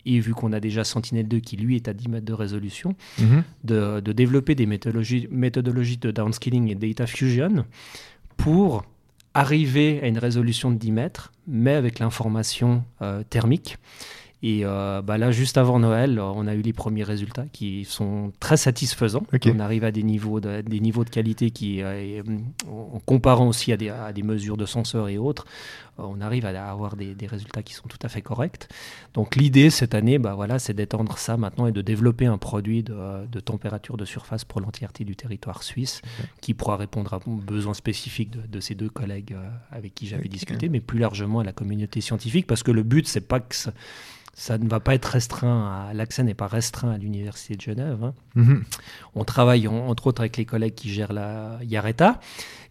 et 0.05 0.19
vu 0.19 0.33
qu'on 0.33 0.53
a 0.53 0.59
déjà 0.59 0.83
Sentinel-2 0.83 1.41
qui 1.41 1.57
lui 1.57 1.75
est 1.75 1.87
à 1.87 1.93
10 1.93 2.07
mètres 2.09 2.25
de 2.25 2.33
résolution, 2.33 2.95
Mhm. 3.19 3.43
de, 3.63 3.99
de 3.99 4.11
développer 4.11 4.55
des 4.55 4.65
méthodologies, 4.65 5.27
méthodologies 5.31 5.97
de 5.97 6.11
downscaling 6.11 6.69
et 6.69 6.75
data 6.75 7.05
fusion 7.07 7.65
pour 8.37 8.83
arriver 9.33 9.99
à 10.01 10.07
une 10.07 10.17
résolution 10.17 10.71
de 10.71 10.77
10 10.77 10.91
mètres, 10.91 11.31
mais 11.47 11.73
avec 11.73 11.99
l'information 11.99 12.83
euh, 13.01 13.23
thermique. 13.29 13.77
Et 14.41 14.61
euh, 14.63 15.01
bah 15.01 15.17
là, 15.17 15.31
juste 15.31 15.57
avant 15.57 15.79
Noël, 15.79 16.17
on 16.19 16.47
a 16.47 16.55
eu 16.55 16.61
les 16.61 16.71
premiers 16.71 17.03
résultats 17.03 17.45
qui 17.51 17.83
sont 17.83 18.31
très 18.39 18.55
satisfaisants. 18.55 19.23
On 19.53 19.59
arrive 19.59 19.83
à 19.83 19.91
des 19.91 20.03
niveaux 20.03 20.39
de, 20.39 20.61
des 20.61 20.79
niveaux 20.79 21.03
de 21.03 21.09
qualité 21.09 21.51
qui, 21.51 21.81
euh, 21.81 22.21
hum, 22.21 22.43
en 22.69 22.99
comparant 22.99 23.47
aussi 23.47 23.73
à 23.73 23.77
des, 23.77 23.89
à 23.89 24.13
des 24.13 24.23
mesures 24.23 24.55
de 24.55 24.65
senseurs 24.65 25.09
et 25.09 25.17
autres, 25.17 25.45
euh, 25.99 26.03
on 26.07 26.21
arrive 26.21 26.45
à 26.45 26.71
avoir 26.71 26.95
des, 26.95 27.15
des 27.15 27.27
résultats 27.27 27.63
qui 27.63 27.73
sont 27.73 27.89
tout 27.89 27.97
à 28.01 28.07
fait 28.07 28.21
corrects. 28.21 28.69
Donc 29.13 29.35
l'idée 29.35 29.69
cette 29.69 29.93
année, 29.93 30.19
bah 30.19 30.35
voilà, 30.35 30.57
c'est 30.57 30.73
d'étendre 30.73 31.17
ça 31.17 31.35
maintenant 31.35 31.67
et 31.67 31.73
de 31.73 31.81
développer 31.81 32.25
un 32.25 32.37
produit 32.37 32.81
de, 32.81 33.27
de 33.29 33.39
température 33.41 33.97
de 33.97 34.05
surface 34.05 34.45
pour 34.45 34.61
l'entièreté 34.61 35.03
du 35.03 35.17
territoire 35.17 35.63
suisse 35.63 36.01
qui 36.39 36.53
pourra 36.53 36.77
répondre 36.77 37.13
à 37.13 37.19
aux 37.27 37.35
besoins 37.35 37.73
spécifiques 37.73 38.31
de, 38.31 38.47
de 38.47 38.59
ces 38.61 38.75
deux 38.75 38.89
collègues 38.89 39.33
euh, 39.33 39.49
avec 39.71 39.93
qui 39.93 40.07
j'avais 40.07 40.29
discuté, 40.29 40.69
mais 40.69 40.79
plus 40.79 40.99
largement 40.99 41.39
à 41.39 41.43
la 41.43 41.51
communauté 41.51 41.99
scientifique, 41.99 42.47
parce 42.47 42.63
que 42.63 42.71
le 42.71 42.83
but, 42.83 43.05
c'est 43.05 43.27
pas 43.27 43.41
que 43.41 43.53
ça, 43.53 43.73
ça 44.41 44.57
ne 44.57 44.69
va 44.69 44.79
pas 44.79 44.95
être 44.95 45.05
restreint, 45.05 45.91
l'accès 45.93 46.23
n'est 46.23 46.33
pas 46.33 46.47
restreint 46.47 46.91
à 46.91 46.97
l'Université 46.97 47.55
de 47.57 47.61
Genève. 47.61 48.01
hein. 48.03 48.13
Mhm. 48.35 48.63
On 49.13 49.25
travaille 49.25 49.67
en- 49.67 49.87
entre 49.89 50.07
autres 50.07 50.21
avec 50.21 50.37
les 50.37 50.45
collègues 50.45 50.75
qui 50.75 50.89
gèrent 50.89 51.11
la 51.11 51.59
Yareta 51.61 52.21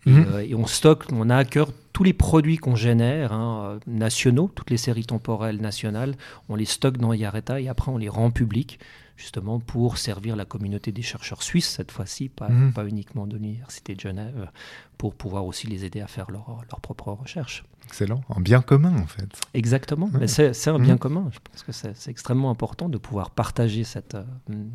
et, 0.07 0.11
Mhm. 0.11 0.26
euh, 0.33 0.40
et 0.48 0.54
on 0.54 0.66
stocke, 0.66 1.04
on 1.12 1.28
a 1.28 1.37
à 1.37 1.44
cœur 1.44 1.68
tous 1.92 2.04
les 2.04 2.14
produits 2.14 2.57
qu'on 2.57 2.74
génère, 2.74 3.33
hein, 3.35 3.81
nationaux, 3.87 4.50
toutes 4.54 4.70
les 4.70 4.78
séries 4.78 5.04
temporelles 5.04 5.61
nationales, 5.61 6.14
on 6.48 6.54
les 6.54 6.64
stocke 6.64 6.96
dans 6.96 7.12
Yareta 7.12 7.61
et 7.61 7.68
après 7.68 7.90
on 7.92 7.98
les 7.98 8.09
rend 8.09 8.31
publics 8.31 8.78
justement 9.18 9.59
pour 9.61 9.98
servir 9.98 10.37
la 10.37 10.44
communauté 10.46 10.92
des 10.92 11.02
chercheurs 11.02 11.42
suisses 11.42 11.68
cette 11.68 11.90
fois-ci, 11.90 12.28
pas, 12.31 12.48
Mhm. 12.48 12.72
pas 12.72 12.87
uniquement 12.87 13.26
de 13.26 13.37
l'Université 13.37 13.94
de 13.94 14.00
Genève, 14.00 14.50
pour 14.96 15.14
pouvoir 15.14 15.44
aussi 15.44 15.66
les 15.66 15.85
aider 15.85 16.00
à 16.00 16.07
faire 16.07 16.31
leur, 16.31 16.62
leur 16.70 16.81
propre 16.81 17.12
recherche. 17.12 17.64
Excellent. 17.87 18.20
En 18.28 18.40
bien 18.40 18.61
commun, 18.61 18.94
en 18.98 19.07
fait. 19.07 19.28
Exactement, 19.54 20.07
Ouais. 20.12 20.20
mais 20.20 20.26
c'est 20.28 20.68
un 20.68 20.78
Mhm. 20.78 20.85
bien 20.85 20.96
commun. 20.98 21.31
Je 21.33 21.38
pense 21.42 21.62
que 21.62 21.72
c'est 21.72 22.11
extrêmement 22.11 22.50
important 22.50 22.88
de 22.88 22.98
pouvoir 22.98 23.31
partager 23.31 23.83
cette, 23.85 24.14
euh, 24.14 24.24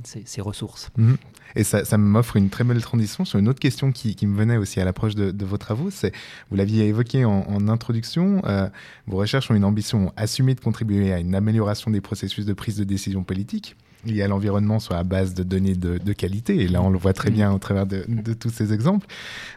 ces, 0.03 0.23
ces 0.25 0.41
ressources. 0.41 0.89
Mhm. 0.97 1.17
Et 1.55 1.63
ça, 1.63 1.85
ça 1.85 1.97
m'offre 1.97 2.35
une 2.37 2.49
très 2.49 2.63
belle 2.63 2.81
transition 2.81 3.23
sur 3.25 3.39
une 3.39 3.47
autre 3.47 3.59
question 3.59 3.91
qui, 3.91 4.15
qui 4.15 4.25
me 4.27 4.35
venait 4.35 4.57
aussi 4.57 4.79
à 4.81 4.85
l'approche 4.85 5.15
de, 5.15 5.31
de 5.31 5.45
vos 5.45 5.57
travaux. 5.57 5.89
C'est, 5.91 6.11
vous 6.49 6.55
l'aviez 6.57 6.87
évoqué 6.87 7.23
en, 7.23 7.45
en 7.47 7.67
introduction, 7.69 8.41
euh, 8.45 8.67
vos 9.07 9.17
recherches 9.17 9.49
ont 9.51 9.55
une 9.55 9.65
ambition 9.65 10.11
assumée 10.17 10.55
de 10.55 10.59
contribuer 10.61 11.13
à 11.13 11.19
une 11.19 11.35
amélioration 11.35 11.91
des 11.91 12.01
processus 12.01 12.45
de 12.45 12.53
prise 12.53 12.77
de 12.77 12.83
décision 12.83 13.23
politique 13.23 13.75
liés 14.05 14.21
à 14.21 14.27
l'environnement 14.27 14.79
sur 14.79 14.93
la 14.93 15.03
base 15.03 15.33
de 15.33 15.43
données 15.43 15.75
de, 15.75 15.97
de 15.97 16.13
qualité. 16.13 16.61
Et 16.61 16.67
là, 16.67 16.81
on 16.81 16.89
le 16.89 16.97
voit 16.97 17.13
très 17.13 17.31
bien 17.31 17.51
au 17.51 17.59
travers 17.59 17.85
de, 17.85 18.05
de 18.07 18.33
tous 18.33 18.49
ces 18.49 18.73
exemples. 18.73 19.07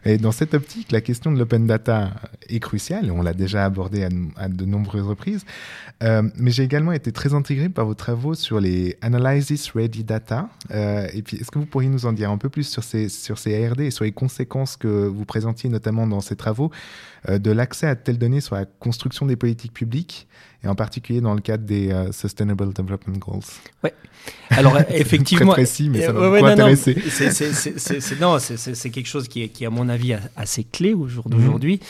Et 0.04 0.18
dans 0.18 0.32
cette 0.32 0.54
optique, 0.54 0.92
la 0.92 1.00
question 1.00 1.32
de 1.32 1.38
l'open 1.38 1.66
data 1.66 2.12
est 2.48 2.60
cruciale. 2.60 3.10
On 3.10 3.22
l'a 3.22 3.34
déjà 3.34 3.64
abordé 3.64 4.04
à, 4.04 4.08
à 4.36 4.48
de 4.48 4.64
nombreuses 4.64 5.06
reprises. 5.06 5.44
Euh, 6.02 6.22
mais 6.36 6.50
j'ai 6.50 6.62
également 6.62 6.92
été 6.92 7.12
très 7.12 7.34
intégré 7.34 7.68
par 7.68 7.86
vos 7.86 7.94
travaux 7.94 8.34
sur 8.34 8.60
les 8.60 8.96
Analysis 9.00 9.70
Ready 9.70 10.04
Data. 10.04 10.48
Euh, 10.70 11.06
et 11.14 11.22
puis, 11.22 11.38
est-ce 11.38 11.50
que 11.50 11.58
vous 11.58 11.66
pourriez 11.66 11.88
nous 11.88 12.06
en 12.06 12.12
dire 12.12 12.30
un 12.30 12.38
peu 12.38 12.48
plus 12.48 12.68
sur 12.68 12.84
ces, 12.84 13.08
sur 13.08 13.38
ces 13.38 13.64
ARD 13.64 13.80
et 13.80 13.90
sur 13.90 14.04
les 14.04 14.12
conséquences 14.12 14.76
que 14.76 15.06
vous 15.06 15.24
présentiez 15.24 15.70
notamment 15.70 16.06
dans 16.06 16.20
ces 16.20 16.36
travaux 16.36 16.70
de 17.28 17.50
l'accès 17.50 17.86
à 17.86 17.96
telles 17.96 18.18
données 18.18 18.40
sur 18.40 18.54
la 18.54 18.64
construction 18.64 19.26
des 19.26 19.36
politiques 19.36 19.72
publiques 19.72 20.28
et 20.62 20.68
en 20.68 20.74
particulier 20.74 21.20
dans 21.20 21.34
le 21.34 21.40
cadre 21.40 21.64
des 21.64 21.90
euh, 21.90 22.12
Sustainable 22.12 22.72
Development 22.72 23.18
Goals. 23.18 23.42
Alors 24.50 24.76
C'est 24.88 25.00
effectivement, 25.00 25.52
très 25.52 25.62
précis, 25.62 25.88
mais 25.90 26.00
ça 26.02 26.10
Euh, 26.10 26.12
m'a 26.14 26.20
ouais, 26.30 26.42
ouais, 26.42 26.56
non, 26.56 26.68
non, 26.68 26.74
c'est- 28.38 28.90
quelque 28.90 29.06
chose 29.06 29.28
qui 29.28 29.42
est, 29.42 29.48
qui 29.48 29.64
à 29.66 29.70
mon 29.70 29.88
avis 29.88 30.14
assez 30.36 30.64
clé 30.64 30.94
au 30.94 31.06
jour 31.08 31.28
d'aujourd'hui. 31.28 31.80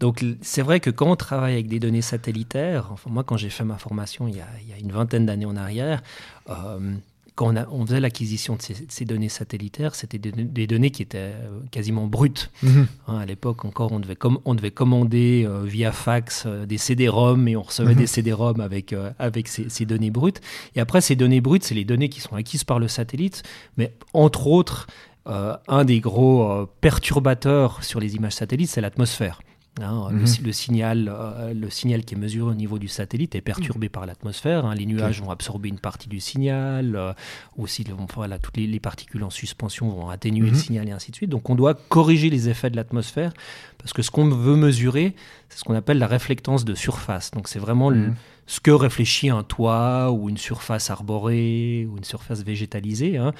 Donc 0.00 0.22
l- 0.22 0.36
c'est 0.42 0.62
vrai 0.62 0.80
que 0.80 0.90
quand 0.90 1.10
on 1.10 1.16
travaille 1.16 1.54
avec 1.54 1.68
des 1.68 1.78
données 1.80 2.02
satellitaires, 2.02 2.88
enfin 2.92 3.10
moi 3.10 3.24
quand 3.24 3.36
j'ai 3.36 3.50
fait 3.50 3.64
ma 3.64 3.76
formation 3.78 4.26
il 4.28 4.36
y 4.36 4.40
a, 4.40 4.46
il 4.62 4.68
y 4.68 4.72
a 4.72 4.78
une 4.78 4.92
vingtaine 4.92 5.26
d'années 5.26 5.46
en 5.46 5.56
arrière, 5.56 6.02
euh, 6.50 6.94
quand 7.36 7.52
on, 7.52 7.56
a- 7.56 7.66
on 7.70 7.84
faisait 7.84 7.98
l'acquisition 8.00 8.54
de 8.56 8.62
ces, 8.88 9.04
données 9.04 9.28
satellitaires, 9.28 9.94
c'était 9.96 10.18
des, 10.18 10.30
des 10.32 10.66
données 10.66 10.90
qui 10.90 11.02
étaient 11.02 11.18
euh, 11.34 11.60
quasiment 11.72 12.06
brutes. 12.06 12.50
Mhm. 12.62 12.86
Hein, 13.08 13.18
à 13.18 13.26
l'époque 13.26 13.64
encore, 13.64 13.90
on 13.92 13.98
devait, 14.00 14.14
com- 14.16 14.38
on 14.44 14.54
devait 14.54 14.70
commander 14.70 15.44
euh, 15.46 15.64
via 15.64 15.90
fax 15.90 16.44
euh, 16.46 16.64
des 16.64 16.78
CD-ROM 16.78 17.48
et 17.48 17.56
on 17.56 17.62
recevait 17.62 17.92
Mhm. 17.94 17.98
des 17.98 18.06
CD-ROM 18.06 18.60
avec, 18.60 18.92
euh, 18.92 19.10
avec 19.18 19.48
ces, 19.48 19.68
ces 19.68 19.84
données 19.84 20.10
brutes. 20.12 20.40
Et 20.76 20.80
après, 20.80 21.00
ces 21.00 21.16
données 21.16 21.40
brutes, 21.40 21.64
c'est 21.64 21.74
les 21.74 21.84
données 21.84 22.08
qui 22.08 22.20
sont 22.20 22.36
acquises 22.36 22.64
par 22.64 22.78
le 22.78 22.86
satellite, 22.88 23.42
mais 23.76 23.92
entre 24.12 24.46
autres, 24.46 24.86
un 25.26 25.84
des 25.86 26.00
gros 26.00 26.66
perturbateurs 26.82 27.82
sur 27.82 27.98
les 27.98 28.14
images 28.14 28.34
satellites, 28.34 28.68
c'est 28.70 28.80
l'atmosphère. 28.80 29.40
Hein, 29.82 30.06
le, 30.12 30.18
Mhm. 30.18 30.26
le 30.44 30.52
signal, 30.52 31.12
euh, 31.12 31.52
le 31.52 31.68
signal 31.68 32.04
qui 32.04 32.14
est 32.14 32.16
mesuré 32.16 32.48
au 32.52 32.54
niveau 32.54 32.78
du 32.78 32.86
satellite 32.86 33.34
est 33.34 33.40
perturbé 33.40 33.88
par 33.88 34.06
l'atmosphère. 34.06 34.64
hein. 34.66 34.74
Les 34.76 34.86
nuages 34.86 35.20
vont 35.20 35.30
absorber 35.32 35.68
une 35.68 35.80
partie 35.80 36.08
du 36.08 36.20
signal, 36.20 36.94
euh, 36.94 37.12
aussi 37.58 37.84
voilà, 38.14 38.38
toutes 38.38 38.56
les, 38.56 38.68
les 38.68 38.78
particules 38.78 39.24
en 39.24 39.30
suspension 39.30 39.88
vont 39.88 40.10
atténuer 40.10 40.46
Mhm. 40.46 40.52
le 40.52 40.58
signal 40.58 40.88
et 40.88 40.92
ainsi 40.92 41.10
de 41.10 41.16
suite. 41.16 41.30
Donc 41.30 41.50
on 41.50 41.56
doit 41.56 41.74
corriger 41.74 42.30
les 42.30 42.48
effets 42.48 42.70
de 42.70 42.76
l'atmosphère 42.76 43.32
parce 43.78 43.92
que 43.92 44.02
ce 44.02 44.12
qu'on 44.12 44.28
veut 44.28 44.54
mesurer, 44.54 45.12
c'est 45.48 45.58
ce 45.58 45.64
qu'on 45.64 45.74
appelle 45.74 45.98
la 45.98 46.06
réflectance 46.06 46.64
de 46.64 46.76
surface. 46.76 47.32
Donc 47.32 47.48
c'est 47.48 47.58
vraiment 47.58 47.90
le- 47.90 47.96
Mhm. 48.08 48.14
ce 48.46 48.60
que 48.60 48.70
réfléchit 48.70 49.30
un 49.30 49.42
toit 49.42 50.12
ou 50.12 50.28
une 50.28 50.36
surface 50.36 50.88
arborée 50.90 51.88
ou 51.90 51.96
une 51.96 52.04
surface 52.04 52.44
végétalisée 52.44 53.16
hein, 53.16 53.32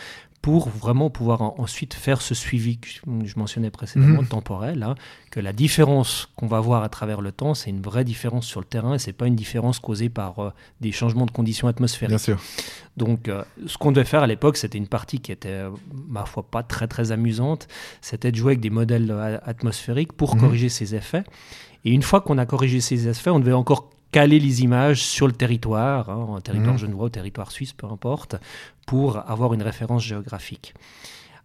pour 0.44 0.68
vraiment 0.68 1.08
pouvoir 1.08 1.40
en- 1.40 1.54
ensuite 1.56 1.94
faire 1.94 2.20
ce 2.20 2.34
suivi 2.34 2.76
que 2.76 2.86
je, 2.86 3.00
je 3.24 3.38
mentionnais 3.38 3.70
précédemment, 3.70 4.20
Mhm. 4.20 4.28
temporel, 4.28 4.82
hein, 4.82 4.94
que 5.30 5.40
la 5.40 5.54
différence 5.54 6.28
qu'on 6.36 6.46
va 6.46 6.60
voir 6.60 6.82
à 6.82 6.90
travers 6.90 7.22
le 7.22 7.32
temps, 7.32 7.54
c'est 7.54 7.70
une 7.70 7.80
vraie 7.80 8.04
différence 8.04 8.44
sur 8.44 8.60
le 8.60 8.66
terrain 8.66 8.92
et 8.94 8.98
c'est 8.98 9.14
pas 9.14 9.26
une 9.26 9.36
différence 9.36 9.78
causée 9.78 10.10
par 10.10 10.38
euh, 10.40 10.50
des 10.82 10.92
changements 10.92 11.24
de 11.24 11.30
conditions 11.30 11.66
atmosphériques. 11.66 12.10
Bien 12.10 12.18
sûr. 12.18 12.38
Donc, 12.98 13.28
euh, 13.28 13.42
ce 13.66 13.78
qu'on 13.78 13.90
devait 13.90 14.04
faire 14.04 14.22
à 14.22 14.26
l'époque, 14.26 14.58
c'était 14.58 14.76
une 14.76 14.86
partie 14.86 15.18
qui 15.20 15.32
était, 15.32 15.48
euh, 15.48 15.70
ma 16.08 16.26
foi, 16.26 16.42
pas 16.42 16.62
très 16.62 16.88
très 16.88 17.10
amusante. 17.10 17.66
C'était 18.02 18.30
de 18.30 18.36
jouer 18.36 18.50
avec 18.52 18.60
des 18.60 18.68
modèles 18.70 19.10
atmosphériques 19.46 20.12
pour 20.12 20.34
Mhm. 20.34 20.40
corriger 20.42 20.68
ces 20.68 20.94
effets. 20.94 21.24
Et 21.86 21.90
une 21.90 22.02
fois 22.02 22.20
qu'on 22.20 22.36
a 22.36 22.44
corrigé 22.44 22.82
ces 22.82 23.08
effets, 23.08 23.30
on 23.30 23.40
devait 23.40 23.52
encore 23.52 23.88
caler 24.14 24.38
les 24.38 24.62
images 24.62 25.02
sur 25.02 25.26
le 25.26 25.32
territoire, 25.32 26.08
hein, 26.08 26.36
un 26.36 26.40
territoire 26.40 26.74
Mhm. 26.74 26.78
genevois, 26.84 27.10
territoire 27.10 27.50
suisse, 27.50 27.72
peu 27.72 27.88
importe, 27.88 28.36
pour 28.86 29.08
avoir 29.28 29.54
une 29.54 29.62
référence 29.62 30.04
géographique. 30.04 30.72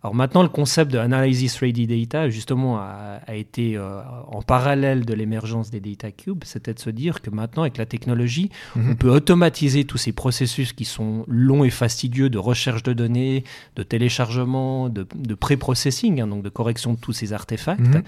Alors 0.01 0.15
maintenant, 0.15 0.43
le 0.43 0.49
concept 0.49 0.91
de 0.93 0.97
Analysis 0.97 1.57
Ready 1.57 1.85
Data, 1.85 2.29
justement, 2.29 2.77
a, 2.77 3.19
a 3.27 3.35
été 3.35 3.75
euh, 3.75 3.99
en 4.29 4.41
parallèle 4.41 5.05
de 5.05 5.13
l'émergence 5.13 5.71
des 5.71 5.81
data 5.81 6.09
cubes, 6.12 6.43
c'était 6.45 6.73
de 6.73 6.79
se 6.79 6.89
dire 6.89 7.21
que 7.21 7.29
maintenant, 7.29 7.63
avec 7.63 7.77
la 7.77 7.85
technologie, 7.85 8.49
Mhm. 8.77 8.91
on 8.91 8.95
peut 8.95 9.09
automatiser 9.09 9.83
tous 9.83 9.97
ces 9.97 10.13
processus 10.13 10.71
qui 10.71 10.85
sont 10.85 11.25
longs 11.27 11.65
et 11.65 11.69
fastidieux 11.69 12.29
de 12.29 12.38
recherche 12.38 12.81
de 12.83 12.93
données, 12.93 13.43
de 13.75 13.83
téléchargement, 13.83 14.88
de, 14.88 15.05
de 15.15 15.33
pré-processing, 15.35 16.21
hein, 16.21 16.27
donc 16.27 16.43
de 16.43 16.49
correction 16.49 16.93
de 16.93 16.99
tous 16.99 17.12
ces 17.13 17.33
artefacts. 17.33 17.81
Mhm. 17.81 18.03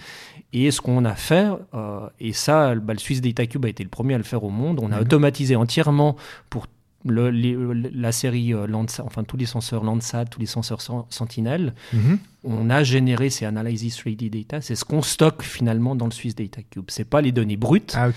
Et 0.54 0.72
ce 0.72 0.80
qu'on 0.82 1.04
a 1.04 1.16
fait, 1.16 1.48
euh, 1.74 2.08
et 2.22 2.32
ça, 2.34 2.74
bah, 2.76 2.94
le 2.94 3.00
Swiss 3.00 3.20
Data 3.22 3.46
Cube 3.48 3.66
a 3.66 3.70
été 3.70 3.84
le 3.84 3.90
premier 3.90 4.14
à 4.16 4.18
le 4.18 4.24
faire 4.24 4.44
au 4.46 4.50
monde, 4.50 4.80
on 4.82 4.92
a 4.92 4.96
Mhm. 4.96 5.02
automatisé 5.02 5.56
entièrement 5.58 6.16
pour 6.50 6.68
le- 7.06 7.30
les- 7.32 7.56
la 7.94 8.12
série 8.12 8.54
euh, 8.54 8.68
Landsat, 8.68 9.04
enfin 9.06 9.24
tous 9.24 9.38
les 9.38 9.46
senseurs 9.46 9.84
Landsat, 9.84 10.26
tous 10.26 10.40
les 10.40 10.46
senseurs 10.46 10.82
Sen- 10.82 11.04
Sentinel, 11.10 11.74
Mhm. 11.94 12.20
on 12.44 12.70
a 12.70 12.84
généré 12.84 13.30
ces 13.30 13.46
analysis 13.46 14.02
ready 14.04 14.30
data. 14.30 14.62
C'est 14.62 14.76
ce 14.76 14.86
qu'on 14.86 15.02
stocke 15.02 15.42
finalement 15.44 15.96
dans 15.96 16.06
le 16.06 16.12
Swiss 16.12 16.36
Data 16.36 16.62
Cube. 16.70 16.86
C'est 16.90 17.06
pas 17.10 17.22
les 17.22 17.32
données 17.32 17.58
brutes, 17.58 17.94
Ah, 17.96 18.10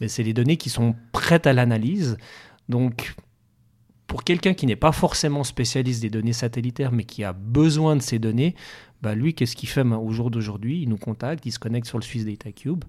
mais 0.00 0.08
c'est 0.08 0.22
les 0.22 0.32
données 0.32 0.56
qui 0.56 0.70
sont 0.70 0.94
prêtes 1.12 1.46
à 1.46 1.52
l'analyse. 1.52 2.16
Donc, 2.68 3.14
pour 4.06 4.24
quelqu'un 4.24 4.54
qui 4.54 4.66
n'est 4.66 4.76
pas 4.76 4.92
forcément 4.92 5.44
spécialiste 5.44 6.02
des 6.02 6.10
données 6.10 6.32
satellitaires, 6.34 6.92
mais 6.92 7.04
qui 7.04 7.24
a 7.24 7.32
besoin 7.32 7.96
de 7.96 8.02
ces 8.02 8.18
données, 8.18 8.54
bah 9.00 9.14
lui, 9.14 9.34
qu'est-ce 9.34 9.56
qu'il 9.56 9.68
fait 9.68 9.82
au 9.82 10.10
jour 10.12 10.30
d'aujourd'hui? 10.30 10.82
Il 10.82 10.88
nous 10.88 10.98
contacte, 10.98 11.46
il 11.46 11.52
se 11.52 11.58
connecte 11.58 11.86
sur 11.86 11.98
le 11.98 12.04
Swiss 12.04 12.24
Data 12.24 12.52
Cube 12.52 12.84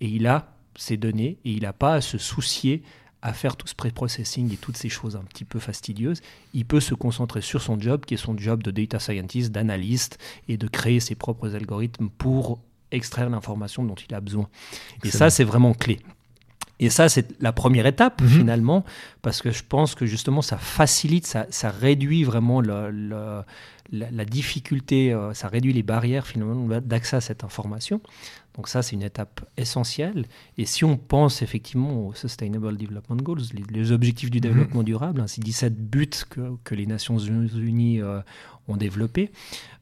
et 0.00 0.06
il 0.08 0.26
a 0.26 0.52
ces 0.76 0.96
données 0.96 1.38
et 1.44 1.52
il 1.52 1.62
n'a 1.62 1.72
pas 1.72 1.94
à 1.94 2.00
se 2.00 2.18
soucier 2.18 2.82
à 3.24 3.32
faire 3.32 3.56
tout 3.56 3.66
ce 3.66 3.74
pré-processing 3.74 4.52
et 4.52 4.56
toutes 4.56 4.76
ces 4.76 4.90
choses 4.90 5.16
un 5.16 5.22
petit 5.24 5.44
peu 5.46 5.58
fastidieuses, 5.58 6.20
il 6.52 6.64
peut 6.66 6.78
se 6.80 6.94
concentrer 6.94 7.40
sur 7.40 7.62
son 7.62 7.80
job, 7.80 8.04
qui 8.04 8.14
est 8.14 8.18
son 8.18 8.36
job 8.36 8.62
de 8.62 8.70
data 8.70 8.98
scientist, 9.00 9.50
d'analyste, 9.50 10.18
et 10.46 10.56
de 10.58 10.68
créer 10.68 11.00
ses 11.00 11.14
propres 11.14 11.54
algorithmes 11.56 12.10
pour 12.18 12.60
extraire 12.92 13.30
l'information 13.30 13.82
dont 13.82 13.94
il 13.94 14.14
a 14.14 14.20
besoin. 14.20 14.46
Et 15.04 15.10
ça, 15.10 15.30
c'est 15.30 15.42
vraiment 15.44 15.72
clé. 15.72 15.98
Et 16.80 16.90
ça, 16.90 17.08
c'est 17.08 17.40
la 17.40 17.52
première 17.52 17.86
étape 17.86 18.20
Mhm. 18.20 18.28
finalement, 18.28 18.84
parce 19.22 19.40
que 19.40 19.50
je 19.52 19.62
pense 19.66 19.94
que 19.94 20.04
justement, 20.06 20.42
ça 20.42 20.58
facilite, 20.58 21.26
ça, 21.26 21.46
ça 21.48 21.70
réduit 21.70 22.24
vraiment 22.24 22.60
le- 22.60 22.90
le- 22.90 23.42
la, 23.92 24.10
la 24.10 24.24
difficulté, 24.24 25.12
euh, 25.12 25.32
ça 25.34 25.48
réduit 25.48 25.72
les 25.72 25.82
barrières 25.84 26.26
finalement 26.26 26.66
d'accès 26.80 27.16
à 27.16 27.20
cette 27.20 27.44
information. 27.44 28.00
Donc 28.56 28.68
ça, 28.68 28.82
c'est 28.82 28.94
une 28.94 29.02
étape 29.02 29.44
essentielle. 29.56 30.26
Et 30.58 30.64
si 30.64 30.84
on 30.84 30.96
pense 30.96 31.42
effectivement 31.42 32.06
aux 32.06 32.14
Sustainable 32.14 32.76
Development 32.76 33.16
Goals, 33.16 33.40
les, 33.52 33.64
les 33.68 33.90
objectifs 33.92 34.30
du 34.30 34.40
développement 34.40 34.82
durable, 34.84 35.20
hein, 35.20 35.26
ces 35.26 35.40
17 35.40 35.76
buts 35.90 36.08
que, 36.30 36.52
que 36.62 36.74
les 36.76 36.86
Nations 36.86 37.18
Unies 37.18 38.00
euh, 38.00 38.20
ont 38.68 38.76
développés, 38.76 39.32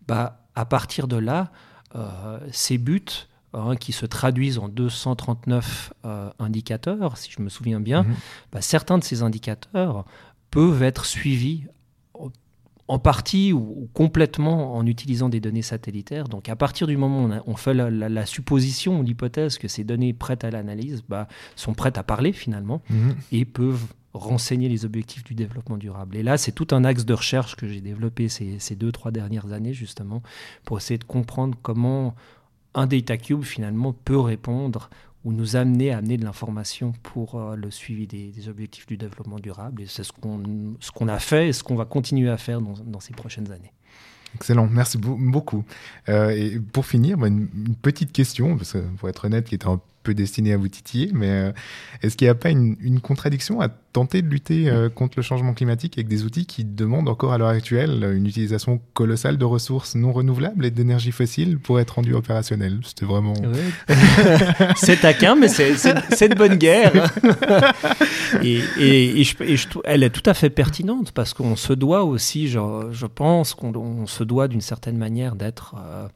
bah, 0.08 0.46
à 0.54 0.64
partir 0.64 1.06
de 1.06 1.16
là, 1.16 1.52
euh, 1.94 2.38
ces 2.50 2.78
buts 2.78 3.04
hein, 3.52 3.76
qui 3.76 3.92
se 3.92 4.06
traduisent 4.06 4.56
en 4.58 4.68
239 4.68 5.92
euh, 6.06 6.30
indicateurs, 6.38 7.18
si 7.18 7.30
je 7.30 7.42
me 7.42 7.50
souviens 7.50 7.80
bien, 7.80 8.04
Mhm. 8.04 8.14
bah, 8.52 8.62
certains 8.62 8.96
de 8.96 9.04
ces 9.04 9.22
indicateurs 9.22 10.06
peuvent 10.50 10.82
être 10.82 11.04
suivis 11.04 11.64
en- 12.94 12.98
partie 12.98 13.52
ou, 13.52 13.88
complètement 13.94 14.74
en 14.76 14.87
utilisant 14.87 15.28
des 15.28 15.40
données 15.40 15.62
satellitaires. 15.62 16.28
Donc 16.28 16.48
à 16.48 16.57
partir 16.57 16.87
du 16.87 16.96
moment 16.96 17.22
où 17.22 17.26
on, 17.28 17.33
a- 17.33 17.42
on 17.46 17.57
fait 17.57 17.74
la, 17.74 17.90
la- 17.90 18.09
la 18.09 18.26
supposition 18.26 19.00
ou 19.00 19.02
l'hypothèse 19.02 19.59
que 19.59 19.68
ces 19.68 19.85
données 19.85 20.12
prêtes 20.12 20.44
à 20.44 20.50
l'analyse 20.50 21.02
bah, 21.09 21.26
sont 21.57 21.74
prêtes 21.74 21.98
à 21.98 22.02
parler 22.02 22.33
finalement 22.33 22.83
Mhm. 22.90 23.14
et 23.33 23.44
peuvent 23.44 23.87
renseigner 24.14 24.68
les 24.68 24.85
objectifs 24.85 25.24
du 25.24 25.35
développement 25.35 25.78
durable. 25.78 26.16
Et 26.16 26.22
là, 26.22 26.37
c'est 26.37 26.52
tout 26.52 26.68
un 26.72 26.85
axe 26.85 27.05
de 27.07 27.14
recherche 27.14 27.57
que 27.57 27.66
j'ai 27.66 27.81
développé 27.81 28.28
ces, 28.28 28.59
ces 28.59 28.74
deux, 28.76 28.92
trois 28.92 29.11
dernières 29.11 29.52
années, 29.55 29.72
justement, 29.72 30.22
pour 30.66 30.76
essayer 30.76 30.98
de 30.98 31.05
comprendre 31.05 31.57
comment 31.62 32.14
un 32.74 32.87
data 32.87 33.16
cube, 33.16 33.42
finalement, 33.42 33.94
peut 33.94 34.18
répondre 34.20 34.90
ou 35.24 35.32
nous 35.32 35.56
amener 35.56 35.92
à 35.92 35.98
amener 35.98 36.16
de 36.16 36.24
l'information 36.24 36.92
pour 37.02 37.37
euh, 37.37 37.56
le 37.56 37.70
suivi 37.70 38.06
des, 38.06 38.48
objectifs 38.48 38.87
du 38.87 38.96
développement 38.96 39.38
durable. 39.38 39.82
Et 39.82 39.87
c'est 39.87 40.02
ce 40.02 40.12
qu'on 40.12 40.42
ce 40.80 40.90
qu'on 40.90 41.08
a 41.08 41.18
fait 41.18 41.48
et 41.48 41.52
ce 41.52 41.62
qu'on 41.62 41.76
va 41.76 41.85
continuer 41.85 42.28
à 42.30 42.37
faire 42.37 42.61
dans, 42.61 42.74
dans 42.85 43.00
ces 43.00 43.14
prochaines 43.14 43.52
années. 43.52 43.72
Excellent, 44.35 44.66
merci 44.66 44.98
beau- 44.98 45.18
beaucoup. 45.18 45.64
Euh, 46.08 46.30
et 46.30 46.58
pour 46.58 46.87
finir, 46.87 47.18
bah, 47.18 47.28
une, 47.28 47.48
petite 47.82 48.12
question, 48.12 48.56
parce 48.56 48.72
que 48.72 48.78
pour 48.96 49.08
être 49.08 49.26
honnête, 49.26 49.46
qui 49.46 49.54
est 49.54 49.66
un 49.66 49.80
peu 50.02 50.14
destinée 50.14 50.52
à 50.52 50.56
vous 50.56 50.68
titiller, 50.68 51.10
mais 51.14 51.28
euh, 51.30 51.52
est-ce 52.02 52.16
qu'il 52.16 52.26
n'y 52.26 52.30
a 52.30 52.34
pas 52.34 52.50
une, 52.50 52.76
une 52.80 53.00
contradiction 53.00 53.60
à 53.60 53.68
tenter 53.68 54.22
de 54.22 54.28
lutter 54.28 54.68
euh, 54.70 54.88
contre 54.88 55.14
le 55.18 55.22
changement 55.22 55.52
climatique 55.52 55.98
avec 55.98 56.08
des 56.08 56.24
outils 56.24 56.46
qui 56.46 56.64
demandent 56.64 57.08
encore 57.08 57.32
à 57.32 57.38
l'heure 57.38 57.48
actuelle 57.48 58.10
une 58.16 58.26
utilisation 58.26 58.80
colossale 58.94 59.36
de 59.36 59.44
ressources 59.44 59.94
non 59.94 60.12
renouvelables 60.12 60.64
et 60.64 60.70
d'énergie 60.70 61.12
fossile 61.12 61.58
pour 61.58 61.78
être 61.78 61.90
rendus 61.96 62.14
opérationnels 62.14 62.80
C'était 62.84 63.04
vraiment... 63.04 63.34
c'est 64.76 65.00
taquin, 65.00 65.34
mais 65.36 65.48
c'est- 65.48 66.28
de 66.28 66.34
bonne 66.34 66.56
guerre. 66.56 67.12
et, 68.42 68.60
et- 68.78 69.20
et 69.20 69.24
je- 69.24 69.42
et 69.42 69.56
je 69.56 69.68
trou- 69.68 69.82
elle 69.84 70.02
est 70.02 70.10
tout 70.10 70.28
à 70.28 70.34
fait 70.34 70.50
pertinente 70.50 71.12
parce 71.12 71.34
qu'on 71.34 71.56
se 71.56 71.72
doit 71.72 72.04
aussi, 72.04 72.48
je, 72.48 72.58
je 72.90 73.06
pense, 73.06 73.54
qu'on 73.54 73.74
on 73.74 74.06
se 74.06 74.24
doit 74.24 74.48
d'une 74.48 74.60
certaine 74.60 74.96
manière 74.96 75.34
d'être, 75.36 75.74
euh, 75.78 76.08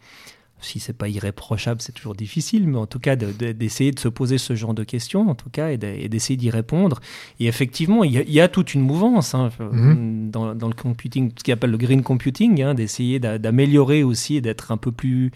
si 0.66 0.81
c'est 0.81 0.92
pas 0.92 1.09
irréprochable, 1.09 1.81
c'est 1.81 1.92
toujours 1.92 2.14
difficile, 2.14 2.66
mais 2.68 2.79
en 2.79 2.87
tout 2.87 2.98
cas 2.98 3.16
de- 3.16 3.33
de- 3.33 3.52
d'essayer 3.52 3.92
de, 3.92 3.98
se 4.00 4.09
poser 4.09 4.38
ce 4.38 4.55
genre 4.55 4.74
de 4.74 4.85
questions, 4.85 5.29
en 5.31 5.35
tout 5.35 5.50
cas, 5.50 5.70
et 5.70 5.79
de- 5.79 5.87
et 5.87 6.09
d'essayer 6.09 6.37
d'y 6.37 6.50
répondre. 6.50 7.00
Et 7.40 7.46
effectivement, 7.46 8.05
il 8.05 8.12
y, 8.12 8.18
a- 8.18 8.22
il 8.22 8.33
y 8.33 8.40
a 8.40 8.48
toute 8.48 8.74
une 8.74 8.83
mouvance 8.83 9.35
hein, 9.35 9.50
Mhm. 9.59 10.31
dans, 10.31 10.55
dans 10.55 10.68
le 10.68 10.74
computing, 10.74 11.31
ce 11.38 11.44
qu'on 11.44 11.52
appelle 11.52 11.70
le 11.70 11.79
green 11.79 12.02
computing, 12.02 12.61
hein, 12.62 12.74
d'essayer 12.74 13.18
d'a- 13.20 13.38
d'améliorer 13.38 14.02
aussi 14.02 14.37
et 14.37 14.40
d'être 14.40 14.70
un 14.72 14.76
peu 14.76 14.92
plus 14.92 15.31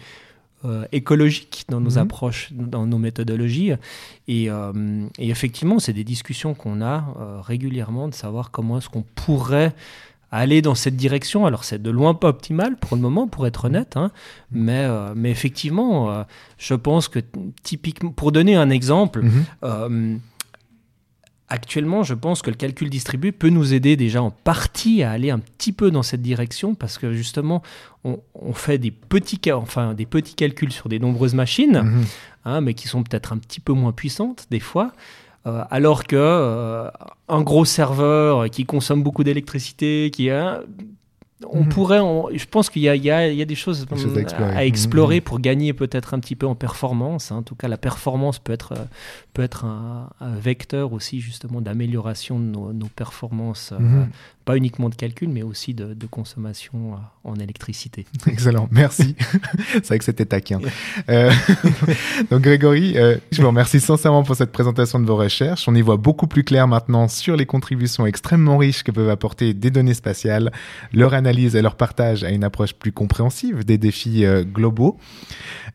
euh, 0.63 0.85
écologique 0.91 1.65
dans 1.69 1.81
nos 1.81 1.93
Mhm. 1.93 1.97
approches, 1.97 2.49
dans 2.53 2.85
nos 2.85 2.99
méthodologies. 2.99 3.71
Et, 4.27 4.47
euh, 4.51 5.07
et 5.17 5.31
effectivement, 5.31 5.79
c'est 5.79 5.91
des 5.91 6.03
discussions 6.03 6.53
qu'on 6.53 6.83
a 6.83 7.15
euh, 7.19 7.41
régulièrement 7.41 8.07
de 8.07 8.13
savoir 8.13 8.51
comment 8.51 8.77
est-ce 8.77 8.87
qu'on 8.87 9.01
pourrait 9.15 9.73
aller 10.31 10.61
dans 10.61 10.75
cette 10.75 10.95
direction. 10.95 11.45
Alors 11.45 11.63
c'est 11.65 11.81
de 11.81 11.89
loin 11.89 12.13
pas 12.13 12.29
optimal 12.29 12.77
pour 12.77 12.95
le 12.95 13.01
moment, 13.01 13.27
pour 13.27 13.45
être 13.47 13.65
honnête, 13.65 13.97
hein, 13.97 14.11
mais, 14.51 14.79
euh, 14.85 15.13
mais 15.15 15.29
effectivement, 15.31 16.09
euh, 16.11 16.23
je 16.57 16.73
pense 16.73 17.07
que 17.09 17.19
typiquement, 17.63 18.11
pour 18.11 18.31
donner 18.31 18.55
un 18.55 18.69
exemple, 18.69 19.21
Mhm. 19.23 19.43
euh, 19.63 20.17
actuellement, 21.49 22.03
je 22.03 22.13
pense 22.13 22.41
que 22.41 22.49
le 22.49 22.55
calcul 22.55 22.89
distribué 22.89 23.33
peut 23.33 23.49
nous 23.49 23.73
aider 23.73 23.97
déjà 23.97 24.21
en 24.23 24.31
partie 24.31 25.03
à 25.03 25.11
aller 25.11 25.31
un 25.31 25.39
petit 25.39 25.73
peu 25.73 25.91
dans 25.91 26.03
cette 26.03 26.21
direction 26.21 26.75
parce 26.75 26.97
que 26.97 27.11
justement, 27.13 27.61
on, 28.05 28.19
on 28.35 28.53
fait 28.53 28.77
des 28.77 28.91
petits, 28.91 29.41
enfin, 29.51 29.93
des 29.93 30.05
petits 30.05 30.35
calculs 30.35 30.71
sur 30.71 30.87
des 30.87 30.99
nombreuses 30.99 31.33
machines, 31.33 31.81
Mhm. 31.83 32.05
hein, 32.45 32.61
mais 32.61 32.73
qui 32.73 32.87
sont 32.87 33.03
peut-être 33.03 33.33
un 33.33 33.37
petit 33.37 33.59
peu 33.59 33.73
moins 33.73 33.91
puissantes 33.91 34.47
des 34.49 34.61
fois. 34.61 34.93
Euh, 35.47 35.63
alors 35.71 36.03
que 36.03 36.15
euh, 36.15 36.89
un 37.27 37.41
gros 37.41 37.65
serveur 37.65 38.49
qui 38.49 38.65
consomme 38.65 39.01
beaucoup 39.01 39.23
d'électricité, 39.23 40.11
qui 40.13 40.29
a, 40.29 40.61
on 41.49 41.61
Mhm. 41.61 41.69
pourrait, 41.69 41.99
on- 41.99 42.29
je 42.31 42.45
pense 42.45 42.69
qu'il 42.69 42.83
y 42.83 42.89
a, 42.89 42.95
y 42.95 43.35
y 43.39 43.45
des 43.47 43.55
choses, 43.55 43.87
Des 43.87 43.97
choses 43.97 44.15
à 44.15 44.21
explorer. 44.21 44.55
à 44.55 44.65
explorer 44.65 45.15
Mhm. 45.15 45.21
pour 45.23 45.39
gagner 45.39 45.73
peut-être 45.73 46.13
un 46.13 46.19
petit 46.19 46.35
peu 46.35 46.45
en 46.45 46.53
performance. 46.53 47.31
hein. 47.31 47.37
En 47.37 47.41
tout 47.41 47.55
cas, 47.55 47.67
la 47.67 47.77
performance 47.77 48.37
peut 48.37 48.53
être, 48.53 48.73
peut 49.33 49.41
être 49.41 49.65
un, 49.65 50.09
un 50.19 50.35
vecteur 50.35 50.93
aussi 50.93 51.19
justement 51.19 51.59
d'amélioration 51.61 52.37
de 52.39 52.45
nos, 52.45 52.71
nos 52.73 52.89
performances, 52.95 53.71
euh, 53.71 53.79
Mhm. 53.79 54.09
Pas 54.45 54.57
uniquement 54.57 54.89
de 54.89 54.95
calcul, 54.95 55.29
mais 55.29 55.43
aussi 55.43 55.73
de, 55.73 55.93
de 55.93 56.05
consommation 56.07 56.93
euh, 56.93 56.97
en 57.23 57.35
électricité. 57.35 58.05
Excellent, 58.27 58.67
merci. 58.71 59.15
C'est 59.73 59.87
vrai 59.87 59.99
que 59.99 60.05
c'était 60.05 60.25
taquin. 60.25 60.59
Euh, 61.09 61.31
donc 62.31 62.41
Grégory, 62.41 62.93
euh, 62.95 63.17
je 63.31 63.41
vous 63.41 63.47
remercie 63.47 63.79
sincèrement 63.79 64.23
pour 64.23 64.35
cette 64.35 64.51
présentation 64.51 64.99
de 64.99 65.05
vos 65.05 65.15
recherches. 65.15 65.67
On 65.67 65.75
y 65.75 65.81
voit 65.81 65.97
beaucoup 65.97 66.27
plus 66.27 66.43
clair 66.43 66.67
maintenant 66.67 67.07
sur 67.07 67.35
les 67.35 67.45
contributions 67.45 68.05
extrêmement 68.05 68.57
riches 68.57 68.83
que 68.83 68.91
peuvent 68.91 69.09
apporter 69.09 69.53
des 69.53 69.71
données 69.71 69.93
spatiales, 69.93 70.51
leur 70.93 71.13
analyse 71.13 71.55
et 71.55 71.61
leur 71.61 71.75
partage 71.75 72.23
à 72.23 72.29
une 72.29 72.43
approche 72.43 72.73
plus 72.73 72.91
compréhensive 72.91 73.65
des 73.65 73.77
défis 73.77 74.25
euh, 74.25 74.43
globaux. 74.43 74.97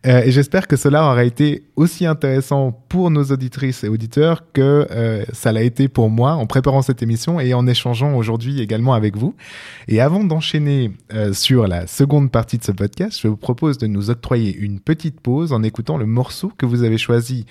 Et 0.04 0.30
j'espère 0.30 0.68
que 0.68 0.76
cela 0.76 1.04
aura 1.04 1.24
été 1.24 1.64
aussi 1.74 2.06
intéressant 2.06 2.70
pour 2.88 3.10
nos 3.10 3.24
auditrices 3.24 3.82
et 3.82 3.88
auditeurs 3.88 4.44
que 4.52 4.86
ça 5.32 5.52
l'a 5.52 5.62
été 5.62 5.88
pour 5.88 6.10
moi 6.10 6.34
en 6.34 6.46
préparant 6.46 6.82
cette 6.82 7.02
émission 7.02 7.40
et 7.40 7.54
en 7.54 7.66
échangeant 7.66 8.14
aujourd'hui 8.14 8.55
également 8.60 8.94
avec 8.94 9.16
vous. 9.16 9.34
Et 9.88 10.00
avant 10.00 10.24
d'enchaîner 10.24 10.92
euh, 11.12 11.32
sur 11.32 11.66
la 11.66 11.86
seconde 11.86 12.30
partie 12.30 12.58
de 12.58 12.64
ce 12.64 12.72
podcast, 12.72 13.18
je 13.22 13.28
vous 13.28 13.36
propose 13.36 13.78
de 13.78 13.86
nous 13.86 14.10
octroyer 14.10 14.54
une 14.54 14.80
petite 14.80 15.20
pause 15.20 15.52
en 15.52 15.62
écoutant 15.62 15.96
le 15.96 16.06
morceau 16.06 16.52
que 16.56 16.66
vous 16.66 16.82
avez 16.82 16.98
choisi 16.98 17.46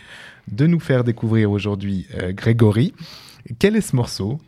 de 0.51 0.67
nous 0.67 0.79
faire 0.79 1.03
découvrir 1.03 1.51
aujourd'hui, 1.51 2.07
euh, 2.15 2.31
Grégory. 2.31 2.93
Quel 3.59 3.75
est 3.75 3.81
ce 3.81 3.95
morceau? 3.95 4.39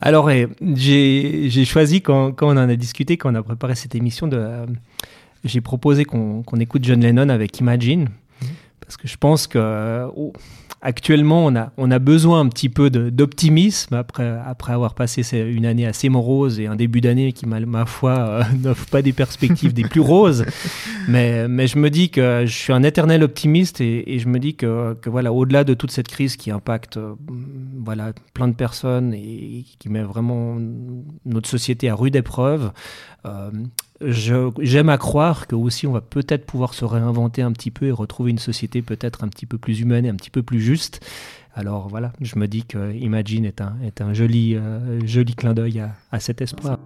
Alors, 0.00 0.30
eh, 0.30 0.48
j'ai 0.74 1.48
j'ai 1.48 1.64
choisi, 1.64 2.02
quand, 2.02 2.32
quand 2.32 2.48
on 2.48 2.58
en 2.58 2.68
a 2.68 2.74
discuté, 2.74 3.16
quand 3.16 3.30
on 3.32 3.36
a 3.36 3.42
préparé 3.42 3.76
cette 3.76 3.94
émission, 3.94 4.28
euh, 4.32 4.66
j'ai 5.44 5.60
proposé 5.60 6.04
qu'on 6.04 6.42
qu'on 6.42 6.58
écoute 6.58 6.84
John 6.84 7.00
Lennon 7.00 7.28
avec 7.28 7.60
Imagine, 7.60 8.08
parce 8.80 8.96
que 8.96 9.06
je 9.06 9.16
pense 9.16 9.46
que 9.46 9.58
euh, 9.58 10.08
oh, 10.16 10.32
actuellement, 10.82 11.46
on 11.46 11.54
a, 11.54 11.72
on 11.76 11.90
a 11.90 11.98
besoin 12.00 12.40
un 12.40 12.48
petit 12.48 12.68
peu 12.68 12.90
d'optimisme 12.90 13.94
après, 13.94 14.36
après 14.44 14.72
avoir 14.72 14.94
passé 14.94 15.22
une 15.38 15.64
année 15.64 15.86
assez 15.86 16.08
morose 16.08 16.58
et 16.58 16.66
un 16.66 16.74
début 16.74 17.00
d'année 17.00 17.32
qui, 17.32 17.46
ma, 17.46 17.60
ma 17.60 17.86
foi, 17.86 18.18
euh, 18.18 18.42
n'offre 18.62 18.86
pas 18.86 19.00
des 19.00 19.12
perspectives 19.12 19.72
des 19.72 19.84
plus 19.84 20.00
roses. 20.00 20.44
Mais, 21.08 21.46
mais 21.48 21.68
je 21.68 21.78
me 21.78 21.88
dis 21.88 22.10
que 22.10 22.42
je 22.44 22.52
suis 22.52 22.72
un 22.72 22.82
éternel 22.82 23.22
optimiste 23.22 23.80
et, 23.80 24.18
je 24.18 24.28
me 24.28 24.38
dis 24.38 24.56
que, 24.56 24.94
que 24.94 25.08
voilà, 25.08 25.32
au-delà 25.32 25.64
de 25.64 25.74
toute 25.74 25.92
cette 25.92 26.08
crise 26.08 26.36
qui 26.36 26.50
impacte 26.50 26.96
euh, 26.96 27.14
voilà, 27.78 28.12
plein 28.34 28.48
de 28.48 28.54
personnes 28.54 29.14
et 29.14 29.64
qui 29.78 29.88
met 29.88 30.02
vraiment 30.02 30.56
notre 31.24 31.48
société 31.48 31.88
à 31.88 31.94
rude 31.94 32.16
épreuve, 32.16 32.72
j'aime 34.00 34.88
à 34.88 34.98
croire 34.98 35.46
que 35.46 35.54
aussi 35.54 35.86
on 35.86 35.92
va 35.92 36.00
peut-être 36.00 36.46
pouvoir 36.46 36.74
se 36.74 36.84
réinventer 36.84 37.42
un 37.42 37.52
petit 37.52 37.70
peu 37.70 37.86
et 37.86 37.92
retrouver 37.92 38.30
une 38.30 38.38
société 38.38 38.82
peut-être 38.82 39.24
un 39.24 39.28
petit 39.28 39.46
peu 39.46 39.58
plus 39.58 39.80
humaine 39.80 40.04
et 40.04 40.08
un 40.08 40.16
petit 40.16 40.30
peu 40.30 40.42
plus 40.42 40.60
juste. 40.60 41.00
Alors 41.54 41.88
voilà, 41.88 42.12
je 42.20 42.38
me 42.38 42.48
dis 42.48 42.64
que 42.64 42.94
Imagine 42.94 43.44
est 43.44 43.60
un, 43.60 43.76
est 43.84 44.00
un 44.00 44.14
joli, 44.14 44.56
euh, 44.56 45.06
joli 45.06 45.34
clin 45.34 45.52
d'œil 45.52 45.80
à, 45.80 45.94
à 46.10 46.18
cet 46.18 46.40
espoir. 46.40 46.78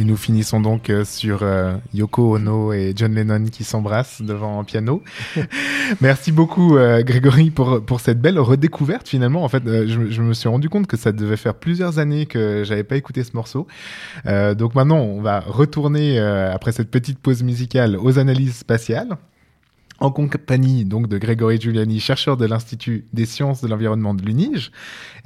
Et 0.00 0.04
nous 0.04 0.16
finissons 0.16 0.60
donc 0.60 0.90
euh, 0.90 1.04
sur 1.04 1.40
euh, 1.42 1.74
Yoko 1.92 2.36
Ono 2.36 2.72
et 2.72 2.92
John 2.94 3.14
Lennon 3.14 3.46
qui 3.46 3.64
s'embrassent 3.64 4.22
devant 4.22 4.60
un 4.60 4.64
piano. 4.64 5.02
Merci 6.00 6.30
beaucoup 6.30 6.76
euh, 6.76 7.02
Grégory 7.02 7.50
pour, 7.50 7.84
pour 7.84 7.98
cette 7.98 8.20
belle 8.20 8.38
redécouverte 8.38 9.08
finalement. 9.08 9.42
En 9.42 9.48
fait, 9.48 9.66
euh, 9.66 9.86
je, 9.88 10.08
je 10.08 10.22
me 10.22 10.34
suis 10.34 10.48
rendu 10.48 10.68
compte 10.68 10.86
que 10.86 10.96
ça 10.96 11.10
devait 11.10 11.36
faire 11.36 11.54
plusieurs 11.54 11.98
années 11.98 12.26
que 12.26 12.62
j'avais 12.64 12.84
pas 12.84 12.94
écouté 12.94 13.24
ce 13.24 13.32
morceau. 13.34 13.66
Donc 14.24 14.74
maintenant, 14.74 14.98
on 14.98 15.20
va 15.20 15.40
retourner 15.40 16.18
après 16.18 16.72
cette 16.72 16.90
petite 16.90 17.18
pause 17.18 17.42
musicale 17.42 17.96
aux 17.96 18.18
analyses 18.18 18.56
spatiales. 18.56 19.16
En 20.00 20.12
compagnie 20.12 20.84
donc 20.84 21.08
de 21.08 21.18
Grégory 21.18 21.60
Giuliani, 21.60 21.98
chercheur 21.98 22.36
de 22.36 22.46
l'Institut 22.46 23.06
des 23.12 23.26
sciences 23.26 23.60
de 23.62 23.68
l'environnement 23.68 24.14
de 24.14 24.22
l'UNIGE, 24.22 24.70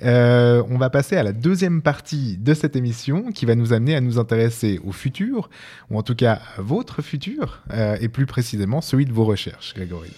Euh, 0.02 0.62
on 0.68 0.78
va 0.78 0.90
passer 0.90 1.16
à 1.16 1.22
la 1.22 1.32
deuxième 1.32 1.80
partie 1.82 2.36
de 2.38 2.54
cette 2.54 2.74
émission 2.74 3.30
qui 3.30 3.46
va 3.46 3.54
nous 3.54 3.72
amener 3.72 3.94
à 3.94 4.00
nous 4.00 4.18
intéresser 4.18 4.80
au 4.84 4.90
futur, 4.90 5.48
ou 5.90 5.98
en 5.98 6.02
tout 6.02 6.16
cas 6.16 6.40
à 6.56 6.62
votre 6.62 7.02
futur, 7.02 7.62
euh, 7.72 7.96
et 8.00 8.08
plus 8.08 8.26
précisément 8.26 8.80
celui 8.80 9.04
de 9.04 9.12
vos 9.12 9.24
recherches, 9.24 9.74
Grégory. 9.74 10.10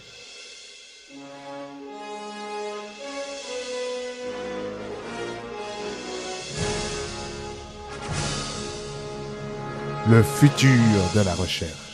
Le 10.11 10.23
futur 10.23 10.69
de 11.15 11.21
la 11.25 11.35
recherche. 11.35 11.94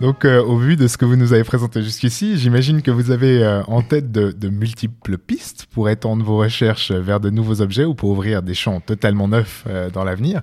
Donc, 0.00 0.26
euh, 0.26 0.42
au 0.42 0.58
vu 0.58 0.76
de 0.76 0.88
ce 0.88 0.98
que 0.98 1.06
vous 1.06 1.16
nous 1.16 1.32
avez 1.32 1.44
présenté 1.44 1.82
jusqu'ici, 1.82 2.36
j'imagine 2.36 2.82
que 2.82 2.90
vous 2.90 3.10
avez 3.10 3.42
euh, 3.42 3.62
en 3.64 3.80
tête 3.80 4.12
de, 4.12 4.48
multiples 4.48 5.16
pistes 5.16 5.66
pour 5.72 5.88
étendre 5.88 6.22
vos 6.22 6.36
recherches 6.36 6.92
vers 6.92 7.18
de 7.18 7.30
nouveaux 7.30 7.62
objets 7.62 7.84
ou 7.84 7.94
pour 7.94 8.10
ouvrir 8.10 8.42
des 8.42 8.52
champs 8.52 8.80
totalement 8.80 9.26
neufs 9.26 9.64
euh, 9.66 9.88
dans 9.88 10.04
l'avenir. 10.04 10.42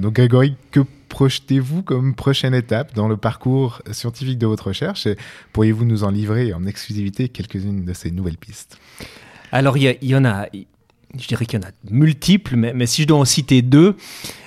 Donc, 0.00 0.14
Grégory, 0.14 0.56
que 0.70 0.80
projetez-vous 1.08 1.82
comme 1.82 2.14
prochaine 2.14 2.54
étape 2.54 2.94
dans 2.94 3.08
le 3.08 3.16
parcours 3.16 3.80
scientifique 3.90 4.38
de 4.38 4.46
votre 4.46 4.68
recherche 4.68 5.06
et 5.06 5.16
pourriez-vous 5.52 5.84
nous 5.84 6.04
en 6.04 6.10
livrer 6.10 6.52
en 6.52 6.66
exclusivité 6.66 7.28
quelques-unes 7.28 7.84
de 7.84 7.92
ces 7.94 8.10
nouvelles 8.10 8.38
pistes? 8.38 8.78
Alors, 9.52 9.76
il 9.78 9.96
y 10.02 10.14
en 10.14 10.24
a, 10.24 10.46
je 11.18 11.26
dirais 11.28 11.46
qu'il 11.46 11.60
y 11.60 11.64
en 11.64 11.68
a 11.68 11.72
multiples, 11.90 12.56
mais, 12.56 12.72
mais 12.74 12.86
si 12.86 13.02
je 13.02 13.06
dois 13.08 13.18
en 13.18 13.24
citer 13.24 13.62
deux, 13.62 13.96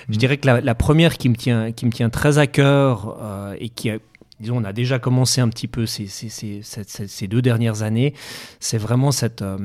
je 0.08 0.16
dirais 0.18 0.36
que 0.36 0.46
la, 0.46 0.60
la 0.60 0.74
première 0.74 1.16
qui 1.18 1.28
me 1.28 1.34
tient, 1.36 1.72
qui 1.72 1.86
me 1.86 1.90
tient 1.92 2.10
très 2.10 2.38
à 2.38 2.46
cœur 2.46 3.16
euh, 3.22 3.54
et 3.58 3.68
qui, 3.68 3.90
a- 3.90 3.98
disons, 4.40 4.58
on 4.58 4.64
a 4.64 4.72
déjà 4.72 4.98
commencé 4.98 5.40
un 5.40 5.48
petit 5.48 5.66
peu 5.68 5.86
ces, 5.86 6.06
ces- 6.06 6.28
ces- 6.28 6.62
ces- 6.62 7.26
deux 7.28 7.40
dernières 7.42 7.82
années, 7.82 8.12
c'est 8.60 8.78
vraiment 8.78 9.10
cette, 9.12 9.42
euh, 9.42 9.56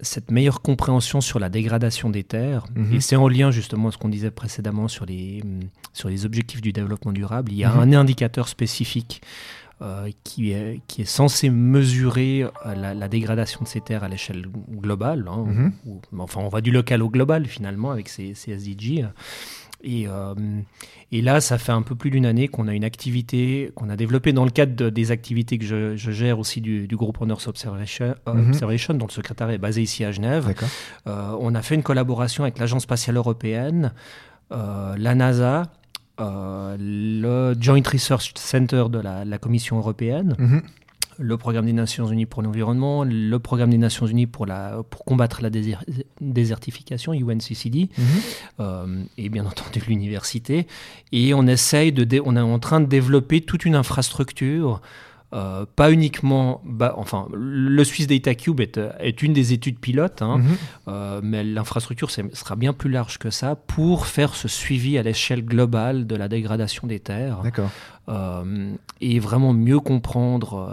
cette 0.00 0.30
meilleure 0.30 0.62
compréhension 0.62 1.20
sur 1.20 1.38
la 1.38 1.48
dégradation 1.48 2.10
des 2.10 2.24
terres. 2.24 2.64
Mhm. 2.74 2.94
Et 2.94 3.00
c'est 3.00 3.16
en 3.16 3.28
lien 3.28 3.50
justement 3.50 3.88
à 3.88 3.92
ce 3.92 3.98
qu'on 3.98 4.08
disait 4.08 4.30
précédemment 4.32 4.88
sur 4.88 5.06
les, 5.06 5.42
sur 5.92 6.08
les 6.08 6.24
objectifs 6.26 6.60
du 6.60 6.72
développement 6.72 7.12
durable. 7.12 7.52
Il 7.52 7.58
y 7.58 7.64
a 7.64 7.70
Mhm. 7.72 7.94
un 7.94 8.00
indicateur 8.00 8.48
spécifique 8.48 9.20
euh, 9.82 10.08
qui, 10.24 10.52
est, 10.52 10.80
qui 10.88 11.02
est 11.02 11.04
censé 11.04 11.50
mesurer 11.50 12.44
euh, 12.44 12.74
la, 12.74 12.94
la 12.94 13.08
dégradation 13.08 13.60
de 13.62 13.68
ces 13.68 13.80
terres 13.82 14.04
à 14.04 14.08
l'échelle 14.08 14.46
globale. 14.70 15.26
hein, 15.28 15.44
Mhm. 15.46 15.72
enfin, 16.18 16.40
on 16.40 16.48
va 16.48 16.60
du 16.62 16.70
local 16.70 17.02
au 17.02 17.10
global 17.10 17.46
finalement 17.46 17.90
avec 17.90 18.08
ces, 18.08 18.32
ces 18.34 18.52
SDG. 18.52 19.04
Et, 19.84 20.08
euh, 20.08 20.34
et 21.12 21.20
là, 21.20 21.42
ça 21.42 21.58
fait 21.58 21.70
un 21.72 21.82
peu 21.82 21.94
plus 21.94 22.10
d'une 22.10 22.24
année 22.24 22.48
qu'on 22.48 22.66
a 22.66 22.74
une 22.74 22.82
activité 22.82 23.70
qu'on 23.76 23.90
a 23.90 23.96
développée 23.96 24.32
dans 24.32 24.44
le 24.46 24.50
cadre 24.50 24.74
de- 24.74 24.88
des 24.88 25.10
activités 25.10 25.58
que 25.58 25.66
je, 25.66 25.94
je 25.96 26.10
gère 26.10 26.38
aussi 26.38 26.62
du, 26.62 26.88
du 26.88 26.96
groupe 26.96 27.20
Honors 27.20 27.46
Observation, 27.46 28.14
euh, 28.26 28.32
Mhm. 28.32 28.48
Observation, 28.48 28.94
dont 28.94 29.06
le 29.06 29.12
secrétariat 29.12 29.54
est 29.56 29.58
basé 29.58 29.82
ici 29.82 30.02
à 30.04 30.10
Genève. 30.12 30.54
Euh, 31.06 31.36
on 31.38 31.54
a 31.54 31.60
fait 31.60 31.74
une 31.74 31.82
collaboration 31.82 32.44
avec 32.44 32.58
l'Agence 32.58 32.84
spatiale 32.84 33.16
européenne, 33.18 33.92
la 34.50 35.14
NASA, 35.14 35.64
le 36.18 37.54
Joint 37.60 37.82
Research 37.90 38.32
Center 38.36 38.84
de 38.90 38.98
la, 38.98 39.24
la 39.24 39.38
Commission 39.38 39.78
européenne, 39.78 40.34
Mhm. 40.38 40.62
le 41.18 41.36
programme 41.38 41.64
des 41.66 41.72
Nations 41.72 42.06
Unies 42.06 42.26
pour 42.26 42.42
l'environnement, 42.42 43.02
le 43.04 43.38
programme 43.38 43.70
des 43.70 43.78
Nations 43.78 44.06
Unies 44.06 44.26
pour, 44.26 44.44
la, 44.46 44.82
pour 44.90 45.04
combattre 45.04 45.42
la 45.42 45.48
déser- 45.50 45.76
désertification, 46.20 47.12
UNCCD, 47.14 47.88
Mhm. 47.96 48.04
euh, 48.60 49.02
et 49.16 49.28
bien 49.28 49.46
entendu 49.46 49.80
l'université. 49.88 50.66
Et 51.12 51.32
on 51.34 51.46
essaye 51.46 51.92
de, 51.92 52.04
dé- 52.04 52.20
on 52.24 52.36
est 52.36 52.40
en 52.40 52.58
train 52.58 52.80
de 52.80 52.86
développer 52.86 53.40
toute 53.40 53.64
une 53.64 53.74
infrastructure 53.74 54.80
euh, 55.34 55.66
pas 55.76 55.90
uniquement, 55.90 56.62
bah, 56.64 56.94
enfin, 56.96 57.26
le 57.34 57.82
Swiss 57.84 58.06
Data 58.06 58.34
Cube 58.34 58.60
est, 58.60 58.78
euh, 58.78 58.92
est 59.00 59.22
une 59.22 59.32
des 59.32 59.52
études 59.52 59.78
pilotes, 59.80 60.22
hein, 60.22 60.38
Mhm. 60.38 60.56
euh, 60.88 61.20
mais 61.22 61.42
l'infrastructure 61.42 62.10
sera 62.10 62.54
bien 62.56 62.72
plus 62.72 62.90
large 62.90 63.18
que 63.18 63.30
ça 63.30 63.56
pour 63.56 64.06
faire 64.06 64.34
ce 64.36 64.46
suivi 64.48 64.96
à 64.98 65.02
l'échelle 65.02 65.44
globale 65.44 66.06
de 66.06 66.14
la 66.14 66.28
dégradation 66.28 66.86
des 66.86 67.00
terres 67.00 67.40
D'accord. 67.42 67.70
euh, 68.08 68.72
et 69.00 69.18
vraiment 69.18 69.52
mieux 69.52 69.80
comprendre 69.80 70.68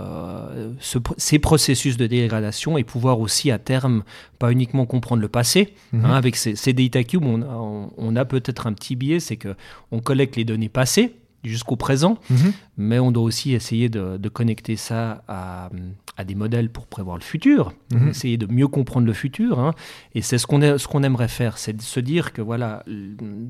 ce 0.79 0.99
ces 1.17 1.39
processus 1.39 1.97
de 1.97 2.05
dégradation 2.07 2.77
et 2.77 2.83
pouvoir 2.83 3.19
aussi 3.19 3.49
à 3.51 3.57
terme 3.57 4.03
pas 4.39 4.51
uniquement 4.51 4.85
comprendre 4.85 5.21
le 5.21 5.27
passé. 5.29 5.73
Mhm. 5.93 6.05
hein, 6.05 6.13
avec 6.13 6.35
ces, 6.35 6.55
ces 6.55 6.73
data 6.73 7.03
cubes, 7.03 7.25
on 7.25 7.41
a, 7.41 7.45
on- 7.47 7.91
on 7.97 8.15
a 8.15 8.25
peut-être 8.25 8.67
un 8.67 8.73
petit 8.73 8.95
biais, 8.95 9.19
c'est 9.19 9.37
que 9.37 9.55
on 9.91 9.99
collecte 9.99 10.35
les 10.35 10.45
données 10.45 10.69
passées 10.69 11.15
jusqu'au 11.43 11.75
présent, 11.75 12.17
Mhm. 12.29 12.53
mais 12.77 12.99
on 12.99 13.11
doit 13.11 13.23
aussi 13.23 13.53
essayer 13.53 13.89
de, 13.89 14.17
de 14.17 14.29
connecter 14.29 14.75
ça 14.77 15.23
à, 15.27 15.69
à 16.17 16.23
des 16.23 16.35
modèles 16.35 16.69
pour 16.69 16.87
prévoir 16.87 17.17
le 17.17 17.23
futur, 17.23 17.73
Mhm. 17.93 18.07
essayer 18.09 18.37
de 18.37 18.45
mieux 18.45 18.67
comprendre 18.67 19.05
le 19.07 19.13
futur. 19.13 19.59
hein. 19.59 19.73
et 20.15 20.21
c'est 20.21 20.37
ce 20.37 20.47
qu'on 20.47 20.61
ce 20.77 20.87
qu'on 20.87 21.03
aimerait 21.03 21.27
faire, 21.27 21.57
c'est 21.57 21.73
de 21.73 21.81
se 21.81 21.99
dire 21.99 22.33
que 22.33 22.41
voilà, 22.41 22.83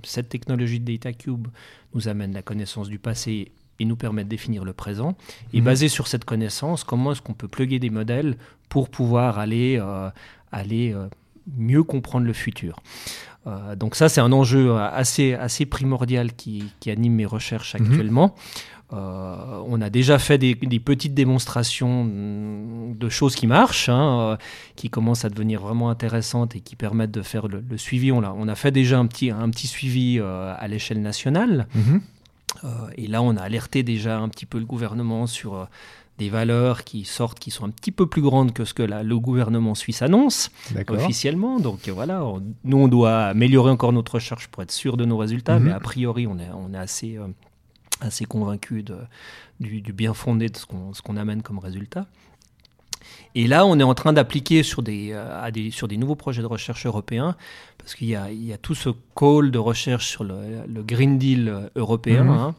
cette 0.04 0.30
technologie 0.30 0.80
de 0.80 0.91
data 0.91 1.14
cube 1.14 1.48
nous 1.94 2.08
amène 2.08 2.34
la 2.34 2.41
connaissance 2.41 2.89
du 2.89 3.00
passé 3.00 3.52
et 3.80 3.86
nous 3.86 3.96
permet 3.96 4.24
de 4.24 4.30
définir 4.30 4.66
le 4.66 4.74
présent. 4.74 5.16
Et 5.54 5.60
Mhm. 5.60 5.66
basé 5.66 5.88
sur 5.88 6.08
cette 6.08 6.26
connaissance, 6.26 6.84
comment 6.84 7.12
est-ce 7.12 7.22
qu'on 7.22 7.34
peut 7.34 7.48
plugger 7.48 7.80
des 7.80 7.89
modèles 7.89 8.38
pour 8.70 8.89
pouvoir 8.89 9.39
aller, 9.39 9.78
euh, 9.82 10.10
aller 10.52 10.94
euh, 10.94 11.08
mieux 11.58 11.84
comprendre 11.84 12.26
le 12.26 12.34
futur 12.34 12.78
Euh, 13.46 13.76
donc 13.76 13.96
ça, 13.96 14.08
c'est 14.08 14.22
un 14.22 14.32
enjeu 14.32 14.72
euh, 14.72 14.89
assez, 14.89 15.34
assez 15.34 15.66
primordial 15.66 16.32
qui, 16.32 16.64
qui 16.80 16.89
anime 16.89 17.14
mes 17.16 17.26
recherches 17.26 17.76
Mhm. 17.76 17.82
actuellement. 17.91 18.36
Euh, 18.94 19.62
on 19.68 19.82
a 19.82 19.89
déjà 19.89 20.18
fait 20.18 20.38
des, 20.38 20.56
des 20.56 20.80
petites 20.80 21.14
démonstrations 21.14 22.06
de 22.96 23.10
choses 23.10 23.36
qui 23.36 23.48
marchent, 23.48 23.89
hein, 23.89 24.20
euh, 24.22 24.38
qui 24.78 24.89
commencent 24.89 25.26
à 25.26 25.30
devenir 25.30 25.60
vraiment 25.62 25.89
intéressantes 25.89 26.56
et 26.56 26.62
qui 26.62 26.76
permettent 26.78 27.12
de 27.12 27.22
faire 27.22 27.48
le, 27.50 27.62
le 27.68 27.78
suivi. 27.78 28.12
On 28.14 28.24
a, 28.24 28.32
on 28.38 28.48
a 28.48 28.56
fait 28.56 28.72
déjà 28.72 28.98
un 29.00 29.08
petit, 29.08 29.30
un 29.32 29.50
petit 29.50 29.68
suivi 29.68 30.20
à 30.22 30.66
l'échelle 30.70 31.02
nationale. 31.02 31.68
Mhm. 31.76 32.02
Et 32.98 33.08
là, 33.08 33.22
on 33.22 33.36
a 33.36 33.41
alerté 33.41 33.84
déjà 33.84 34.20
un 34.20 34.30
petit 34.30 34.46
peu 34.46 34.58
le 34.60 34.66
gouvernement 34.66 35.28
sur 35.28 35.68
des 36.20 36.30
valeurs 36.30 36.84
qui 36.84 37.05
sortent, 37.05 37.39
qui 37.39 37.49
sont 37.51 37.66
un 37.66 37.70
petit 37.72 37.91
peu 37.91 38.05
plus 38.05 38.22
grandes 38.22 38.53
que 38.53 38.66
ce 38.66 38.74
que 38.74 38.84
la- 38.84 39.01
le 39.03 39.18
gouvernement 39.20 39.74
suisse 39.76 40.01
annonce 40.03 40.51
officiellement. 41.05 41.59
Donc 41.59 41.88
euh, 41.88 41.91
voilà, 41.91 42.24
on- 42.24 42.43
nous, 42.64 42.78
on 42.78 42.88
doit 42.88 43.24
améliorer 43.26 43.72
encore 43.72 43.93
notre 43.93 44.16
recherche 44.16 44.47
pour 44.47 44.61
être 44.64 44.72
sûr 44.72 44.95
de 44.97 45.05
nos 45.05 45.18
résultats, 45.18 45.57
Mhm. 45.59 45.66
mais 45.66 45.72
a 45.72 45.80
priori, 45.80 46.28
on 46.28 46.38
est, 46.38 46.49
on 46.55 46.74
est 46.74 46.78
assez, 46.78 47.18
euh, 47.18 47.28
assez 48.01 48.26
convaincu 48.26 48.84
du, 49.59 49.82
du 49.82 49.93
bien 49.93 50.14
fondé 50.14 50.49
de 50.49 50.57
ce 50.57 50.66
qu'on 51.01 51.18
amène 51.18 51.41
comme 51.41 51.57
résultat. 51.59 52.05
Et 53.36 53.47
là, 53.47 53.66
on 53.66 53.80
est 53.80 53.84
en 53.84 53.95
train 53.95 54.14
d'appliquer 54.14 54.61
sur 54.64 54.84
des, 54.84 55.11
euh, 55.11 55.41
à 55.43 55.49
des, 55.51 55.72
sur 55.72 55.88
des 55.88 55.97
nouveaux 55.97 56.16
projets 56.16 56.41
de 56.43 56.47
recherche 56.47 56.86
européens, 56.86 57.36
parce 57.80 57.95
qu'il 57.95 58.07
y 58.07 58.16
a, 58.16 58.32
il 58.32 58.45
y 58.45 58.53
a 58.53 58.57
tout 58.57 58.76
ce 58.76 58.89
call 59.16 59.49
de 59.51 59.57
recherche 59.57 60.07
sur 60.07 60.24
le, 60.24 60.36
le 60.68 60.84
Green 60.84 61.18
Deal 61.18 61.49
euh, 61.49 61.68
européen, 61.76 62.24
Mhm. 62.26 62.30
hein, 62.30 62.55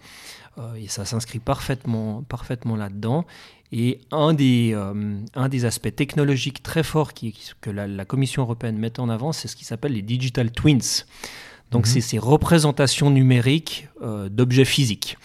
et 0.76 0.88
ça 0.88 1.04
s'inscrit 1.04 1.38
parfaitement, 1.40 2.22
parfaitement 2.28 2.76
là-dedans. 2.76 3.24
Et 3.72 4.00
un 4.12 4.34
des, 4.34 4.70
euh, 4.74 5.18
un 5.34 5.48
des 5.48 5.64
aspects 5.64 5.94
technologiques 5.94 6.62
très 6.62 6.82
forts 6.84 7.12
qui, 7.12 7.34
que 7.60 7.70
la, 7.70 7.86
la 7.88 8.04
Commission 8.04 8.42
européenne 8.42 8.78
met 8.78 9.00
en 9.00 9.08
avant, 9.08 9.32
c'est 9.32 9.48
ce 9.48 9.56
qui 9.56 9.64
s'appelle 9.64 9.92
les 9.94 10.02
Digital 10.02 10.50
Twins. 10.52 11.04
Donc, 11.72 11.86
Mhm. 11.86 11.92
c'est 11.92 12.00
ces 12.00 12.18
représentations 12.18 13.10
numériques 13.10 13.88
euh, 14.02 14.28
d'objets 14.28 14.64
physiques. 14.66 15.16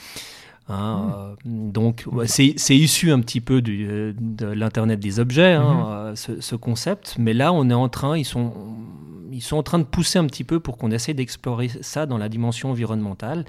Hein, 0.67 1.13
euh, 1.17 1.35
donc, 1.45 2.05
c'est 2.25 2.53
c'est 2.57 2.75
issu 2.77 3.11
un 3.11 3.19
petit 3.21 3.41
peu 3.41 3.61
du, 3.61 3.87
euh, 3.87 4.13
de 4.19 4.45
l'Internet 4.47 4.99
des 4.99 5.19
objets, 5.19 5.53
hein, 5.53 5.73
Mhm. 5.73 5.85
euh, 5.91 6.15
ce, 6.15 6.41
ce 6.41 6.55
concept. 6.55 7.15
Mais 7.19 7.33
là, 7.33 7.51
on 7.53 7.69
est 7.69 7.73
en 7.73 7.89
train, 7.89 8.17
ils 8.17 8.25
sont, 8.25 8.53
ils 9.39 9.43
sont 9.49 9.57
en 9.57 9.63
train 9.63 9.79
de 9.79 9.83
pousser 9.95 10.19
un 10.19 10.25
petit 10.27 10.43
peu 10.43 10.59
pour 10.59 10.77
qu'on 10.77 10.91
essaie 10.91 11.13
d'explorer 11.13 11.69
ça 11.81 12.05
dans 12.05 12.17
la 12.17 12.29
dimension 12.29 12.69
environnementale 12.71 13.45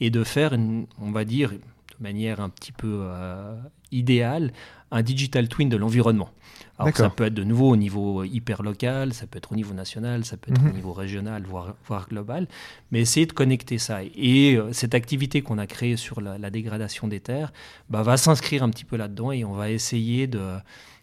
et 0.00 0.10
de 0.10 0.22
faire, 0.24 0.52
une- 0.52 0.86
on 1.00 1.10
va 1.12 1.24
dire, 1.24 1.50
de 1.52 1.58
manière 2.00 2.40
un 2.40 2.48
petit 2.48 2.72
peu 2.72 3.00
euh, 3.02 3.54
idéale, 3.92 4.52
un 4.90 5.02
digital 5.02 5.48
twin 5.48 5.68
de 5.68 5.76
l'environnement. 5.76 6.30
Alors 6.78 6.96
ça 6.96 7.10
peut 7.10 7.24
être 7.24 7.34
de 7.34 7.42
nouveau 7.44 7.68
au 7.70 7.76
niveau 7.76 8.22
hyper 8.24 8.62
local, 8.62 9.12
ça 9.12 9.26
peut 9.26 9.38
être 9.38 9.50
au 9.52 9.56
niveau 9.56 9.74
national, 9.74 10.24
ça 10.24 10.36
peut 10.36 10.52
être 10.52 10.62
Mhm. 10.62 10.70
au 10.70 10.72
niveau 10.72 10.92
régional, 10.92 11.42
voire, 11.42 11.74
voire 11.86 12.08
global, 12.08 12.46
mais 12.92 13.00
essayer 13.00 13.26
de 13.26 13.32
connecter 13.32 13.78
ça. 13.78 13.98
Et 14.04 14.54
euh, 14.56 14.72
cette 14.72 14.94
activité 14.94 15.42
qu'on 15.42 15.58
a 15.58 15.66
créée 15.66 15.96
sur 15.96 16.20
la, 16.20 16.38
la 16.38 16.50
dégradation 16.50 17.08
des 17.08 17.20
terres 17.20 17.52
bah, 17.90 18.02
va 18.02 18.16
s'inscrire 18.16 18.62
un 18.62 18.70
petit 18.70 18.84
peu 18.84 18.96
là-dedans 18.96 19.32
et 19.32 19.44
on 19.44 19.52
va 19.54 19.70
essayer 19.70 20.26
de, 20.28 20.40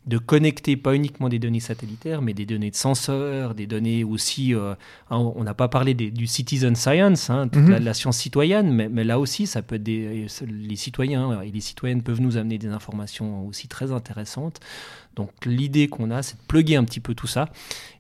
de 0.08 0.18
connecter 0.20 0.78
pas 0.78 0.93
uniquement 0.95 1.30
des 1.30 1.39
données 1.39 1.60
satellitaires, 1.60 2.22
mais 2.22 2.34
des 2.36 2.45
données 2.45 2.70
de 2.70 2.76
senseurs, 2.76 3.56
des 3.56 3.66
données 3.66 4.03
aussi. 4.03 4.53
euh, 4.53 4.76
hein, 5.10 5.18
on 5.36 5.43
n'a 5.43 5.53
pas 5.56 5.68
parlé 5.68 5.93
des- 5.95 6.12
du 6.12 6.28
citizen 6.28 6.76
science, 6.76 7.30
hein, 7.32 7.47
toute 7.47 7.64
Mhm. 7.64 7.70
la, 7.72 7.80
la 7.80 7.93
science 7.95 8.18
citoyenne, 8.18 8.72
mais, 8.72 8.88
mais 8.88 9.03
là 9.03 9.20
aussi, 9.20 9.47
ça 9.47 9.62
peut 9.64 9.76
être 9.76 9.84
des, 9.84 10.28
les 10.47 10.76
citoyens 10.76 11.41
et 11.41 11.49
les 11.49 11.60
citoyennes 11.62 12.03
peuvent 12.03 12.22
nous 12.22 12.38
amener 12.38 12.58
des 12.60 12.68
informations 12.68 13.47
aussi 13.47 13.68
très 13.68 13.91
intéressantes. 13.91 14.60
Donc 15.16 15.32
l'idée 15.45 15.88
qu'on 15.88 16.12
a, 16.12 16.22
c'est 16.22 16.36
de 16.36 16.41
plugger 16.47 16.76
un 16.76 16.84
petit 16.84 16.99
peu 16.99 17.16
tout 17.16 17.28
ça 17.28 17.49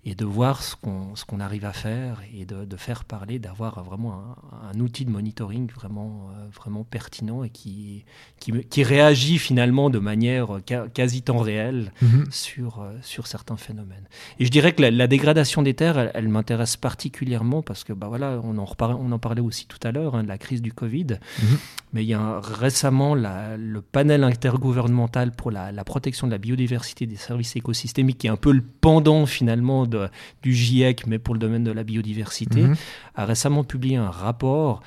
et 0.07 0.13
de 0.15 0.23
voir 0.25 0.61
ce 0.63 0.75
qu'on 0.75 1.13
qu'on 1.27 1.39
arrive 1.39 1.65
à 1.65 1.73
faire 1.73 2.21
et 2.37 2.45
de, 2.45 2.63
de 2.65 2.77
faire 2.77 3.03
parler, 3.05 3.39
d'avoir 3.39 3.83
vraiment 3.83 4.13
un, 4.13 4.69
un 4.77 4.79
outil 4.79 5.03
de 5.05 5.09
monitoring 5.09 5.69
vraiment, 5.71 6.29
euh, 6.37 6.47
vraiment 6.53 6.83
pertinent 6.83 7.43
et 7.43 7.49
qui, 7.49 8.05
qui, 8.39 8.83
réagit 8.83 9.39
finalement 9.39 9.89
de 9.89 9.97
manière 9.99 10.59
quasi 10.93 11.21
temps 11.23 11.39
réel 11.39 11.91
Mhm. 12.01 12.25
sur, 12.31 12.81
euh, 12.81 12.93
sur 13.01 13.25
certains 13.27 13.57
phénomènes. 13.57 14.05
Et 14.39 14.45
je 14.45 14.51
dirais 14.51 14.73
que 14.73 14.81
la, 14.83 14.91
la 14.91 15.07
dégradation 15.07 15.61
des 15.63 15.73
terres, 15.73 15.97
elle, 15.97 16.11
elle 16.13 16.27
m'intéresse 16.29 16.77
particulièrement 16.77 17.61
parce 17.63 17.83
que 17.83 17.93
bah 17.93 18.07
voilà, 18.07 18.39
on 18.43 18.57
en, 18.59 18.67
on 18.79 19.11
en 19.11 19.19
parlait 19.19 19.41
aussi 19.41 19.65
tout 19.65 19.79
à 19.83 19.91
l'heure, 19.91 20.15
hein, 20.15 20.23
de 20.23 20.27
la 20.27 20.37
crise 20.37 20.61
du 20.61 20.71
Covid. 20.73 21.17
Mhm. 21.41 21.57
Mais 21.93 22.03
il 22.03 22.07
y 22.07 22.13
a 22.13 22.19
un- 22.21 22.39
récemment 22.41 23.15
la- 23.15 23.57
le 23.57 23.81
panel 23.81 24.23
intergouvernemental 24.23 25.31
pour 25.31 25.49
la, 25.51 25.71
la 25.71 25.83
protection 25.83 26.27
de 26.27 26.31
la 26.31 26.37
biodiversité 26.37 27.05
des 27.07 27.15
services 27.15 27.55
écosystémiques, 27.55 28.19
qui 28.19 28.27
est 28.27 28.29
un 28.29 28.35
peu 28.37 28.51
le 28.51 28.61
pendant 28.61 29.25
finalement 29.25 29.85
de- 29.85 29.94
du 30.41 30.53
GIEC, 30.53 31.07
mais 31.07 31.19
pour 31.19 31.33
le 31.33 31.39
domaine 31.39 31.63
de 31.63 31.71
la 31.71 31.83
biodiversité, 31.83 32.61
Mhm. 32.63 32.75
a 33.15 33.25
récemment 33.25 33.63
publié 33.63 33.95
un 33.97 34.09
rapport 34.09 34.81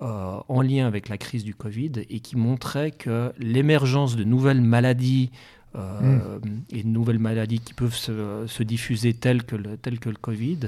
euh, 0.00 0.38
en 0.48 0.62
lien 0.62 0.86
avec 0.88 1.08
la 1.08 1.16
crise 1.16 1.44
du 1.44 1.54
Covid 1.54 1.92
et 2.10 2.18
qui 2.20 2.36
montrait 2.36 2.90
que 2.90 3.32
l'émergence 3.38 4.16
de 4.16 4.24
nouvelles 4.24 4.60
maladies 4.60 5.30
euh, 5.76 6.38
et 6.70 6.82
de 6.82 6.88
nouvelles 6.88 7.20
maladies 7.20 7.60
qui 7.60 7.72
peuvent 7.72 7.94
se, 7.94 8.44
se 8.46 8.62
diffuser 8.62 9.14
telles 9.14 9.44
que, 9.44 9.54
le, 9.56 9.76
telles 9.76 10.00
que 10.00 10.10
le 10.10 10.16
Covid, 10.16 10.58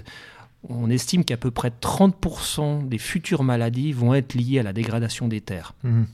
on 0.69 0.89
estime 0.89 1.25
qu'à 1.25 1.37
peu 1.37 1.51
près 1.51 1.71
30% 1.71 2.89
des 2.89 2.99
futures 2.99 3.43
maladies 3.43 3.93
vont 3.93 4.15
être 4.15 4.35
liées 4.35 4.61
à 4.61 4.63
la 4.63 4.73
dégradation 4.73 5.29
des 5.29 5.41
terres. 5.41 5.75
Mhm. 5.83 6.07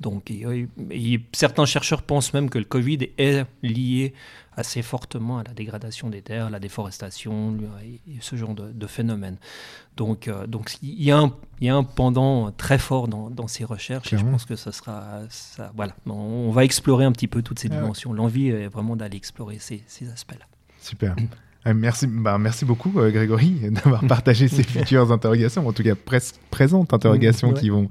Donc, 0.00 0.30
et- 0.30 0.66
et 0.90 1.20
certains 1.32 1.64
chercheurs 1.64 2.02
pensent 2.02 2.34
même 2.34 2.50
que 2.50 2.58
le 2.58 2.64
Covid 2.64 3.08
est 3.18 3.44
lié 3.62 4.12
assez 4.56 4.82
fortement 4.82 5.38
à 5.38 5.44
la 5.44 5.52
dégradation 5.52 6.08
des 6.08 6.22
terres, 6.22 6.48
la 6.50 6.58
déforestation 6.58 7.56
et, 7.84 8.00
ce 8.20 8.36
genre 8.36 8.54
de, 8.54 8.72
de 8.72 8.86
phénomène. 8.86 9.36
Donc, 9.96 10.28
euh, 10.28 10.46
donc 10.46 10.76
il 10.82 11.02
y, 11.02 11.10
a 11.10 11.18
un- 11.18 11.32
il 11.60 11.66
y 11.66 11.70
a 11.70 11.76
un 11.76 11.84
pendant 11.84 12.50
très 12.52 12.78
fort 12.78 13.06
dans, 13.06 13.30
dans 13.30 13.48
ces 13.48 13.64
recherches 13.64 14.12
et 14.12 14.18
je 14.18 14.24
pense 14.24 14.44
que 14.44 14.56
ça 14.56 14.72
sera 14.72 15.20
ça. 15.28 15.72
Voilà, 15.76 15.94
on, 16.06 16.12
on 16.12 16.50
va 16.50 16.64
explorer 16.64 17.04
un 17.04 17.12
petit 17.12 17.28
peu 17.28 17.42
toutes 17.42 17.58
ces 17.58 17.68
ouais. 17.68 17.76
dimensions. 17.76 18.12
L'envie 18.12 18.48
est 18.48 18.68
vraiment 18.68 18.96
d'aller 18.96 19.16
explorer 19.16 19.58
ces, 19.58 19.82
ces 19.86 20.08
aspects-là. 20.10 20.46
Super. 20.80 21.14
Euh, 21.66 21.74
Merci, 21.74 22.06
bah, 22.06 22.38
merci 22.38 22.64
beaucoup, 22.64 22.92
euh, 22.98 23.10
Grégory, 23.10 23.70
d'avoir 23.70 24.06
partagé 24.06 24.46
ces 24.48 24.62
futures 24.74 25.10
interrogations, 25.12 25.66
en 25.66 25.72
tout 25.72 25.82
cas 25.82 25.94
presque 25.96 26.36
présentes 26.50 26.92
interrogations 26.94 27.48
Ouais. 27.52 27.60
qui 27.60 27.70
vont 27.70 27.88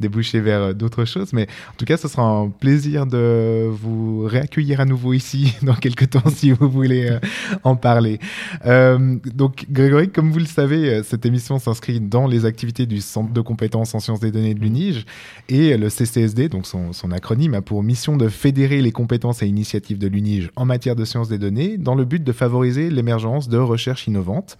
déboucher 0.00 0.40
vers 0.40 0.60
euh, 0.60 0.72
d'autres 0.72 1.04
choses. 1.04 1.32
Mais 1.32 1.42
en 1.42 1.76
tout 1.76 1.84
cas, 1.84 1.96
ce 1.96 2.08
sera 2.08 2.22
un 2.22 2.48
plaisir 2.50 3.06
de 3.06 3.68
vous 3.70 4.24
réaccueillir 4.24 4.80
à 4.80 4.84
nouveau 4.84 5.12
ici 5.12 5.54
dans 5.62 5.74
quelques 5.74 6.10
temps 6.10 6.28
si 6.28 6.52
vous 6.52 6.68
voulez 6.68 7.10
euh, 7.10 7.18
en 7.62 7.76
parler. 7.76 8.18
Euh, 8.66 9.16
donc, 9.24 9.66
Grégory, 9.70 10.10
comme 10.10 10.30
vous 10.30 10.38
le 10.38 10.46
savez, 10.46 11.02
cette 11.02 11.26
émission 11.26 11.58
s'inscrit 11.58 12.00
dans 12.00 12.26
les 12.26 12.44
activités 12.44 12.86
du 12.86 13.00
Centre 13.00 13.32
de 13.32 13.40
compétences 13.40 13.94
en 13.94 14.00
sciences 14.00 14.20
des 14.20 14.30
données 14.30 14.54
de 14.54 14.60
l'UNIGE 14.60 15.04
et 15.48 15.76
le 15.76 15.88
CCSD, 15.88 16.48
donc 16.48 16.66
son 16.66 17.12
acronyme, 17.12 17.54
a 17.54 17.62
pour 17.62 17.82
mission 17.82 18.16
de 18.16 18.28
fédérer 18.28 18.80
les 18.80 18.92
compétences 18.92 19.42
et 19.42 19.46
initiatives 19.46 19.98
de 19.98 20.06
l'UNIGE 20.06 20.50
en 20.56 20.64
matière 20.64 20.96
de 20.96 21.04
sciences 21.04 21.28
des 21.28 21.38
données 21.38 21.78
dans 21.78 21.94
le 21.94 22.04
but 22.04 22.22
de 22.22 22.32
favoriser 22.32 22.90
l'émergence 22.90 23.48
de 23.48 23.58
recherches 23.58 24.06
innovantes. 24.06 24.56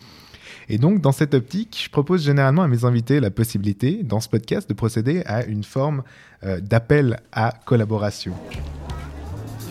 Et 0.69 0.79
donc, 0.79 1.01
dans 1.01 1.13
cette 1.13 1.35
optique, 1.35 1.81
je 1.85 1.91
propose 1.91 2.25
généralement 2.25 2.63
à 2.63 2.69
mes 2.69 2.85
invités 2.85 3.21
la 3.21 3.31
possibilité, 3.31 4.03
dans 4.03 4.21
ce 4.21 4.29
podcast, 4.29 4.69
de 4.69 4.75
procéder 4.75 5.23
à 5.27 5.45
une 5.45 5.65
forme 5.65 6.03
euh, 6.45 6.61
d'appel 6.61 7.21
à 7.33 7.53
collaboration. 7.65 8.35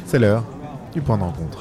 C'est 0.06 0.20
l'heure 0.20 0.46
du 0.94 1.02
point 1.02 1.18
de 1.18 1.24
rencontre. 1.24 1.60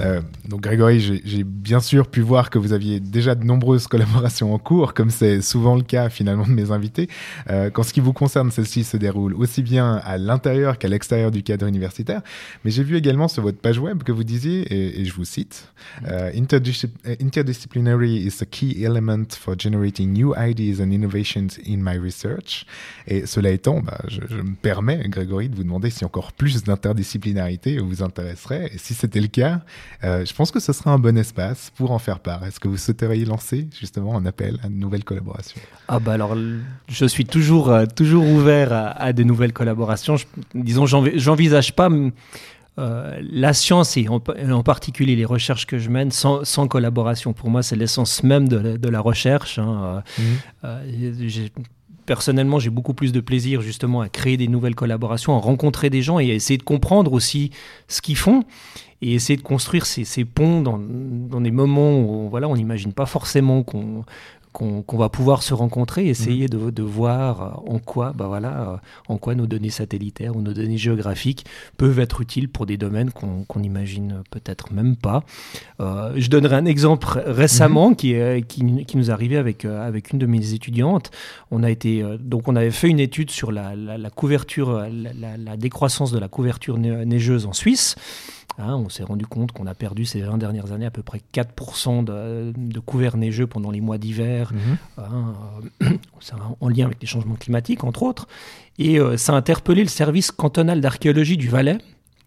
Euh, 0.00 0.20
donc 0.48 0.60
Grégory, 0.62 1.00
j'ai 1.00 1.44
bien 1.44 1.80
sûr 1.80 2.08
pu 2.08 2.20
voir 2.20 2.50
que 2.50 2.58
vous 2.58 2.72
aviez 2.72 3.00
déjà 3.00 3.34
de 3.34 3.44
nombreuses 3.44 3.86
collaborations 3.88 4.54
en 4.54 4.58
cours, 4.58 4.94
comme 4.94 5.10
c'est 5.10 5.42
souvent 5.42 5.76
le 5.76 5.82
cas 5.82 6.08
finalement 6.08 6.46
de 6.46 6.52
mes 6.52 6.70
invités. 6.70 7.08
Euh, 7.50 7.70
qu'en 7.70 7.82
ce 7.82 7.92
qui 7.92 8.00
vous 8.00 8.12
concerne, 8.12 8.50
celle-ci 8.50 8.84
se 8.84 8.96
déroule 8.96 9.34
aussi 9.34 9.62
bien 9.62 9.96
à 10.04 10.18
l'intérieur 10.18 10.78
qu'à 10.78 10.88
l'extérieur 10.88 11.30
du 11.30 11.42
cadre 11.42 11.66
universitaire. 11.66 12.22
Mais 12.64 12.70
j'ai 12.70 12.82
vu 12.82 12.96
également 12.96 13.28
sur 13.28 13.42
votre 13.42 13.58
page 13.58 13.78
web 13.78 14.02
que 14.02 14.12
vous 14.12 14.24
disiez, 14.24 14.60
et, 14.62 15.00
et 15.00 15.04
je 15.04 15.12
vous 15.14 15.24
cite, 15.24 15.72
Interdiscip- 16.04 16.90
euh, 17.06 17.16
Interdisciplinary 17.20 18.26
is 18.26 18.42
a 18.42 18.46
key 18.46 18.82
element 18.82 19.34
for 19.34 19.54
generating 19.58 20.12
new 20.12 20.34
ideas 20.36 20.80
and 20.80 20.90
innovations 20.90 21.58
in 21.66 21.78
my 21.78 21.98
research. 21.98 22.66
Et 23.06 23.26
cela 23.26 23.50
étant, 23.50 23.80
bah, 23.80 24.00
je, 24.08 24.20
je 24.28 24.36
me 24.36 24.54
permets, 24.54 25.08
Grégory, 25.08 25.48
de 25.48 25.56
vous 25.56 25.64
demander 25.64 25.90
si 25.90 26.04
encore 26.04 26.32
plus 26.32 26.62
d'interdisciplinarité 26.64 27.78
vous 27.78 28.02
intéresserait. 28.02 28.70
Et 28.74 28.78
si 28.78 28.94
c'était 28.94 29.20
le 29.20 29.28
cas, 29.28 29.60
euh, 30.04 30.24
je 30.24 30.32
pense 30.34 30.50
que 30.50 30.60
ce 30.60 30.72
serait 30.72 30.90
un 30.90 30.98
bon 30.98 31.16
espace 31.18 31.70
pour 31.76 31.90
en 31.90 31.98
faire 31.98 32.20
part. 32.20 32.44
Est-ce 32.44 32.60
que 32.60 32.68
vous 32.68 32.76
souhaiteriez 32.76 33.24
lancer 33.24 33.68
justement 33.78 34.16
un 34.16 34.26
appel 34.26 34.58
à 34.62 34.68
de 34.68 34.74
nouvelles 34.74 35.04
collaborations? 35.04 35.60
Ah 35.88 35.98
bah 35.98 36.12
alors, 36.12 36.36
je 36.88 37.04
suis 37.06 37.24
toujours, 37.24 37.70
euh, 37.70 37.86
toujours 37.86 38.24
ouvert 38.26 38.72
à, 38.72 38.88
à 38.90 39.12
de 39.12 39.22
nouvelles 39.22 39.52
collaborations. 39.52 40.16
Je- 40.16 40.26
disons, 40.54 40.86
j'envi- 40.86 41.18
j'envisage 41.18 41.74
pas 41.74 41.88
euh, 42.78 43.18
la 43.32 43.52
science 43.54 43.96
et 43.96 44.08
en, 44.08 44.22
en 44.52 44.62
particulier 44.62 45.16
les 45.16 45.24
recherches 45.24 45.66
que 45.66 45.78
je 45.78 45.88
mène 45.90 46.12
sans, 46.12 46.44
sans 46.44 46.68
collaboration. 46.68 47.32
Pour 47.32 47.50
moi, 47.50 47.62
c'est 47.64 47.74
l'essence 47.74 48.22
même 48.22 48.48
de 48.48 48.56
la, 48.56 48.78
de 48.78 48.88
la 48.88 49.00
recherche. 49.00 49.58
hein. 49.58 50.02
J'ai- 50.62 51.50
personnellement, 52.06 52.58
j'ai 52.58 52.70
beaucoup 52.70 52.94
plus 52.94 53.12
de 53.12 53.20
plaisir 53.20 53.60
justement 53.60 54.00
à 54.00 54.08
créer 54.08 54.38
des 54.38 54.48
nouvelles 54.48 54.74
collaborations, 54.74 55.36
à 55.36 55.40
rencontrer 55.40 55.90
des 55.90 56.00
gens 56.00 56.18
et 56.18 56.30
à 56.30 56.34
essayer 56.34 56.56
de 56.56 56.62
comprendre 56.62 57.12
aussi 57.12 57.50
ce 57.86 58.00
qu'ils 58.00 58.16
font 58.16 58.44
et 59.02 59.14
essayer 59.14 59.36
de 59.36 59.42
construire 59.42 59.86
ces, 59.86 60.04
ces 60.04 60.24
ponts 60.24 60.60
dans, 60.60 60.78
dans 60.78 61.40
des 61.40 61.50
moments 61.52 62.00
où 62.00 62.28
voilà, 62.28 62.48
on 62.48 62.56
n'imagine 62.56 62.92
pas 62.92 63.06
forcément 63.06 63.62
qu'on 63.62 64.04
qu'on 64.50 64.96
va 64.96 65.08
pouvoir 65.08 65.44
se 65.44 65.54
rencontrer, 65.54 66.08
essayer 66.08 66.48
de, 66.48 66.70
de 66.70 66.82
voir 66.82 67.62
en 67.68 67.78
quoi, 67.78 68.12
bah 68.12 68.26
voilà, 68.26 68.80
en 69.06 69.16
quoi 69.16 69.36
nos 69.36 69.46
données 69.46 69.70
satellitaires 69.70 70.34
ou 70.34 70.40
nos 70.42 70.52
données 70.52 70.78
géographiques 70.78 71.44
peuvent 71.76 72.00
être 72.00 72.22
utiles 72.22 72.48
pour 72.48 72.66
des 72.66 72.76
domaines 72.76 73.12
qu'on 73.12 73.44
qu'on 73.44 73.60
n'imagine 73.60 74.22
peut-être 74.32 74.72
même 74.72 74.96
pas. 74.96 75.22
Euh, 75.80 76.12
je 76.16 76.28
donnerai 76.28 76.56
un 76.56 76.64
exemple 76.64 77.06
ré- 77.06 77.22
récemment 77.30 77.94
qui, 77.94 78.14
est- 78.14 78.44
qui, 78.48 78.84
qui 78.84 78.96
nous 78.96 79.10
est 79.10 79.12
arrivé 79.12 79.36
avec, 79.36 79.64
euh, 79.64 79.86
avec 79.86 80.12
une 80.12 80.18
de 80.18 80.26
mes 80.26 80.52
étudiantes. 80.54 81.12
On 81.52 81.62
a 81.62 81.70
été, 81.70 82.02
euh, 82.02 82.16
donc 82.18 82.48
on 82.48 82.56
avait 82.56 82.72
fait 82.72 82.88
une 82.88 83.00
étude 83.00 83.30
sur 83.30 83.52
la, 83.52 83.76
la- 83.76 83.98
la 83.98 84.10
couverture, 84.10 84.88
la, 84.90 85.56
décroissance 85.56 86.10
de 86.10 86.18
la 86.18 86.26
couverture 86.28 86.78
ne- 86.78 87.04
neigeuse 87.04 87.46
en 87.46 87.52
Suisse. 87.52 87.94
Hein, 88.60 88.74
on 88.74 88.88
s'est 88.88 89.04
rendu 89.04 89.24
compte 89.24 89.52
qu'on 89.52 89.66
a 89.66 89.74
perdu 89.74 90.04
ces 90.04 90.20
20 90.20 90.36
dernières 90.36 90.72
années 90.72 90.86
à 90.86 90.90
peu 90.90 91.02
près 91.02 91.20
4% 91.32 92.04
de, 92.04 92.52
de 92.56 92.80
couvert 92.80 93.16
neigeux 93.16 93.46
pendant 93.46 93.70
les 93.70 93.80
mois 93.80 93.98
d'hiver, 93.98 94.52
hein, 94.96 95.34
euh, 95.82 95.90
en 96.60 96.68
lien 96.68 96.86
avec 96.86 97.00
les 97.00 97.06
changements 97.06 97.36
climatiques, 97.36 97.84
entre 97.84 98.02
autres. 98.02 98.26
Et 98.78 98.98
euh, 98.98 99.16
ça 99.16 99.32
a 99.32 99.36
interpellé 99.36 99.82
le 99.82 99.88
service 99.88 100.32
cantonal 100.32 100.80
d'archéologie 100.80 101.36
du 101.36 101.48
Valais, 101.48 101.78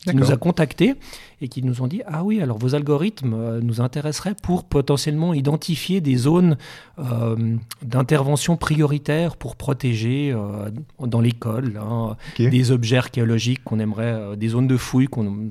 qui 0.08 0.16
nous 0.16 0.32
a 0.32 0.38
contactés 0.38 0.96
et 1.42 1.48
qui 1.48 1.64
nous 1.64 1.82
ont 1.82 1.88
dit 1.88 2.02
Ah 2.08 2.24
oui, 2.24 2.42
alors 2.42 2.58
vos 2.58 2.76
algorithmes 2.76 3.34
euh, 3.34 3.60
nous 3.62 3.82
intéresseraient 3.82 4.36
pour 4.42 4.64
potentiellement 4.64 5.34
identifier 5.34 6.00
des 6.02 6.16
zones 6.16 6.58
euh, 7.00 7.56
d'intervention 7.82 8.58
prioritaire 8.58 9.36
pour 9.36 9.56
protéger 9.56 10.32
euh, 10.32 10.70
dans 11.00 11.22
l'école 11.22 11.80
hein, 11.82 12.16
des 12.38 12.72
objets 12.72 12.98
archéologiques 12.98 13.64
qu'on 13.64 13.80
aimerait, 13.80 14.14
euh, 14.14 14.36
des 14.36 14.50
zones 14.50 14.68
de 14.68 14.78
fouilles 14.78 15.10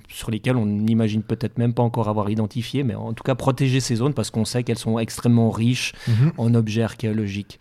sur 0.08 0.30
lesquelles 0.30 0.56
on 0.56 0.66
n'imagine 0.66 1.22
peut-être 1.22 1.58
même 1.58 1.74
pas 1.74 1.82
encore 1.82 2.08
avoir 2.08 2.30
identifié, 2.30 2.82
mais 2.84 2.94
en 2.94 3.12
tout 3.12 3.24
cas 3.24 3.34
protéger 3.34 3.80
ces 3.80 3.96
zones 3.96 4.14
parce 4.14 4.30
qu'on 4.30 4.44
sait 4.44 4.62
qu'elles 4.62 4.78
sont 4.78 4.98
extrêmement 4.98 5.50
riches 5.50 5.92
Mhm. 6.08 6.32
en 6.38 6.54
objets 6.54 6.82
archéologiques. 6.82 7.58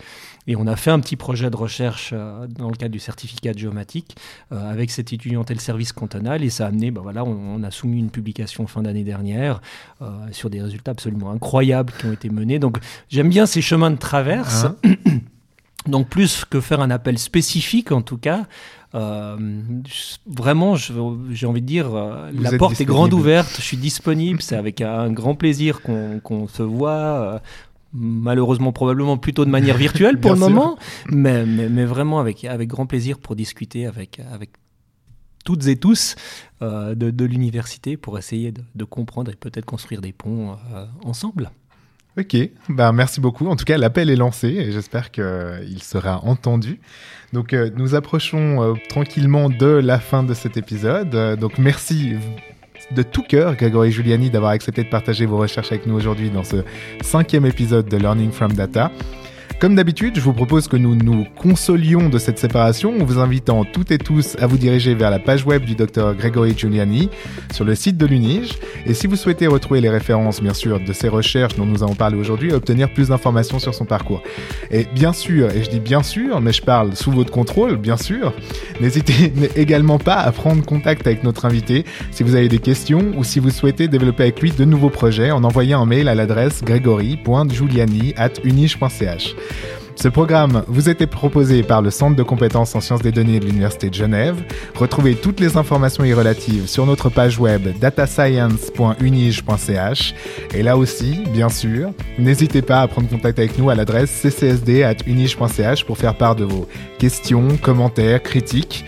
Et 0.48 0.56
on 0.56 0.66
a 0.66 0.76
fait 0.76 0.90
un 0.90 1.00
petit 1.00 1.16
projet 1.16 1.50
de 1.52 1.56
recherche 1.56 2.12
euh, 2.14 2.48
dans 2.48 2.70
le 2.70 2.76
cadre 2.76 2.92
du 2.92 3.00
certificat 3.00 3.54
de 3.54 3.60
géomatique 3.60 4.16
euh, 4.52 4.72
avec 4.72 4.90
cette 4.90 5.14
étudiante 5.14 5.52
et 5.52 5.54
le 5.54 5.60
service 5.60 5.94
cantonal 5.94 6.44
et 6.44 6.50
ça 6.50 6.66
a 6.66 6.70
amené, 6.70 6.90
bah 6.90 7.02
voilà, 7.04 7.24
on, 7.24 7.38
on 7.56 7.64
a 7.64 7.70
soumis 7.70 8.00
une 8.00 8.10
publication 8.20 8.68
fin 8.68 8.82
d'année 8.82 9.04
dernière 9.06 9.62
euh, 10.02 10.08
sur 10.32 10.50
des 10.50 10.62
résultats 10.62 10.92
absolument 10.92 11.32
incroyables 11.32 11.94
qui 11.98 12.06
ont 12.06 12.14
été 12.14 12.30
menés. 12.30 12.60
Donc 12.60 12.78
j'aime 13.10 13.30
bien 13.30 13.46
ces 13.46 13.62
chemins 13.62 13.92
de 13.92 13.98
traverse. 13.98 14.66
Hein 14.66 14.76
Donc 15.88 16.10
plus 16.10 16.44
que 16.46 16.60
faire 16.60 16.82
un 16.82 16.92
appel 16.92 17.18
spécifique 17.18 17.92
en 17.94 18.02
tout 18.02 18.18
cas. 18.18 18.42
euh, 18.96 19.38
vraiment, 20.28 20.76
j'ai 20.76 21.46
envie 21.48 21.62
de 21.62 21.66
dire, 21.66 21.88
euh, 21.96 22.30
la 22.34 22.52
porte 22.58 22.82
est 22.82 22.86
grande 22.86 23.14
ouverte, 23.14 23.56
je 23.58 23.62
suis 23.62 23.78
disponible, 23.78 24.42
c'est 24.42 24.58
avec 24.58 24.82
un 24.82 25.10
grand 25.12 25.36
plaisir 25.36 25.82
qu'on 25.82 26.48
se 26.48 26.64
voit. 26.64 27.36
euh, 27.36 27.40
malheureusement 27.94 28.72
probablement 28.72 29.18
plutôt 29.18 29.46
de 29.46 29.50
manière 29.50 29.78
virtuelle 29.78 30.20
pour 30.20 30.32
le 30.36 30.38
sûr. 30.38 30.50
moment, 30.50 30.78
mais, 31.10 31.46
mais, 31.46 31.70
mais 31.70 31.86
vraiment 31.86 32.20
avec, 32.20 32.44
avec 32.46 32.68
grand 32.70 32.86
plaisir 32.86 33.18
pour 33.18 33.36
discuter 33.36 33.88
avec, 33.88 34.20
avec 34.34 34.50
toutes 35.50 35.66
et 35.66 35.78
tous 35.78 36.16
euh, 36.62 36.94
de, 36.94 37.26
l'université 37.26 37.98
pour 37.98 38.20
essayer 38.20 38.54
de, 38.76 38.84
comprendre 38.84 39.32
et 39.32 39.36
peut-être 39.36 39.66
construire 39.66 40.00
des 40.00 40.14
ponts 40.14 40.52
euh, 40.76 40.86
ensemble. 41.04 41.50
Ok, 42.20 42.38
ben, 42.70 42.92
merci 42.92 43.20
beaucoup. 43.20 43.48
En 43.48 43.56
tout 43.56 43.66
cas, 43.66 43.76
l'appel 43.80 44.12
est 44.12 44.16
lancé 44.16 44.48
et 44.50 44.72
j'espère 44.72 45.10
qu'il 45.10 45.82
sera 45.82 46.24
entendu. 46.24 46.80
Donc, 47.34 47.54
euh, 47.54 47.72
nous 47.76 47.96
approchons 47.96 48.62
euh, 48.62 48.74
tranquillement 48.90 49.50
de 49.50 49.66
la 49.66 50.00
fin 50.00 50.22
de 50.22 50.36
cet 50.36 50.56
épisode. 50.56 51.16
Euh, 51.16 51.36
donc, 51.36 51.58
merci 51.58 52.14
de 52.92 53.02
tout 53.02 53.24
cœur, 53.24 53.56
Grégory 53.56 53.92
Giuliani, 53.92 54.30
d'avoir 54.30 54.52
accepté 54.52 54.84
de 54.84 54.90
partager 54.90 55.26
vos 55.26 55.38
recherches 55.38 55.72
avec 55.72 55.88
nous 55.88 55.96
aujourd'hui 55.96 56.30
dans 56.30 56.44
ce 56.44 56.58
cinquième 57.02 57.48
épisode 57.48 57.90
de 57.90 57.98
Learning 57.98 58.32
from 58.32 58.54
Data. 58.54 58.92
Comme 59.60 59.76
d'habitude, 59.76 60.16
je 60.16 60.22
vous 60.22 60.32
propose 60.32 60.70
que 60.70 60.78
nous 60.78 60.96
nous 60.96 61.26
consolions 61.36 62.08
de 62.08 62.18
cette 62.18 62.40
séparation 62.40 63.02
en 63.02 63.04
vous 63.04 63.20
invitant 63.20 63.66
toutes 63.66 63.92
et 63.92 63.98
tous 63.98 64.38
à 64.40 64.48
vous 64.48 64.58
diriger 64.58 64.96
vers 64.96 65.12
la 65.12 65.20
page 65.20 65.46
web 65.46 65.66
du 65.66 65.76
docteur 65.76 66.16
Grégory 66.16 66.58
Giuliani 66.58 67.10
sur 67.52 67.66
le 67.66 67.76
site 67.76 67.98
de 67.98 68.06
l'UNIGE. 68.06 68.52
Et 68.86 68.94
si 68.94 69.06
vous 69.06 69.18
souhaitez 69.18 69.48
retrouver 69.48 69.82
les 69.82 69.90
références, 69.90 70.42
bien 70.42 70.54
sûr, 70.54 70.80
de 70.80 70.94
ces 70.94 71.10
recherches 71.10 71.58
dont 71.58 71.66
nous 71.66 71.84
avons 71.84 71.96
parlé 71.96 72.18
aujourd'hui, 72.18 72.54
obtenir 72.54 72.90
plus 72.94 73.10
d'informations 73.10 73.60
sur 73.60 73.76
son 73.76 73.84
parcours. 73.84 74.24
Et 74.72 74.88
bien 74.96 75.12
sûr, 75.12 75.52
et 75.52 75.62
je 75.62 75.70
dis 75.70 75.82
bien 75.82 76.04
sûr, 76.04 76.40
mais 76.40 76.54
je 76.54 76.62
parle 76.62 76.96
sous 76.96 77.12
votre 77.12 77.32
contrôle, 77.32 77.76
bien 77.76 77.98
sûr, 77.98 78.32
n'hésitez 78.80 79.34
également 79.58 80.00
pas 80.00 80.20
à 80.20 80.32
prendre 80.32 80.64
contact 80.64 81.06
avec 81.06 81.26
notre 81.26 81.44
invité 81.44 81.84
si 82.12 82.24
vous 82.24 82.36
avez 82.36 82.48
des 82.48 82.60
questions 82.60 83.12
ou 83.18 83.26
si 83.26 83.40
vous 83.40 83.50
souhaitez 83.50 83.90
développer 83.90 84.24
avec 84.24 84.42
lui 84.42 84.52
de 84.52 84.64
nouveaux 84.64 84.90
projets 84.90 85.32
en 85.32 85.44
envoyant 85.44 85.82
un 85.82 85.86
mail 85.86 86.08
à 86.08 86.16
l'adresse 86.16 86.64
gregory.giuliani.unige.ch. 86.64 89.36
Ce 90.02 90.08
programme 90.08 90.64
vous 90.68 90.88
était 90.88 91.08
proposé 91.08 91.62
par 91.62 91.82
le 91.82 91.90
Centre 91.90 92.16
de 92.16 92.24
compétences 92.24 92.74
en 92.74 92.80
sciences 92.80 93.02
des 93.02 93.12
données 93.12 93.42
de 93.42 93.46
l'Université 93.46 93.90
de 93.90 93.96
Genève. 93.96 94.42
Retrouvez 94.76 95.16
toutes 95.16 95.42
les 95.42 95.58
informations 95.58 96.06
y 96.06 96.14
relatives 96.14 96.68
sur 96.68 96.86
notre 96.86 97.10
page 97.10 97.38
web 97.38 97.68
datascience.unige.ch. 97.80 100.16
Et 100.54 100.64
là 100.64 100.78
aussi, 100.78 101.26
bien 101.34 101.50
sûr, 101.50 101.92
n'hésitez 102.18 102.62
pas 102.62 102.80
à 102.80 102.88
prendre 102.88 103.10
contact 103.10 103.40
avec 103.40 103.58
nous 103.58 103.70
à 103.70 103.76
l'adresse 103.76 104.10
ccsd.unige.ch 104.10 105.84
pour 105.84 105.98
faire 105.98 106.16
part 106.16 106.38
de 106.38 106.46
vos 106.46 106.66
questions, 106.98 107.58
commentaires, 107.62 108.24
critiques. 108.24 108.86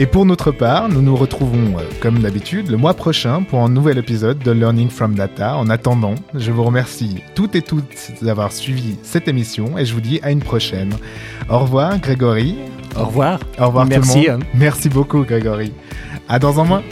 Et 0.00 0.06
pour 0.06 0.24
notre 0.24 0.50
part, 0.50 0.88
nous 0.88 1.02
nous 1.02 1.14
retrouvons, 1.14 1.76
euh, 1.78 1.82
comme 2.00 2.20
d'habitude, 2.20 2.70
le 2.70 2.78
mois 2.78 2.94
prochain 2.94 3.42
pour 3.42 3.60
un 3.60 3.68
nouvel 3.68 3.98
épisode 3.98 4.38
de 4.38 4.50
Learning 4.50 4.88
from 4.88 5.14
Data. 5.14 5.54
En 5.54 5.68
attendant, 5.68 6.14
je 6.34 6.50
vous 6.52 6.64
remercie 6.64 7.22
toutes 7.34 7.54
et 7.54 7.60
toutes 7.60 8.10
d'avoir 8.22 8.50
suivi 8.50 8.96
cette 9.02 9.28
émission 9.28 9.76
et 9.76 9.84
je 9.84 9.92
vous 9.92 10.00
dis 10.00 10.18
à 10.22 10.30
une 10.30 10.40
prochaine. 10.40 10.94
Au 11.50 11.58
revoir, 11.58 11.98
Grégory. 11.98 12.56
Au 12.96 13.04
revoir. 13.04 13.40
Au 13.58 13.66
revoir 13.66 13.84
Merci, 13.84 14.10
tout 14.10 14.18
le 14.20 14.30
hein. 14.30 14.32
monde. 14.38 14.44
Merci 14.54 14.88
beaucoup, 14.88 15.22
Grégory. 15.22 15.70
À 16.30 16.38
dans 16.38 16.58
un 16.58 16.64
mois. 16.64 16.82